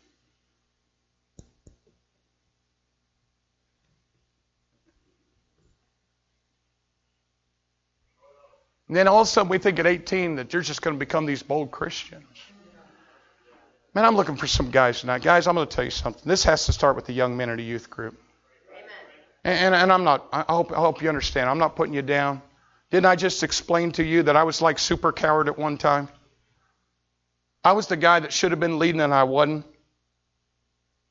[8.93, 10.99] And then all of a sudden we think at 18 that you're just going to
[10.99, 12.27] become these bold Christians.
[13.95, 15.23] Man, I'm looking for some guys tonight.
[15.23, 16.23] Guys, I'm going to tell you something.
[16.27, 18.21] This has to start with the young men in a youth group.
[19.45, 21.49] And, and, I'm not, I hope, I hope you understand.
[21.49, 22.43] I'm not putting you down.
[22.91, 26.11] Didn't I just explain to you that I was like super coward at one time?
[27.65, 29.65] I was the guy that should have been leading and I wasn't.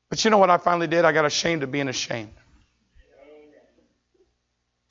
[0.08, 1.04] But you know what I finally did?
[1.04, 2.30] I got ashamed of being ashamed.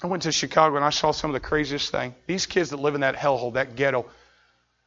[0.03, 2.15] I went to Chicago and I saw some of the craziest thing.
[2.25, 4.05] These kids that live in that hellhole, that ghetto.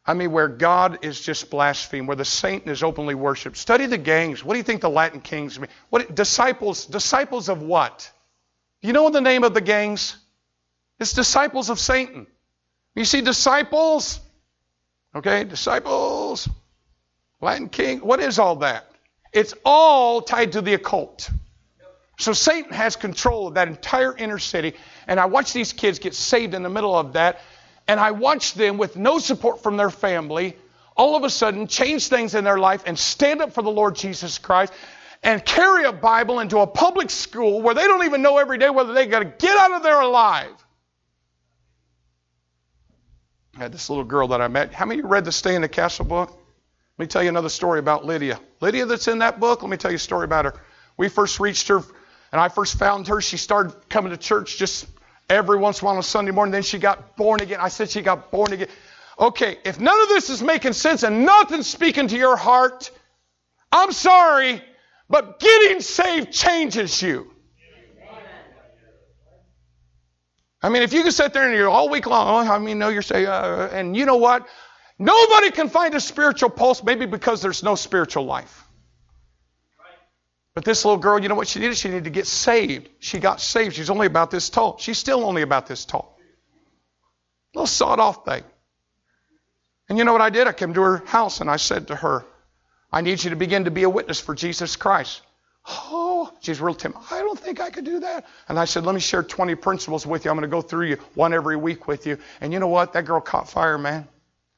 [0.06, 3.56] I mean, where God is just blasphemed, where the Satan is openly worshipped.
[3.56, 4.44] Study the gangs.
[4.44, 5.70] What do you think the Latin kings mean?
[5.88, 6.84] What disciples?
[6.84, 8.10] Disciples of what?
[8.82, 10.16] You know the name of the gangs?
[10.98, 12.26] It's disciples of Satan.
[12.94, 14.20] You see, disciples.
[15.14, 16.48] Okay, disciples.
[17.40, 18.00] Latin king.
[18.00, 18.90] What is all that?
[19.32, 21.30] It's all tied to the occult.
[22.18, 24.74] So Satan has control of that entire inner city.
[25.06, 27.40] And I watch these kids get saved in the middle of that.
[27.86, 30.56] And I watch them with no support from their family
[30.96, 33.96] all of a sudden change things in their life and stand up for the Lord
[33.96, 34.72] Jesus Christ
[35.22, 38.70] and carry a Bible into a public school where they don't even know every day
[38.70, 40.52] whether they got to get out of there alive.
[43.56, 44.72] I had this little girl that I met.
[44.72, 46.30] How many of you read the Stay in the Castle book?
[46.30, 48.38] Let me tell you another story about Lydia.
[48.60, 50.54] Lydia, that's in that book, let me tell you a story about her.
[50.96, 51.82] We first reached her
[52.32, 54.86] and I first found her, she started coming to church just
[55.28, 56.52] every once in a while on Sunday morning.
[56.52, 57.60] Then she got born again.
[57.60, 58.68] I said she got born again.
[59.18, 62.90] Okay, if none of this is making sense and nothing's speaking to your heart,
[63.70, 64.62] I'm sorry,
[65.08, 67.30] but getting saved changes you.
[70.62, 72.78] I mean, if you can sit there and you're all week long, oh, I mean,
[72.78, 74.48] no, you're saying, uh, and you know what?
[74.98, 78.63] Nobody can find a spiritual pulse, maybe because there's no spiritual life.
[80.54, 81.76] But this little girl, you know what she did?
[81.76, 82.88] She needed to get saved.
[83.00, 83.74] She got saved.
[83.74, 84.78] She's only about this tall.
[84.78, 86.16] She's still only about this tall.
[87.54, 88.44] Little sawed off thing.
[89.88, 90.46] And you know what I did?
[90.46, 92.24] I came to her house and I said to her,
[92.92, 95.22] I need you to begin to be a witness for Jesus Christ.
[95.66, 96.98] Oh, she's real timid.
[97.10, 98.26] I don't think I could do that.
[98.48, 100.30] And I said, let me share 20 principles with you.
[100.30, 102.18] I'm going to go through you one every week with you.
[102.40, 102.92] And you know what?
[102.92, 104.06] That girl caught fire, man.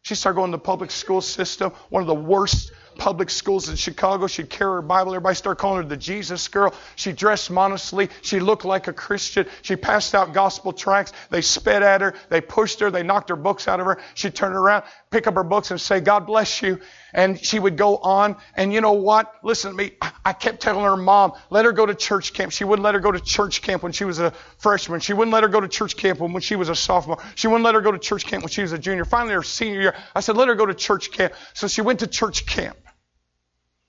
[0.02, 3.76] She started going to the public school system, one of the worst public schools in
[3.76, 4.26] Chicago.
[4.26, 5.12] She'd carry her Bible.
[5.12, 6.74] Everybody started calling her the Jesus girl.
[6.96, 8.08] She dressed modestly.
[8.22, 9.46] She looked like a Christian.
[9.62, 11.12] She passed out gospel tracts.
[11.30, 12.14] They spit at her.
[12.28, 12.90] They pushed her.
[12.90, 13.98] They knocked her books out of her.
[14.14, 16.80] She turned around, pick up her books, and say, God bless you.
[17.12, 18.36] And she would go on.
[18.54, 19.32] And you know what?
[19.42, 19.92] Listen to me.
[20.24, 22.52] I kept telling her mom, let her go to church camp.
[22.52, 25.00] She wouldn't let her go to church camp when she was a freshman.
[25.00, 27.22] She wouldn't let her go to church camp when she was a sophomore.
[27.34, 29.04] She wouldn't let her go to church camp when she was a junior.
[29.04, 31.34] Finally, her senior year, I said, let her go to church camp.
[31.54, 32.76] So she went to church camp.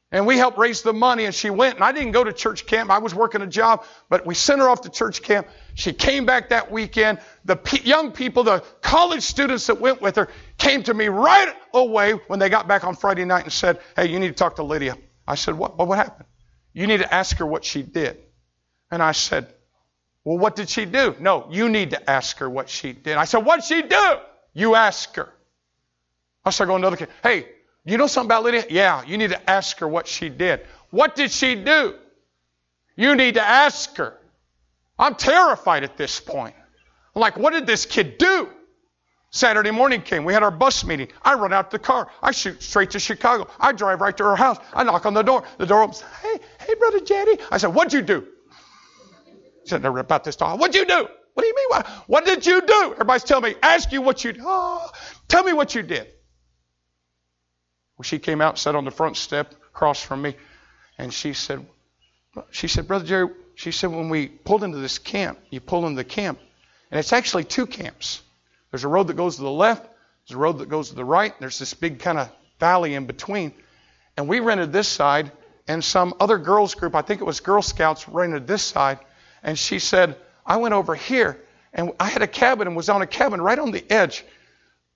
[0.09, 1.75] And we helped raise the money, and she went.
[1.75, 2.89] And I didn't go to church camp.
[2.89, 5.47] I was working a job, but we sent her off to church camp.
[5.73, 7.19] She came back that weekend.
[7.43, 12.13] The young people, the college students that went with her, came to me right away
[12.27, 14.63] when they got back on Friday night and said, Hey, you need to talk to
[14.63, 14.97] Lydia.
[15.27, 15.77] I said, What?
[15.77, 16.27] What, what happened?
[16.71, 18.17] You need to ask her what she did.
[18.89, 19.53] And I said,
[20.23, 21.17] Well, what did she do?
[21.19, 23.17] No, you need to ask her what she did.
[23.17, 24.15] I said, What'd she do?
[24.53, 25.33] You ask her.
[26.45, 27.13] I started going to another kid.
[27.21, 27.49] Hey,
[27.91, 28.65] you know something about Lydia?
[28.69, 30.61] Yeah, you need to ask her what she did.
[30.89, 31.95] What did she do?
[32.95, 34.17] You need to ask her.
[34.99, 36.55] I'm terrified at this point.
[37.15, 38.49] I'm like, what did this kid do?
[39.29, 40.25] Saturday morning came.
[40.25, 41.09] We had our bus meeting.
[41.21, 42.09] I run out the car.
[42.21, 43.47] I shoot straight to Chicago.
[43.59, 44.57] I drive right to her house.
[44.73, 45.43] I knock on the door.
[45.57, 46.01] The door opens.
[46.01, 47.37] Hey, hey, brother Jerry.
[47.51, 48.25] I said, what'd you do?
[49.63, 50.59] She said, never about this talk.
[50.59, 51.07] What'd you do?
[51.33, 51.67] What do you mean?
[51.69, 52.91] What, what did you do?
[52.93, 54.41] Everybody's telling me, ask you what you did.
[54.43, 54.89] Oh,
[55.27, 56.07] tell me what you did.
[57.97, 60.35] Well, she came out sat on the front step across from me,
[60.97, 61.65] and she said,
[62.51, 65.97] she said, Brother Jerry, she said, when we pulled into this camp, you pull into
[65.97, 66.39] the camp,
[66.91, 68.21] and it's actually two camps.
[68.71, 69.83] There's a road that goes to the left,
[70.27, 72.29] there's a road that goes to the right, there's this big kind of
[72.59, 73.53] valley in between.
[74.15, 75.31] And we rented this side,
[75.67, 78.99] and some other girls group, I think it was Girl Scouts, rented this side.
[79.43, 81.41] And she said, I went over here,
[81.73, 84.23] and I had a cabin and was on a cabin right on the edge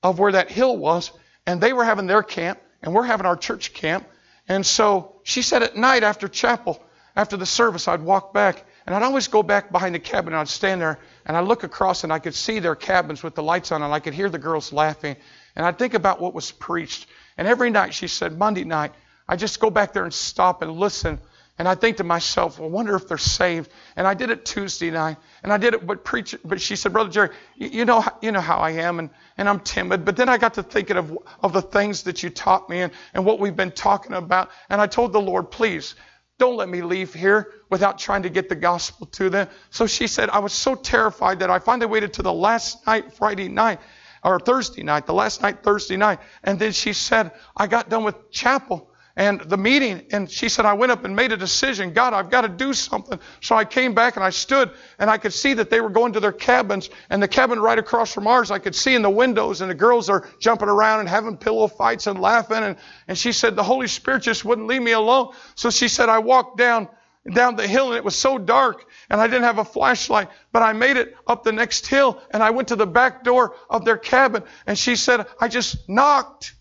[0.02, 1.12] of where that hill was,
[1.46, 4.08] and they were having their camp, and we're having our church camp.
[4.48, 6.82] And so she said at night after chapel,
[7.16, 10.40] after the service, I'd walk back, and I'd always go back behind the cabin, and
[10.40, 13.44] I'd stand there, and I'd look across, and I could see their cabins with the
[13.44, 15.16] lights on, and I could hear the girls laughing.
[15.56, 17.08] And I'd think about what was preached.
[17.38, 18.94] And every night, she said, Monday night,
[19.28, 21.20] I just go back there and stop and listen.
[21.62, 23.70] And I think to myself, I wonder if they're saved.
[23.96, 26.36] And I did it Tuesday night, and I did it, but preach.
[26.44, 29.60] But she said, Brother Jerry, you know, you know how I am, and, and I'm
[29.60, 30.04] timid.
[30.04, 32.92] But then I got to thinking of of the things that you taught me and,
[33.14, 34.50] and what we've been talking about.
[34.72, 35.94] And I told the Lord, please,
[36.40, 39.48] don't let me leave here without trying to get the gospel to them.
[39.70, 43.14] So she said, I was so terrified that I finally waited to the last night,
[43.14, 43.82] Friday night,
[44.24, 46.22] or Thursday night, the last night, Thursday night.
[46.44, 50.66] And then she said, I got done with chapel and the meeting, and she said,
[50.66, 51.94] I went up and made a decision.
[51.94, 53.20] God, I've got to do something.
[53.42, 56.14] So I came back and I stood, and I could see that they were going
[56.14, 59.10] to their cabins, and the cabin right across from ours, I could see in the
[59.10, 62.58] windows, and the girls are jumping around and having pillow fights and laughing.
[62.58, 62.78] And,
[63.08, 65.34] and she said, the Holy Spirit just wouldn't leave me alone.
[65.56, 66.88] So she said, I walked down
[67.34, 70.64] down the hill and it was so dark and I didn't have a flashlight, but
[70.64, 73.86] I made it up the next hill and I went to the back door of
[73.86, 76.56] their cabin and she said, I just knocked.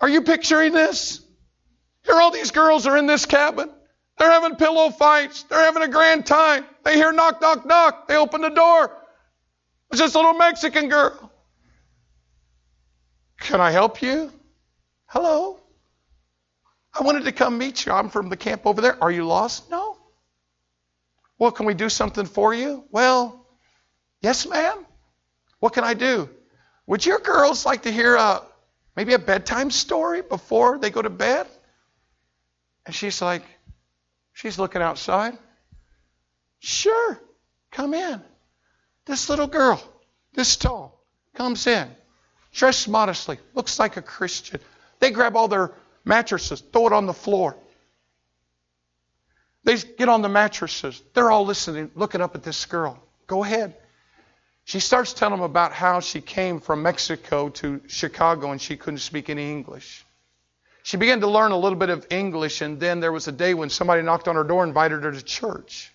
[0.00, 1.24] Are you picturing this?
[2.10, 3.70] All these girls are in this cabin.
[4.18, 5.44] They're having pillow fights.
[5.44, 6.64] They're having a grand time.
[6.84, 8.08] They hear knock, knock, knock.
[8.08, 8.90] They open the door.
[9.90, 11.32] It's this little Mexican girl.
[13.40, 14.32] Can I help you?
[15.06, 15.60] Hello.
[16.98, 17.92] I wanted to come meet you.
[17.92, 19.02] I'm from the camp over there.
[19.02, 19.70] Are you lost?
[19.70, 19.96] No.
[21.38, 22.84] Well, can we do something for you?
[22.90, 23.46] Well,
[24.20, 24.84] yes, ma'am.
[25.60, 26.28] What can I do?
[26.86, 28.42] Would your girls like to hear a,
[28.96, 31.46] maybe a bedtime story before they go to bed?
[32.88, 33.42] And she's like,
[34.32, 35.36] she's looking outside.
[36.58, 37.20] Sure,
[37.70, 38.22] come in.
[39.04, 39.78] This little girl,
[40.32, 40.98] this tall,
[41.34, 41.86] comes in,
[42.50, 44.60] dressed modestly, looks like a Christian.
[45.00, 45.72] They grab all their
[46.06, 47.56] mattresses, throw it on the floor.
[49.64, 51.02] They get on the mattresses.
[51.12, 52.98] They're all listening, looking up at this girl.
[53.26, 53.74] Go ahead.
[54.64, 59.00] She starts telling them about how she came from Mexico to Chicago and she couldn't
[59.00, 60.06] speak any English.
[60.88, 63.52] She began to learn a little bit of English, and then there was a day
[63.52, 65.92] when somebody knocked on her door and invited her to church.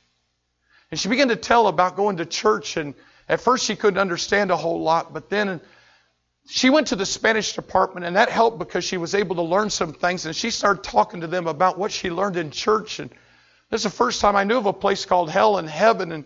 [0.92, 2.94] And she began to tell about going to church, and
[3.28, 5.62] at first she couldn't understand a whole lot, but then
[6.48, 9.72] she went to the Spanish department, and that helped because she was able to learn
[9.72, 13.00] some things, and she started talking to them about what she learned in church.
[13.00, 13.10] And
[13.72, 16.24] this is the first time I knew of a place called Hell and Heaven and,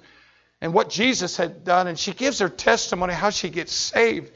[0.59, 1.87] and what Jesus had done.
[1.87, 4.29] And she gives her testimony how she gets saved.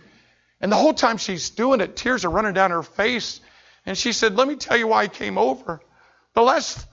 [0.62, 3.42] And the whole time she's doing it, tears are running down her face.
[3.86, 5.82] And she said, Let me tell you why I came over.
[6.34, 6.86] The last,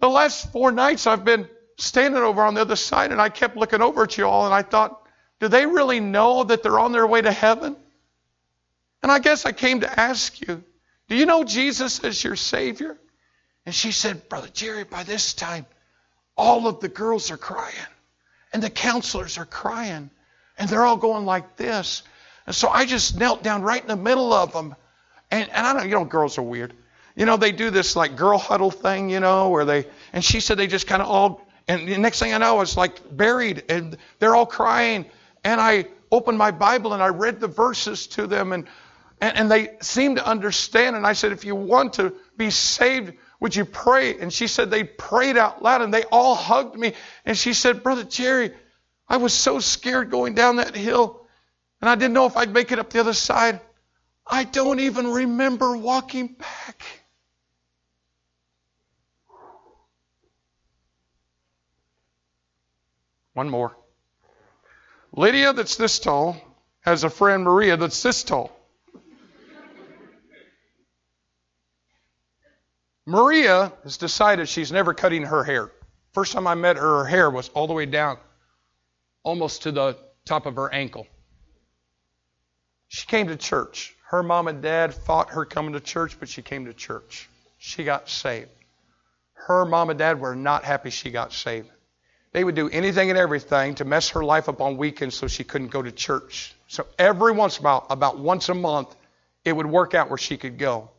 [0.00, 3.56] the last four nights I've been standing over on the other side and I kept
[3.56, 5.02] looking over at you all and I thought,
[5.40, 7.76] do they really know that they're on their way to heaven?
[9.02, 10.62] And I guess I came to ask you,
[11.08, 12.96] do you know Jesus as your Savior?
[13.66, 15.66] And she said, Brother Jerry, by this time,
[16.36, 17.74] all of the girls are crying
[18.52, 20.10] and the counselors are crying
[20.58, 22.02] and they're all going like this.
[22.46, 24.76] And so I just knelt down right in the middle of them
[25.32, 26.74] and, and I don't, you know, girls are weird.
[27.16, 30.40] You know, they do this like girl huddle thing, you know, where they, and she
[30.40, 33.64] said they just kind of all, and the next thing I know, it's like buried
[33.68, 35.06] and they're all crying.
[35.42, 38.66] And I opened my Bible and I read the verses to them and,
[39.20, 40.96] and, and they seemed to understand.
[40.96, 44.18] And I said, if you want to be saved, would you pray?
[44.18, 46.92] And she said they prayed out loud and they all hugged me.
[47.24, 48.52] And she said, Brother Jerry,
[49.08, 51.26] I was so scared going down that hill
[51.80, 53.60] and I didn't know if I'd make it up the other side.
[54.32, 56.82] I don't even remember walking back.
[63.34, 63.76] One more.
[65.14, 66.38] Lydia, that's this tall,
[66.80, 68.58] has a friend, Maria, that's this tall.
[73.04, 75.70] Maria has decided she's never cutting her hair.
[76.14, 78.16] First time I met her, her hair was all the way down,
[79.24, 81.06] almost to the top of her ankle.
[82.88, 83.94] She came to church.
[84.12, 87.30] Her mom and dad fought her coming to church, but she came to church.
[87.56, 88.50] She got saved.
[89.32, 91.70] Her mom and dad were not happy she got saved.
[92.32, 95.44] They would do anything and everything to mess her life up on weekends so she
[95.44, 96.54] couldn't go to church.
[96.68, 98.94] So every once in a while, about once a month,
[99.46, 100.90] it would work out where she could go.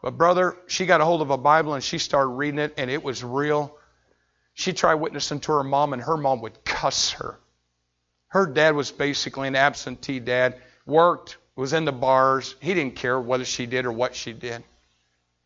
[0.00, 2.88] But brother, she got a hold of a Bible and she started reading it, and
[2.88, 3.76] it was real.
[4.54, 7.40] She tried witnessing to her mom, and her mom would cuss her.
[8.28, 12.54] Her dad was basically an absentee dad, worked, was in the bars.
[12.60, 14.62] He didn't care whether she did or what she did.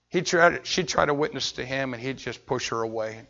[0.08, 3.22] He tried, she tried to witness to him, and he'd just push her away.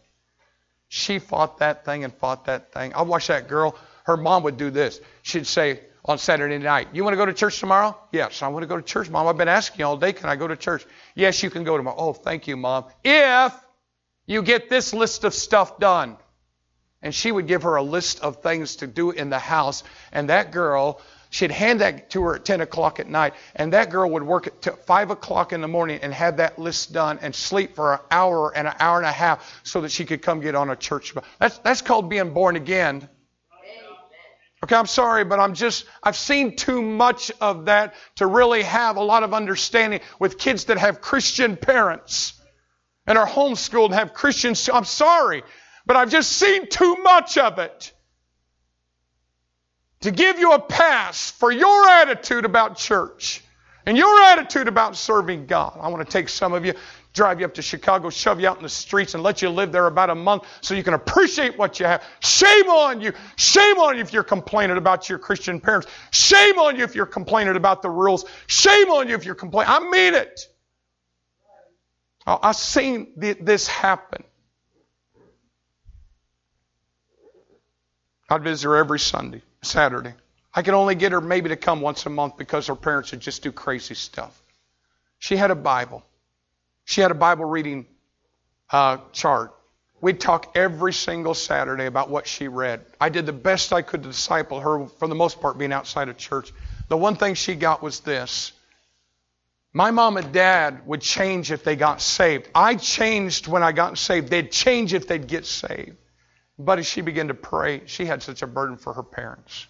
[0.89, 2.94] She fought that thing and fought that thing.
[2.94, 3.77] I watched that girl.
[4.05, 5.01] Her mom would do this.
[5.23, 7.97] She'd say on Saturday night, You want to go to church tomorrow?
[8.12, 9.27] Yes, I want to go to church, Mom.
[9.27, 10.86] I've been asking you all day, can I go to church?
[11.15, 11.97] Yes, you can go tomorrow.
[11.98, 12.86] Oh, thank you, Mom.
[13.05, 13.55] If
[14.27, 16.16] you get this list of stuff done.
[17.02, 19.85] And she would give her a list of things to do in the house.
[20.12, 21.01] And that girl
[21.31, 24.48] She'd hand that to her at 10 o'clock at night, and that girl would work
[24.48, 28.01] at 5 o'clock in the morning and have that list done and sleep for an
[28.11, 30.77] hour and an hour and a half so that she could come get on a
[30.77, 31.15] church.
[31.39, 33.09] That's, that's called being born again.
[34.62, 38.97] Okay, I'm sorry, but I'm just, I've seen too much of that to really have
[38.97, 42.35] a lot of understanding with kids that have Christian parents
[43.07, 44.69] and are homeschooled and have Christians.
[44.70, 45.44] I'm sorry,
[45.86, 47.93] but I've just seen too much of it
[50.02, 53.43] to give you a pass for your attitude about church
[53.86, 55.78] and your attitude about serving God.
[55.81, 56.74] I want to take some of you,
[57.12, 59.72] drive you up to Chicago, shove you out in the streets, and let you live
[59.72, 62.02] there about a month so you can appreciate what you have.
[62.20, 63.12] Shame on you.
[63.36, 65.86] Shame on you if you're complaining about your Christian parents.
[66.10, 68.24] Shame on you if you're complaining about the rules.
[68.47, 69.72] Shame on you if you're complaining.
[69.72, 70.47] I mean it.
[72.27, 74.24] Oh, I've seen this happen.
[78.28, 79.43] I'd visit her every Sunday.
[79.62, 80.15] Saturday.
[80.55, 83.20] I could only get her maybe to come once a month because her parents would
[83.20, 84.41] just do crazy stuff.
[85.19, 86.05] She had a Bible.
[86.85, 87.87] She had a Bible reading
[88.70, 89.55] uh, chart.
[90.01, 92.85] We'd talk every single Saturday about what she read.
[93.01, 96.09] I did the best I could to disciple her, for the most part, being outside
[96.09, 96.53] of church.
[96.89, 98.53] The one thing she got was this.
[99.73, 102.49] My mom and dad would change if they got saved.
[102.55, 104.28] I changed when I got saved.
[104.28, 105.97] They'd change if they'd get saved.
[106.62, 109.66] But as she began to pray, she had such a burden for her parents.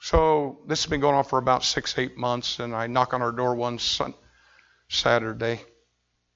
[0.00, 3.20] So this has been going on for about six, eight months, and I knock on
[3.20, 4.14] her door one sun-
[4.88, 5.60] Saturday,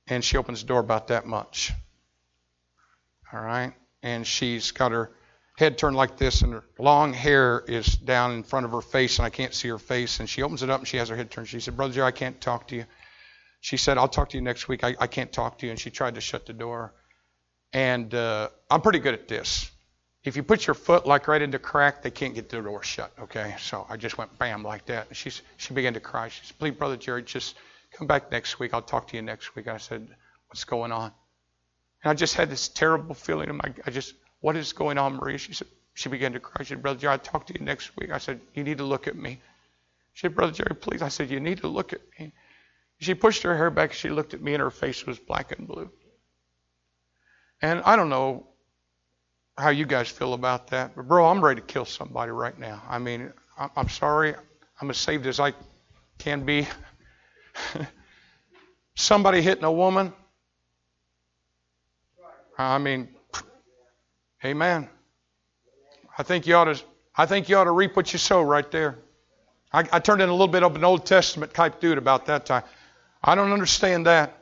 [0.07, 1.73] and she opens the door about that much.
[3.33, 3.73] All right?
[4.03, 5.11] And she's got her
[5.57, 9.19] head turned like this, and her long hair is down in front of her face,
[9.19, 10.21] and I can't see her face.
[10.21, 11.49] And she opens it up, and she has her head turned.
[11.49, 12.85] She said, Brother Joe, I can't talk to you.
[13.63, 14.85] She said, I'll talk to you next week.
[14.85, 15.71] I, I can't talk to you.
[15.71, 16.93] And she tried to shut the door.
[17.73, 19.71] And uh, I'm pretty good at this.
[20.23, 22.83] If you put your foot like right into the crack, they can't get the door
[22.83, 23.13] shut.
[23.19, 25.09] Okay, so I just went bam like that.
[25.09, 26.29] And she's she began to cry.
[26.29, 27.57] She said, "Please, brother Jerry, just
[27.93, 28.75] come back next week.
[28.75, 30.09] I'll talk to you next week." I said,
[30.49, 31.13] "What's going on?"
[32.03, 33.73] And I just had this terrible feeling in my.
[33.87, 35.39] I just, what is going on, Maria?
[35.39, 35.69] She said.
[35.95, 36.65] She began to cry.
[36.65, 38.11] She said, Brother Jerry, I'll talk to you next week.
[38.11, 39.41] I said, You need to look at me.
[40.15, 41.03] She said, Brother Jerry, please.
[41.03, 42.33] I said, You need to look at me.
[43.01, 43.93] She pushed her hair back.
[43.93, 45.91] She looked at me, and her face was black and blue.
[47.63, 48.47] And I don't know
[49.59, 52.83] how you guys feel about that, but bro, I'm ready to kill somebody right now.
[52.89, 53.33] I mean,
[53.77, 54.35] I'm sorry.
[54.81, 55.53] I'm as saved as I
[56.19, 56.67] can be.
[58.95, 60.13] somebody hitting a woman.
[62.57, 63.09] I mean,
[64.45, 64.89] amen.
[66.17, 66.83] I think you ought to.
[67.17, 68.99] I think you ought to reap what you sow right there.
[69.73, 72.47] I, I turned in a little bit of an Old Testament type dude about that
[72.47, 72.63] time.
[73.23, 74.40] I don't understand that.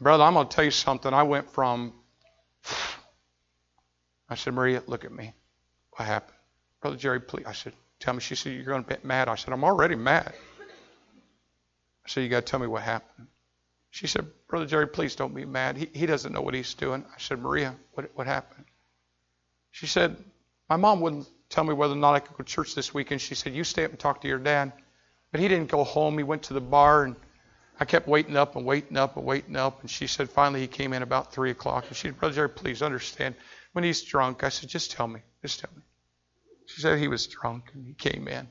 [0.00, 1.12] Brother, I'm going to tell you something.
[1.12, 1.92] I went from,
[4.28, 5.32] I said, Maria, look at me.
[5.92, 6.38] What happened?
[6.80, 7.44] Brother Jerry, please.
[7.46, 8.20] I said, tell me.
[8.20, 9.28] She said, you're going to get mad.
[9.28, 10.32] I said, I'm already mad.
[12.04, 13.26] I said, you got to tell me what happened.
[13.90, 15.76] She said, Brother Jerry, please don't be mad.
[15.76, 17.04] He, he doesn't know what he's doing.
[17.12, 18.66] I said, Maria, what, what happened?
[19.72, 20.16] She said,
[20.68, 23.20] my mom wouldn't tell me whether or not I could go to church this weekend.
[23.20, 24.72] She said, you stay up and talk to your dad.
[25.32, 26.16] But he didn't go home.
[26.18, 27.16] He went to the bar and
[27.80, 29.80] I kept waiting up and waiting up and waiting up.
[29.82, 31.86] And she said, finally, he came in about 3 o'clock.
[31.88, 33.34] And she said, Brother Jerry, please understand.
[33.72, 35.20] When he's drunk, I said, just tell me.
[35.42, 35.82] Just tell me.
[36.66, 38.48] She said he was drunk and he came in.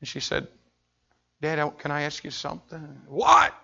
[0.00, 0.48] And she said,
[1.40, 2.80] Dad, can I ask you something?
[3.06, 3.54] What?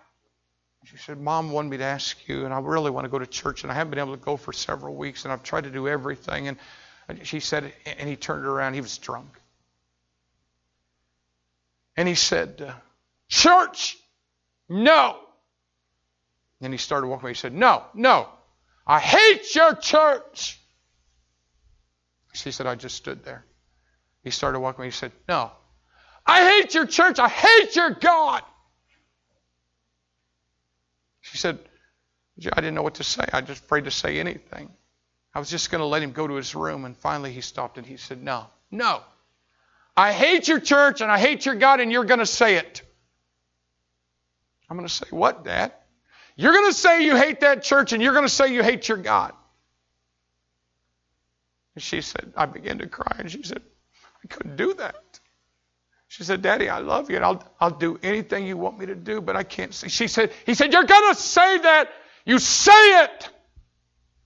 [0.85, 3.25] She said, Mom wanted me to ask you, and I really want to go to
[3.25, 5.71] church, and I haven't been able to go for several weeks, and I've tried to
[5.71, 6.47] do everything.
[6.47, 6.57] And
[7.23, 9.29] she said, and he turned around, he was drunk.
[11.97, 12.75] And he said,
[13.29, 13.97] Church!
[14.69, 15.17] No.
[16.61, 17.31] Then he started walking away.
[17.31, 18.27] He said, No, no.
[18.87, 20.59] I hate your church.
[22.33, 23.45] She said, I just stood there.
[24.23, 24.87] He started walking away.
[24.87, 25.51] He said, No.
[26.25, 27.19] I hate your church.
[27.19, 28.41] I hate your God.
[31.21, 31.59] She said,
[32.51, 33.25] I didn't know what to say.
[33.31, 34.71] I just afraid to say anything.
[35.33, 36.85] I was just going to let him go to his room.
[36.85, 39.01] And finally he stopped and he said, No, no.
[39.97, 42.81] I hate your church and I hate your God, and you're going to say it.
[44.69, 45.73] I'm going to say, What, Dad?
[46.35, 48.89] You're going to say you hate that church and you're going to say you hate
[48.89, 49.33] your God.
[51.75, 53.61] And she said, I began to cry and she said,
[54.23, 55.19] I couldn't do that.
[56.07, 58.95] She said, Daddy, I love you and I'll, I'll do anything you want me to
[58.95, 59.89] do, but I can't see.
[59.89, 61.89] She said, He said, You're going to say that.
[62.25, 63.29] You say it.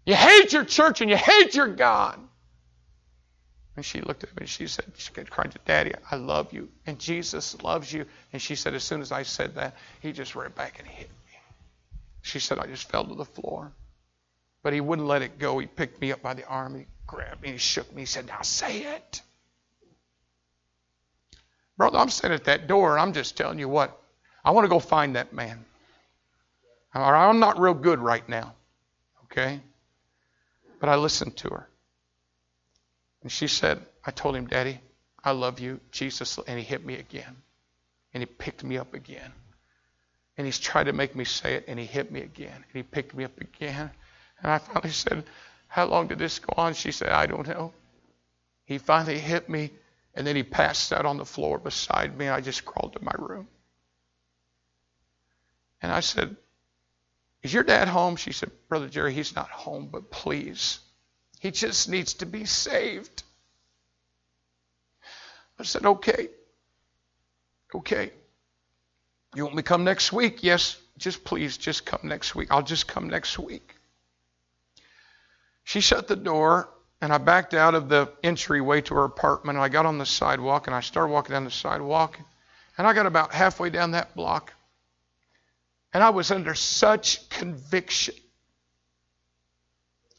[0.06, 2.20] You hate your church and you hate your God.
[3.80, 6.68] And she looked at me and she said, she cried to Daddy, I love you.
[6.85, 8.06] And Jesus loves you.
[8.34, 11.07] And she said, as soon as I said that, he just ran back and hit
[11.07, 11.39] me.
[12.22, 13.72] She said, I just fell to the floor.
[14.64, 15.60] But he wouldn't let it go.
[15.60, 16.77] He picked me up by the arm.
[16.77, 17.53] He grabbed me.
[17.53, 18.01] He shook me.
[18.01, 19.22] He said, Now say it.
[21.77, 23.97] Brother, I'm sitting at that door and I'm just telling you what.
[24.43, 25.64] I want to go find that man.
[26.93, 28.56] I'm not real good right now.
[29.23, 29.61] Okay?
[30.81, 31.69] But I listened to her.
[33.22, 34.80] And she said, I told him, Daddy,
[35.24, 36.40] I love you, Jesus.
[36.48, 37.36] And he hit me again.
[38.14, 39.32] And he picked me up again.
[40.38, 42.56] And he's tried to make me say it, and he hit me again.
[42.56, 43.91] And he picked me up again.
[44.41, 45.26] And I finally said,
[45.68, 46.74] How long did this go on?
[46.74, 47.74] She said, I don't know.
[48.64, 49.72] He finally hit me,
[50.16, 53.16] and then he passed out on the floor beside me, I just crawled to my
[53.18, 53.48] room.
[55.82, 56.38] And I said,
[57.44, 58.16] Is your dad home?
[58.16, 60.80] She said, Brother Jerry, he's not home, but please
[61.40, 63.24] he just needs to be saved.
[65.57, 66.30] I said, okay.
[67.74, 68.11] Okay.
[69.36, 70.44] You want me to come next week?
[70.44, 70.78] Yes.
[70.98, 72.49] Just please, just come next week.
[72.52, 73.76] I'll just come next week.
[75.64, 79.64] She shut the door, and I backed out of the entryway to her apartment, and
[79.64, 82.20] I got on the sidewalk, and I started walking down the sidewalk,
[82.78, 84.53] and I got about halfway down that block,
[85.94, 88.16] and I was under such conviction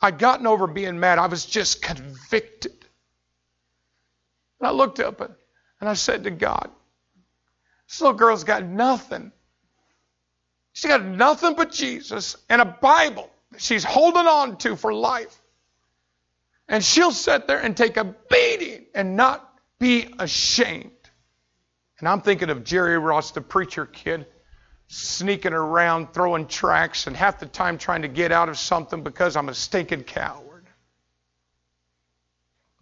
[0.01, 1.18] I'd gotten over being mad.
[1.18, 2.72] I was just convicted.
[4.59, 6.70] And I looked up and I said to God,
[7.89, 9.32] This little girl's got nothing.
[10.72, 15.36] She's got nothing but Jesus and a Bible that she's holding on to for life.
[16.68, 19.47] And she'll sit there and take a beating and not
[19.78, 20.93] be ashamed.
[21.98, 24.27] And I'm thinking of Jerry Ross, the preacher kid
[24.92, 29.36] sneaking around, throwing tracts, and half the time trying to get out of something because
[29.36, 30.66] I'm a stinking coward.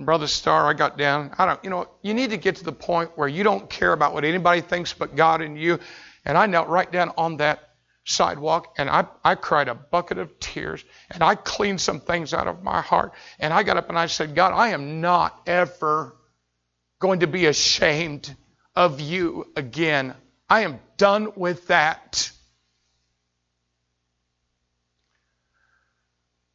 [0.01, 1.35] Brother Starr, I got down.
[1.36, 3.93] I don't, you know, you need to get to the point where you don't care
[3.93, 5.80] about what anybody thinks but God and you.
[6.24, 7.74] And I knelt right down on that
[8.06, 12.47] sidewalk and I, I cried a bucket of tears and I cleaned some things out
[12.47, 13.12] of my heart.
[13.39, 16.16] And I got up and I said, God, I am not ever
[17.01, 18.35] going to be ashamed
[18.74, 20.14] of you again.
[20.49, 22.31] I am done with that.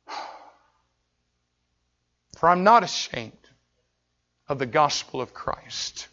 [2.38, 3.34] For I'm not ashamed
[4.48, 6.08] of the gospel of Christ.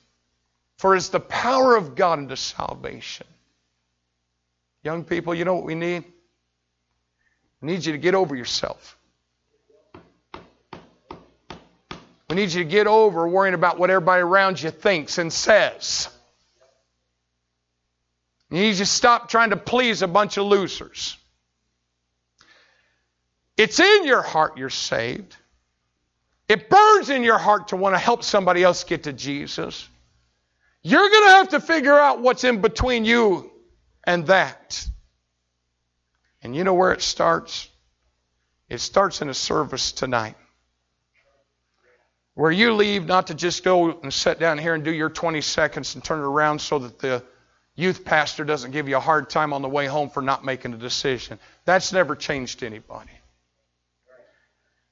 [0.76, 3.26] For it's the power of God unto salvation.
[4.82, 6.04] Young people, you know what we need?
[7.60, 8.96] We need you to get over yourself.
[12.30, 16.08] We need you to get over worrying about what everybody around you thinks and says.
[18.50, 21.16] You need to stop trying to please a bunch of losers.
[23.56, 25.36] It's in your heart you're saved.
[26.48, 29.88] It burns in your heart to want to help somebody else get to Jesus.
[30.82, 33.50] You're going to have to figure out what's in between you
[34.04, 34.84] and that.
[36.42, 37.68] And you know where it starts?
[38.68, 40.36] It starts in a service tonight.
[42.34, 45.40] Where you leave not to just go and sit down here and do your 20
[45.42, 47.22] seconds and turn it around so that the
[47.80, 50.74] youth pastor doesn't give you a hard time on the way home for not making
[50.74, 51.38] a decision.
[51.64, 53.10] That's never changed anybody.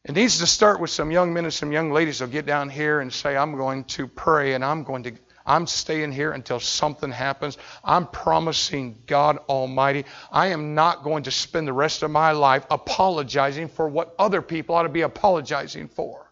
[0.04, 2.70] It needs to start with some young men and some young ladies who'll get down
[2.70, 5.12] here and say, I'm going to pray and I'm going to
[5.48, 7.56] I'm staying here until something happens.
[7.82, 12.66] I'm promising God Almighty, I am not going to spend the rest of my life
[12.70, 16.30] apologizing for what other people ought to be apologizing for.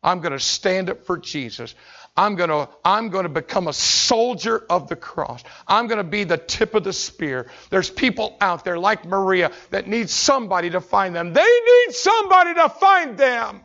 [0.00, 1.74] I'm going to stand up for Jesus.
[2.16, 5.42] I'm going to I'm going to become a soldier of the cross.
[5.66, 7.50] I'm going to be the tip of the spear.
[7.70, 11.32] There's people out there like Maria that need somebody to find them.
[11.32, 13.62] They need somebody to find them.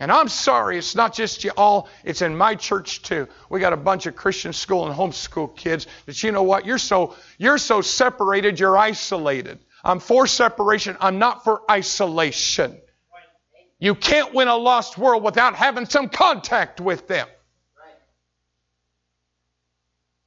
[0.00, 3.26] And I'm sorry, it's not just you all, it's in my church too.
[3.50, 6.66] We got a bunch of Christian school and homeschool kids that you know what?
[6.66, 9.58] You're so you're so separated, you're isolated.
[9.84, 12.80] I'm for separation, I'm not for isolation.
[13.78, 17.28] You can't win a lost world without having some contact with them.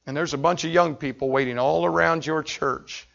[0.06, 3.06] And there's a bunch of young people waiting all around your church.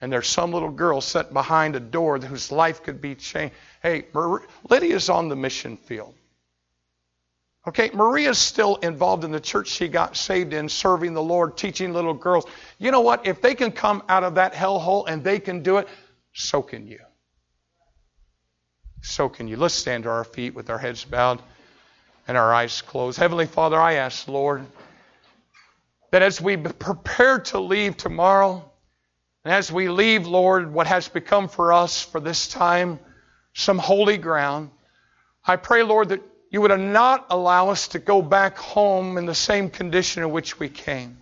[0.00, 3.54] And there's some little girl sitting behind a door whose life could be changed.
[3.82, 4.06] Hey,
[4.68, 6.14] Lydia's on the mission field.
[7.66, 11.92] Okay, Maria's still involved in the church she got saved in, serving the Lord, teaching
[11.92, 12.44] little girls.
[12.78, 13.26] You know what?
[13.26, 15.88] If they can come out of that hellhole and they can do it,
[16.32, 16.98] so can you.
[19.02, 19.56] So can you.
[19.56, 21.42] Let's stand to our feet with our heads bowed
[22.26, 23.18] and our eyes closed.
[23.18, 24.64] Heavenly Father, I ask, Lord,
[26.12, 28.70] that as we prepare to leave tomorrow,
[29.44, 33.00] and as we leave, Lord, what has become for us for this time
[33.54, 34.70] some holy ground,
[35.44, 39.34] I pray, Lord, that you would not allow us to go back home in the
[39.34, 41.18] same condition in which we came.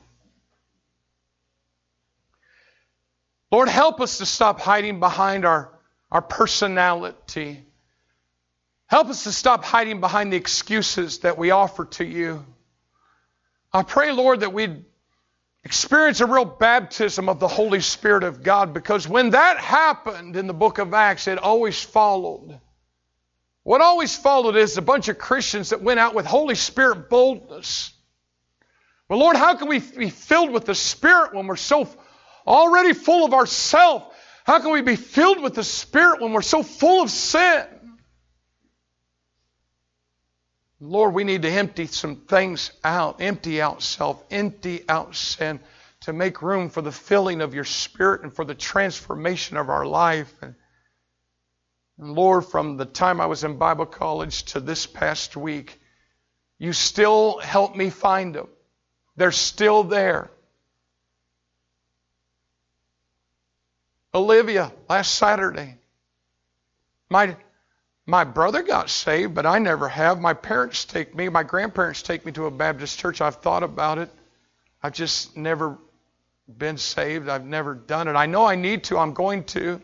[3.50, 5.70] Lord, help us to stop hiding behind our,
[6.10, 7.64] our personality.
[8.90, 12.44] Help us to stop hiding behind the excuses that we offer to you.
[13.72, 14.84] I pray, Lord, that we'd
[15.64, 20.46] experience a real baptism of the Holy Spirit of God because when that happened in
[20.48, 22.60] the book of Acts, it always followed
[23.62, 27.92] what always followed is a bunch of Christians that went out with Holy Spirit boldness.
[29.08, 31.88] Well, Lord, how can we be filled with the Spirit when we're so
[32.46, 34.06] already full of ourselves?
[34.44, 37.66] How can we be filled with the Spirit when we're so full of sin?
[40.80, 45.60] Lord, we need to empty some things out, empty out self, empty out sin
[46.00, 49.84] to make room for the filling of your Spirit and for the transformation of our
[49.84, 50.32] life.
[50.40, 50.54] And
[51.98, 55.78] Lord, from the time I was in Bible college to this past week,
[56.58, 58.48] you still help me find them.
[59.16, 60.30] They're still there.
[64.14, 65.76] Olivia, last Saturday,
[67.10, 67.36] my,
[68.10, 70.20] my brother got saved, but I never have.
[70.20, 73.20] My parents take me, my grandparents take me to a Baptist church.
[73.20, 74.10] I've thought about it.
[74.82, 75.78] I've just never
[76.58, 77.28] been saved.
[77.28, 78.14] I've never done it.
[78.14, 78.98] I know I need to.
[78.98, 79.80] I'm going to.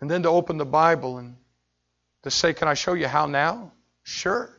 [0.00, 1.36] And then to open the Bible and
[2.22, 3.72] to say, Can I show you how now?
[4.02, 4.50] Sure.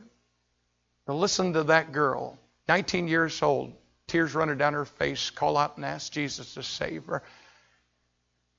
[1.08, 3.72] Now listen to that girl, 19 years old,
[4.06, 7.24] tears running down her face, call out and ask Jesus to save her.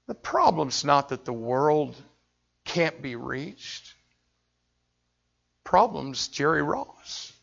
[0.08, 1.96] The problem's not that the world
[2.66, 3.94] can't be reached.
[5.64, 7.34] Problems, Jerry Ross.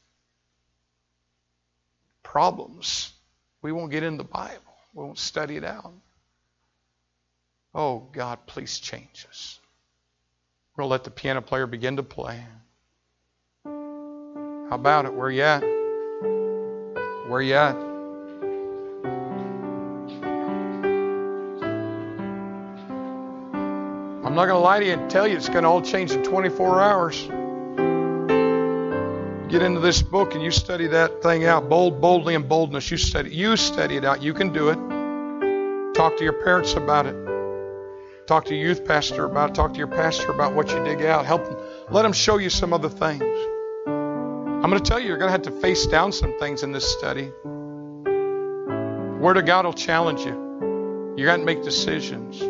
[2.22, 3.12] Problems.
[3.62, 4.60] We won't get in the Bible.
[4.94, 5.92] We won't study it out.
[7.74, 9.58] Oh, God, please change us.
[10.76, 12.44] We'll let the piano player begin to play.
[13.64, 15.14] How about it?
[15.14, 15.62] Where you at?
[17.28, 17.87] Where you at?
[24.38, 26.22] Not going to lie to you and tell you it's going to all change in
[26.22, 27.22] 24 hours.
[29.50, 31.68] Get into this book and you study that thing out.
[31.68, 32.88] Bold, boldly, and boldness.
[32.88, 33.30] You study.
[33.34, 34.22] You study it out.
[34.22, 34.76] You can do it.
[35.92, 37.16] Talk to your parents about it.
[38.28, 39.54] Talk to your youth pastor about it.
[39.54, 41.26] Talk to your pastor about what you dig out.
[41.26, 41.56] Help them.
[41.90, 43.24] Let them show you some other things.
[43.88, 46.70] I'm going to tell you, you're going to have to face down some things in
[46.70, 47.32] this study.
[49.18, 51.14] Word of God will challenge you.
[51.16, 52.40] You got to make decisions.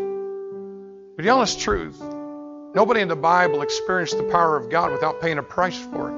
[1.18, 2.00] But the honest truth,
[2.76, 6.14] nobody in the Bible experienced the power of God without paying a price for it.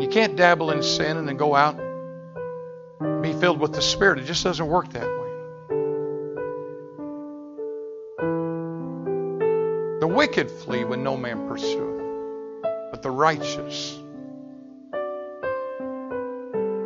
[0.00, 1.80] You can't dabble in sin and then go out
[3.00, 4.20] and be filled with the Spirit.
[4.20, 5.30] It just doesn't work that way.
[9.98, 12.62] The wicked flee when no man pursueth,
[12.92, 13.98] but the righteous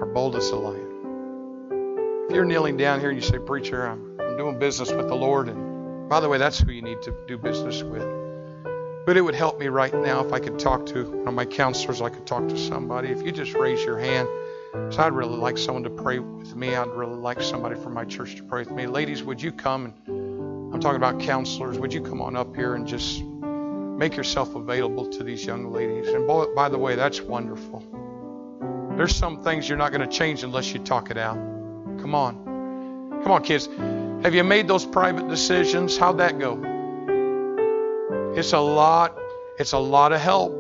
[0.01, 2.25] are bold as a lion.
[2.27, 4.06] If you're kneeling down here and you say, Preacher, I'm,
[4.37, 7.37] doing business with the Lord, and by the way, that's who you need to do
[7.39, 8.07] business with.
[9.07, 11.45] But it would help me right now if I could talk to one of my
[11.45, 13.09] counselors, I could talk to somebody.
[13.09, 14.29] If you just raise your hand,
[14.93, 16.75] so I'd really like someone to pray with me.
[16.75, 18.87] I'd really like somebody from my church to pray with me.
[18.87, 21.79] Ladies, would you come and I'm talking about counselors.
[21.79, 26.09] Would you come on up here and just make yourself available to these young ladies?
[26.09, 27.83] And by the way, that's wonderful.
[28.97, 31.37] There's some things you're not going to change unless you talk it out.
[32.01, 33.21] Come on.
[33.23, 33.69] Come on, kids.
[34.23, 35.97] Have you made those private decisions?
[35.97, 36.61] How'd that go?
[38.37, 39.17] It's a lot,
[39.59, 40.59] it's a lot of help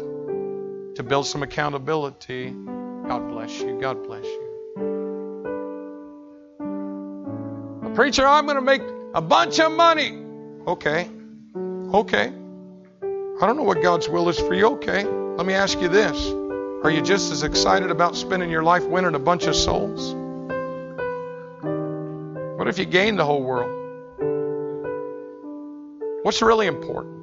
[0.95, 2.51] to build some accountability.
[2.51, 3.79] God bless you.
[3.81, 4.43] God bless you.
[7.85, 8.83] A Preacher, I'm going to make
[9.15, 10.19] a bunch of money.
[10.67, 11.11] Okay.
[11.93, 12.33] Okay.
[13.41, 14.67] I don't know what God's will is for you.
[14.77, 15.05] Okay.
[15.05, 16.31] Let me ask you this
[16.83, 20.15] Are you just as excited about spending your life winning a bunch of souls?
[22.67, 23.71] What if you gain the whole world?
[26.25, 27.23] What's really important?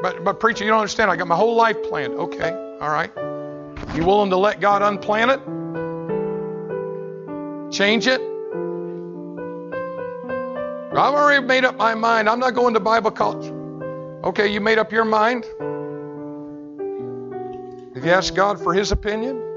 [0.00, 1.10] But, but preacher, you don't understand.
[1.10, 2.14] I got my whole life planned.
[2.14, 3.10] Okay, all right.
[3.94, 5.40] You willing to let God unplan it?
[7.70, 8.22] Change it?
[10.96, 12.26] I've already made up my mind.
[12.26, 13.52] I'm not going to Bible college.
[14.24, 15.44] Okay, you made up your mind?
[17.94, 19.53] Have you asked God for His opinion?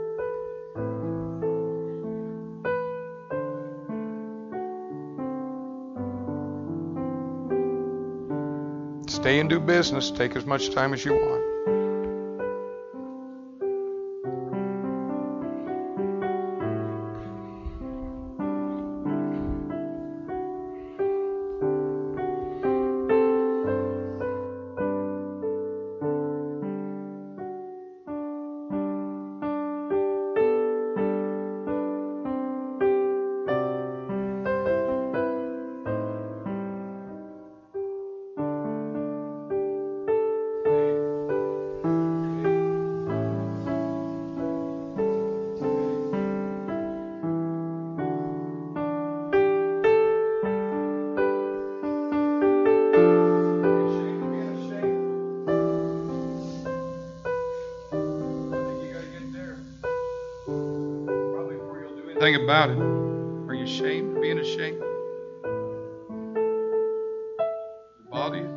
[9.28, 10.10] Stay and do business.
[10.10, 11.57] Take as much time as you want.
[68.34, 68.48] It you?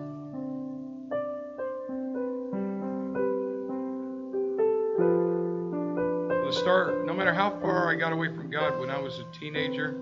[6.46, 9.38] The start, no matter how far I got away from God when I was a
[9.38, 9.96] teenager,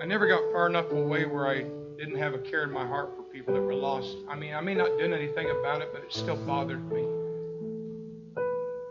[0.00, 1.64] I never got far enough away where I
[1.98, 4.16] didn't have a care in my heart for people that were lost.
[4.28, 7.06] I mean, I may not done anything about it, but it still bothered me.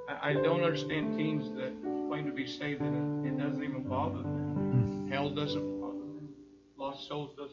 [0.09, 1.73] I, I don't understand teens that
[2.07, 5.05] claim to be saved and it doesn't even bother them.
[5.05, 5.11] Hmm.
[5.11, 6.29] Hell doesn't bother them.
[6.77, 7.44] Lost souls doesn't.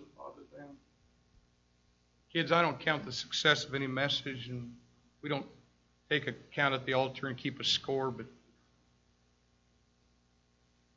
[2.32, 4.72] Kids, I don't count the success of any message, and
[5.20, 5.44] we don't
[6.08, 8.24] take a count at the altar and keep a score, but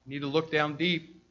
[0.06, 1.22] you need to look down deep.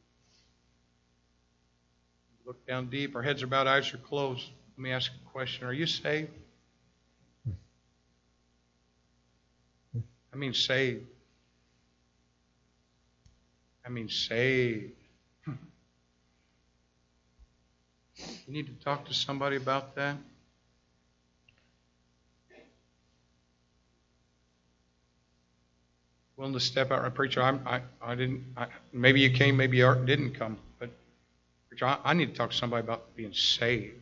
[2.45, 3.15] Look down deep.
[3.15, 4.47] Our heads are bowed, eyes are closed.
[4.77, 5.65] Let me ask a question.
[5.65, 6.29] Are you saved?
[10.31, 11.07] I mean, saved.
[13.83, 14.91] I mean, saved.
[18.47, 20.17] You need to talk to somebody about that.
[26.37, 27.41] Willing to step out, preacher.
[27.41, 28.43] I'm, I, I didn't.
[28.57, 30.89] I, maybe you came, maybe you didn't come, but
[31.69, 33.95] preacher, I, I need to talk to somebody about being saved.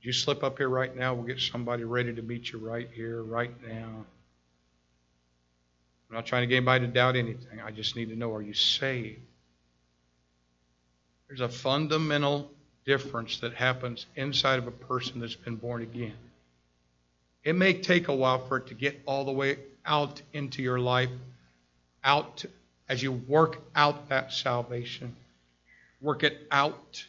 [0.00, 1.14] You slip up here right now?
[1.14, 4.06] We'll get somebody ready to meet you right here, right now.
[6.08, 7.60] I'm not trying to get anybody to doubt anything.
[7.64, 9.20] I just need to know are you saved?
[11.28, 12.50] There's a fundamental
[12.84, 16.16] difference that happens inside of a person that's been born again.
[17.44, 20.78] It may take a while for it to get all the way out into your
[20.78, 21.10] life,
[22.02, 22.50] out to,
[22.88, 25.14] as you work out that salvation.
[26.00, 27.04] Work it out.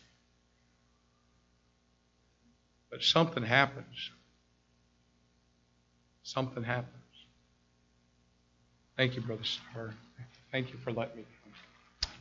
[2.90, 4.12] But something happens.
[6.24, 6.96] Something happens.
[8.98, 9.94] Thank you, Brother Starr.
[10.52, 12.12] Thank you for letting me come.